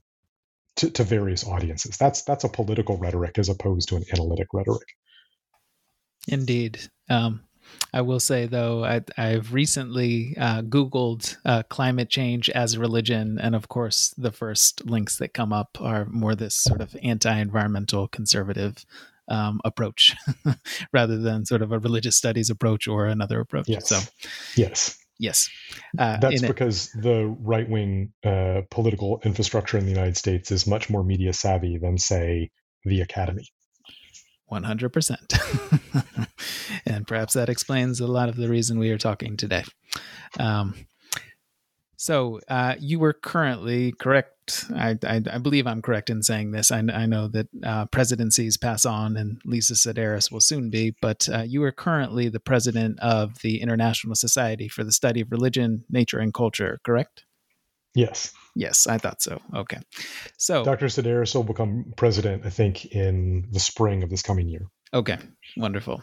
to, 0.77 0.91
to 0.91 1.05
various 1.05 1.47
audiences. 1.47 1.97
That's 1.97 2.22
that's 2.22 2.45
a 2.45 2.49
political 2.49 2.97
rhetoric 2.99 3.39
as 3.39 3.49
opposed 3.49 3.89
to 3.89 3.97
an 3.97 4.05
analytic 4.12 4.49
rhetoric. 4.53 4.89
Indeed. 6.29 6.81
Um, 7.09 7.45
I 7.93 8.03
will 8.03 8.21
say 8.21 8.47
though, 8.47 8.85
I, 8.85 9.03
have 9.17 9.55
recently 9.55 10.37
uh, 10.39 10.62
Googled 10.62 11.37
uh, 11.45 11.62
climate 11.69 12.11
change 12.11 12.51
as 12.51 12.75
a 12.75 12.81
religion, 12.81 13.39
and 13.41 13.55
of 13.55 13.69
course, 13.69 14.14
the 14.19 14.33
first 14.33 14.85
links 14.87 15.17
that 15.19 15.35
come 15.35 15.53
up 15.53 15.79
are 15.81 16.05
more 16.07 16.35
this 16.35 16.55
sort 16.55 16.81
of 16.81 16.97
anti-environmental 17.03 18.09
conservative 18.09 18.85
um, 19.29 19.61
approach, 19.64 20.14
rather 20.93 21.19
than 21.19 21.47
sort 21.47 21.62
of 21.62 21.73
a 21.73 21.79
religious 21.79 22.17
studies 22.17 22.51
approach 22.51 22.87
or 22.87 23.07
another 23.07 23.41
approach. 23.41 23.69
Yes. 23.69 23.89
So, 23.89 24.01
yes. 24.57 24.99
Yes. 25.19 25.49
Uh, 25.99 26.19
That's 26.19 26.43
because 26.43 26.91
it, 26.95 27.03
the 27.03 27.27
right 27.41 27.69
wing 27.69 28.12
uh, 28.23 28.62
political 28.71 29.21
infrastructure 29.25 29.79
in 29.79 29.85
the 29.85 29.91
United 29.91 30.17
States 30.17 30.51
is 30.53 30.67
much 30.67 30.91
more 30.91 31.03
media 31.03 31.33
savvy 31.33 31.79
than, 31.79 31.97
say, 31.97 32.51
the 32.85 33.01
academy. 33.01 33.49
100%. 34.51 36.28
and 36.86 37.07
perhaps 37.07 37.34
that 37.34 37.49
explains 37.49 38.01
a 38.01 38.07
lot 38.07 38.28
of 38.28 38.36
the 38.36 38.49
reason 38.49 38.78
we 38.78 38.90
are 38.90 38.99
talking 38.99 39.36
today. 39.36 39.64
Um, 40.38 40.74
so 41.97 42.40
uh, 42.49 42.74
you 42.78 42.99
were 42.99 43.14
currently 43.14 43.92
correct. 43.92 44.66
I, 44.74 44.99
I, 45.03 45.22
I, 45.32 45.38
believe 45.38 45.66
I'm 45.66 45.82
correct 45.82 46.11
in 46.11 46.22
saying 46.22 46.53
this. 46.53 46.70
I, 46.70 46.78
I 46.78 47.07
know 47.07 47.26
that 47.28 47.49
uh, 47.64 47.86
presidencies 47.86 48.57
pass 48.57 48.84
on, 48.84 49.16
and 49.16 49.40
Lisa 49.44 49.74
Sideris 49.74 50.30
will 50.30 50.40
soon 50.40 50.70
be. 50.70 50.94
But 51.01 51.28
uh, 51.32 51.42
you 51.42 51.62
are 51.64 51.72
currently 51.72 52.28
the 52.28 52.38
president 52.38 53.01
of 53.01 53.40
the 53.40 53.61
International 53.62 54.14
Society 54.14 54.68
for 54.68 54.84
the 54.84 54.92
Study 54.92 55.22
of 55.22 55.32
Religion, 55.32 55.84
Nature, 55.90 56.18
and 56.18 56.32
Culture. 56.34 56.80
Correct? 56.84 57.24
Yes. 57.94 58.32
Yes, 58.57 58.87
I 58.87 58.97
thought 58.97 59.21
so. 59.21 59.39
Okay. 59.55 59.79
So 60.39 60.65
Dr. 60.65 60.87
Sideris 60.87 61.35
will 61.35 61.45
become 61.45 61.93
president, 61.97 62.47
I 62.47 62.51
think, 62.51 62.87
in 62.87 63.47
the 63.53 63.61
spring 63.61 64.03
of 64.03 64.09
this 64.09 64.23
coming 64.23 64.49
year. 64.49 64.67
Okay. 64.95 65.19
Wonderful. 65.59 66.03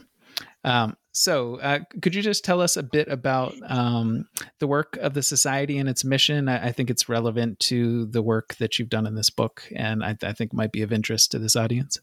Um, 0.64 0.95
so, 1.12 1.60
uh, 1.60 1.80
could 2.01 2.16
you 2.16 2.22
just 2.22 2.45
tell 2.45 2.62
us 2.62 2.78
a 2.78 2.84
bit 2.84 3.08
about 3.08 3.54
um, 3.68 4.28
the 4.60 4.68
work 4.68 4.97
of 4.97 5.14
the 5.14 5.22
society 5.22 5.78
and 5.78 5.89
its 5.89 6.04
mission? 6.06 6.47
I, 6.47 6.68
I, 6.68 6.72
think 6.72 6.89
it's 6.89 7.10
relevant 7.10 7.60
to 7.62 8.06
the 8.06 8.22
work 8.24 8.56
that 8.56 8.80
you've 8.80 8.89
done 8.89 9.06
in 9.06 9.14
this 9.14 9.30
book, 9.30 9.64
and 9.76 10.04
I, 10.04 10.18
I 10.24 10.34
think 10.34 10.54
might 10.54 10.72
be 10.72 10.82
of 10.82 10.91
interest 10.91 11.32
to 11.32 11.39
this 11.39 11.56
audience. 11.56 11.99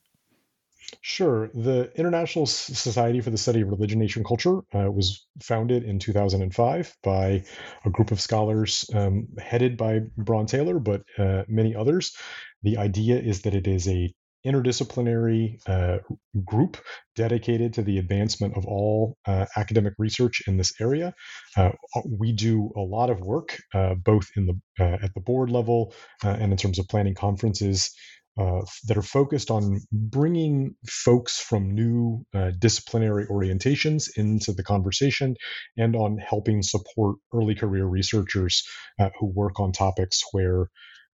Sure. 1.03 1.49
The 1.55 1.91
International 1.95 2.47
Society 2.47 3.21
for 3.21 3.31
the 3.31 3.39
Study 3.39 3.61
of 3.61 3.69
Religion, 3.69 3.99
Nature, 3.99 4.21
and 4.21 4.27
Culture 4.27 4.61
uh, 4.75 4.91
was 4.91 5.27
founded 5.43 5.85
in 5.85 5.99
2005 5.99 6.97
by 7.03 7.45
a 7.85 7.91
group 7.91 8.11
of 8.11 8.21
scholars 8.21 8.85
um, 8.95 9.29
headed 9.39 9.77
by 9.77 10.01
Bron 10.17 10.47
Taylor, 10.47 10.79
but 10.79 11.03
uh, 11.19 11.45
many 11.49 11.75
others. 11.75 12.17
The 12.63 12.79
idea 12.79 13.19
is 13.19 13.43
that 13.43 13.55
it 13.55 13.67
is 13.67 13.89
a 13.89 14.13
interdisciplinary 14.47 15.61
uh, 15.69 15.99
group 16.45 16.79
dedicated 17.15 17.75
to 17.75 17.83
the 17.83 17.99
advancement 17.99 18.57
of 18.57 18.65
all 18.67 19.17
uh, 19.27 19.47
academic 19.57 19.93
research 19.99 20.43
in 20.47 20.57
this 20.57 20.73
area. 20.81 21.13
Uh, 21.57 21.73
we 22.07 22.33
do 22.33 22.71
a 22.77 22.81
lot 22.81 23.11
of 23.11 23.21
work, 23.21 23.59
uh, 23.75 23.95
both 23.95 24.31
in 24.37 24.47
the 24.47 24.59
uh, 24.83 24.97
at 25.03 25.13
the 25.15 25.21
board 25.21 25.51
level 25.51 25.93
uh, 26.25 26.37
and 26.41 26.53
in 26.53 26.57
terms 26.57 26.79
of 26.79 26.89
planning 26.89 27.15
conferences 27.15 27.95
uh, 28.41 28.63
that 28.87 28.97
are 28.97 29.03
focused 29.03 29.51
on 29.51 29.81
bringing 29.93 30.75
folks 30.89 31.39
from 31.39 31.75
new 31.75 32.25
uh, 32.35 32.51
disciplinary 32.59 33.27
orientations 33.27 34.09
into 34.17 34.53
the 34.53 34.63
conversation 34.65 35.37
and 35.77 35.95
on 35.95 36.17
helping 36.17 36.63
support 36.63 37.17
early 37.35 37.55
career 37.55 37.85
researchers 37.85 38.65
uh, 38.99 39.11
who 39.19 39.27
work 39.27 39.61
on 39.61 39.73
topics 39.73 40.23
where 40.33 40.69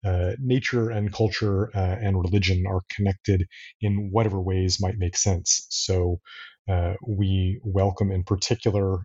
uh, 0.04 0.32
nature 0.38 0.90
and 0.90 1.12
culture 1.12 1.68
uh, 1.76 1.96
and 2.00 2.16
religion 2.16 2.64
are 2.68 2.82
connected 2.94 3.44
in 3.80 4.10
whatever 4.12 4.40
ways 4.40 4.78
might 4.80 4.96
make 4.96 5.16
sense. 5.16 5.66
So 5.68 6.20
we 7.06 7.60
welcome, 7.64 8.12
in 8.12 8.22
particular, 8.22 9.00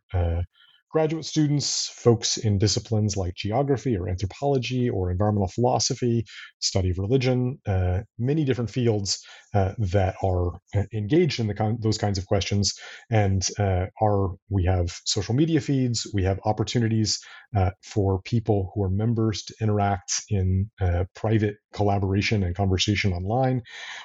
graduate 0.91 1.25
students, 1.25 1.87
folks 1.87 2.37
in 2.37 2.57
disciplines 2.57 3.15
like 3.15 3.33
geography 3.35 3.95
or 3.95 4.09
anthropology 4.09 4.89
or 4.89 5.09
environmental 5.09 5.47
philosophy, 5.47 6.25
study 6.59 6.89
of 6.89 6.99
religion, 6.99 7.59
uh, 7.65 7.99
many 8.19 8.43
different 8.43 8.69
fields 8.69 9.23
uh, 9.53 9.73
that 9.77 10.15
are 10.21 10.55
uh, 10.75 10.83
engaged 10.93 11.39
in 11.39 11.53
con- 11.53 11.77
those 11.81 11.97
kinds 11.97 12.17
of 12.17 12.25
questions. 12.25 12.73
And 13.09 13.45
uh, 13.57 13.85
are 14.01 14.31
we 14.49 14.65
have 14.65 14.99
social 15.05 15.33
media 15.33 15.61
feeds, 15.61 16.07
we 16.13 16.23
have 16.23 16.39
opportunities 16.45 17.19
uh, 17.55 17.71
for 17.83 18.21
people 18.21 18.71
who 18.73 18.83
are 18.83 18.89
members 18.89 19.43
to 19.43 19.55
interact 19.61 20.23
in 20.29 20.69
uh, 20.81 21.05
private 21.15 21.55
collaboration 21.73 22.43
and 22.43 22.55
conversation 22.55 23.13
online. 23.13 23.61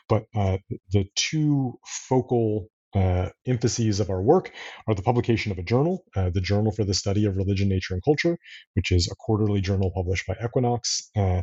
But 0.09 0.24
the 0.34 1.05
two 1.14 1.78
focal 1.84 2.68
uh, 2.97 3.28
emphases 3.47 4.01
of 4.01 4.09
our 4.09 4.22
work 4.22 4.51
are 4.88 4.94
the 4.94 5.03
publication 5.03 5.53
of 5.53 5.59
a 5.59 5.62
journal, 5.62 6.03
uh, 6.16 6.30
the 6.30 6.40
Journal 6.40 6.72
for 6.72 6.84
the 6.84 6.94
Study 6.94 7.26
of 7.26 7.36
Religion, 7.36 7.68
Nature, 7.68 7.94
and 7.94 8.03
Culture, 8.03 8.38
which 8.74 8.90
is 8.90 9.09
a 9.11 9.14
quarterly 9.16 9.61
journal 9.61 9.92
published 9.94 10.26
by 10.26 10.34
Equinox. 10.42 11.11
Uh, 11.16 11.42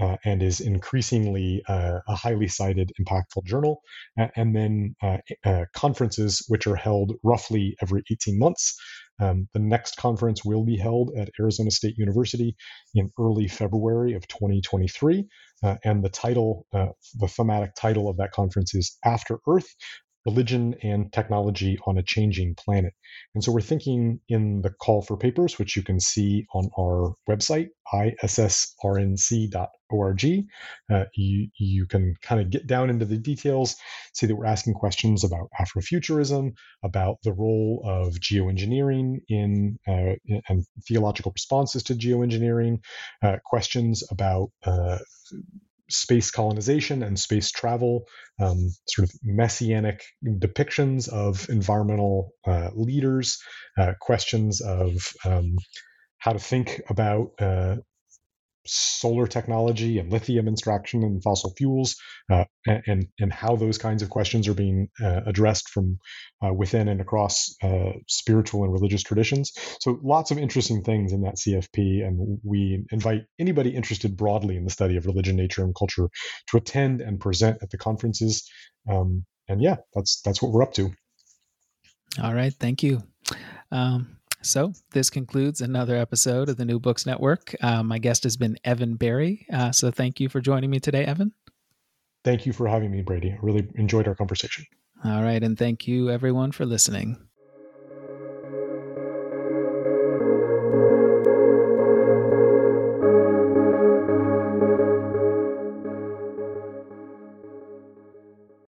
uh 0.00 0.16
and 0.24 0.44
is 0.44 0.60
increasingly 0.60 1.60
uh, 1.68 1.98
a 2.06 2.14
highly 2.14 2.46
cited, 2.46 2.92
impactful 3.00 3.44
journal. 3.44 3.80
and 4.36 4.54
then 4.54 4.94
uh, 5.02 5.64
conferences, 5.74 6.44
which 6.46 6.68
are 6.68 6.76
held 6.76 7.14
roughly 7.24 7.76
every 7.82 8.02
18 8.10 8.38
months. 8.38 8.76
Um, 9.20 9.48
the 9.54 9.58
next 9.58 9.96
conference 9.96 10.44
will 10.44 10.64
be 10.64 10.76
held 10.76 11.10
at 11.16 11.30
Arizona 11.40 11.72
State 11.72 11.98
University 11.98 12.54
in 12.94 13.10
early 13.18 13.48
February 13.48 14.14
of 14.14 14.28
2023. 14.28 15.26
and 15.82 16.04
the 16.04 16.08
title, 16.08 16.66
the 16.72 17.28
thematic 17.28 17.74
title 17.74 18.08
of 18.08 18.16
that 18.18 18.30
conference 18.30 18.76
is 18.76 18.96
After 19.04 19.40
Earth 19.48 19.74
religion 20.28 20.74
and 20.82 21.10
technology 21.12 21.78
on 21.86 21.96
a 21.96 22.02
changing 22.02 22.54
planet. 22.54 22.92
And 23.34 23.42
so 23.42 23.50
we're 23.50 23.60
thinking 23.62 24.20
in 24.28 24.60
the 24.60 24.70
call 24.70 25.00
for 25.02 25.16
papers, 25.16 25.58
which 25.58 25.74
you 25.76 25.82
can 25.82 26.00
see 26.00 26.46
on 26.54 26.68
our 26.78 27.14
website, 27.28 27.68
issrnc.org. 27.94 29.58
Uh, 30.92 31.04
you, 31.14 31.48
you 31.58 31.86
can 31.86 32.14
kind 32.20 32.40
of 32.42 32.50
get 32.50 32.66
down 32.66 32.90
into 32.90 33.06
the 33.06 33.16
details, 33.16 33.76
see 34.12 34.26
that 34.26 34.36
we're 34.36 34.44
asking 34.44 34.74
questions 34.74 35.24
about 35.24 35.48
Afrofuturism, 35.58 36.52
about 36.84 37.16
the 37.22 37.32
role 37.32 37.82
of 37.84 38.14
geoengineering 38.14 39.20
in 39.28 39.78
uh, 39.88 40.14
and 40.48 40.66
theological 40.86 41.32
responses 41.34 41.82
to 41.84 41.94
geoengineering, 41.94 42.80
uh, 43.22 43.36
questions 43.46 44.04
about 44.10 44.50
uh, 44.64 44.98
space 45.90 46.30
colonization 46.30 47.02
and 47.02 47.18
space 47.18 47.50
travel, 47.50 48.04
um, 48.40 48.68
sort 48.86 49.08
of 49.08 49.14
messianic 49.22 50.02
depictions 50.24 51.08
of 51.08 51.48
environmental 51.48 52.30
uh, 52.46 52.70
leaders, 52.74 53.38
uh, 53.78 53.92
questions 54.00 54.60
of 54.60 55.12
um, 55.24 55.56
how 56.18 56.32
to 56.32 56.38
think 56.38 56.80
about 56.90 57.28
uh, 57.40 57.76
solar 58.68 59.26
technology 59.26 59.98
and 59.98 60.12
lithium 60.12 60.48
extraction 60.48 61.02
and 61.02 61.22
fossil 61.22 61.54
fuels, 61.56 61.96
uh, 62.30 62.44
and 62.66 63.08
and 63.18 63.32
how 63.32 63.56
those 63.56 63.78
kinds 63.78 64.02
of 64.02 64.10
questions 64.10 64.48
are 64.48 64.54
being 64.54 64.88
uh, 65.02 65.20
addressed 65.26 65.68
from 65.68 65.98
uh, 66.44 66.52
within 66.52 66.88
and 66.88 67.00
across 67.00 67.54
uh, 67.62 67.92
spiritual 68.06 68.64
and 68.64 68.72
religious 68.72 69.02
traditions. 69.02 69.52
So 69.80 69.98
lots 70.02 70.30
of 70.30 70.38
interesting 70.38 70.82
things 70.82 71.12
in 71.12 71.22
that 71.22 71.36
CFP, 71.36 72.06
and 72.06 72.38
we 72.44 72.84
invite 72.90 73.22
anybody 73.38 73.70
interested 73.70 74.16
broadly 74.16 74.56
in 74.56 74.64
the 74.64 74.70
study 74.70 74.96
of 74.96 75.06
religion, 75.06 75.36
nature, 75.36 75.62
and 75.62 75.74
culture 75.74 76.08
to 76.50 76.56
attend 76.56 77.00
and 77.00 77.20
present 77.20 77.58
at 77.62 77.70
the 77.70 77.78
conferences. 77.78 78.48
Um, 78.88 79.24
and 79.48 79.62
yeah, 79.62 79.76
that's 79.94 80.20
that's 80.20 80.42
what 80.42 80.52
we're 80.52 80.62
up 80.62 80.74
to. 80.74 80.92
All 82.22 82.34
right, 82.34 82.52
thank 82.52 82.82
you. 82.82 83.02
Um, 83.70 84.17
so, 84.42 84.72
this 84.92 85.10
concludes 85.10 85.60
another 85.60 85.96
episode 85.96 86.48
of 86.48 86.56
the 86.56 86.64
New 86.64 86.78
Books 86.78 87.06
Network. 87.06 87.54
Uh, 87.60 87.82
my 87.82 87.98
guest 87.98 88.22
has 88.24 88.36
been 88.36 88.56
Evan 88.64 88.94
Berry. 88.94 89.46
Uh, 89.52 89.72
so, 89.72 89.90
thank 89.90 90.20
you 90.20 90.28
for 90.28 90.40
joining 90.40 90.70
me 90.70 90.80
today, 90.80 91.04
Evan. 91.04 91.32
Thank 92.24 92.46
you 92.46 92.52
for 92.52 92.66
having 92.66 92.90
me, 92.90 93.02
Brady. 93.02 93.32
I 93.32 93.38
really 93.40 93.68
enjoyed 93.76 94.08
our 94.08 94.14
conversation. 94.14 94.66
All 95.04 95.22
right. 95.22 95.42
And 95.42 95.56
thank 95.56 95.86
you, 95.86 96.10
everyone, 96.10 96.52
for 96.52 96.66
listening. 96.66 97.27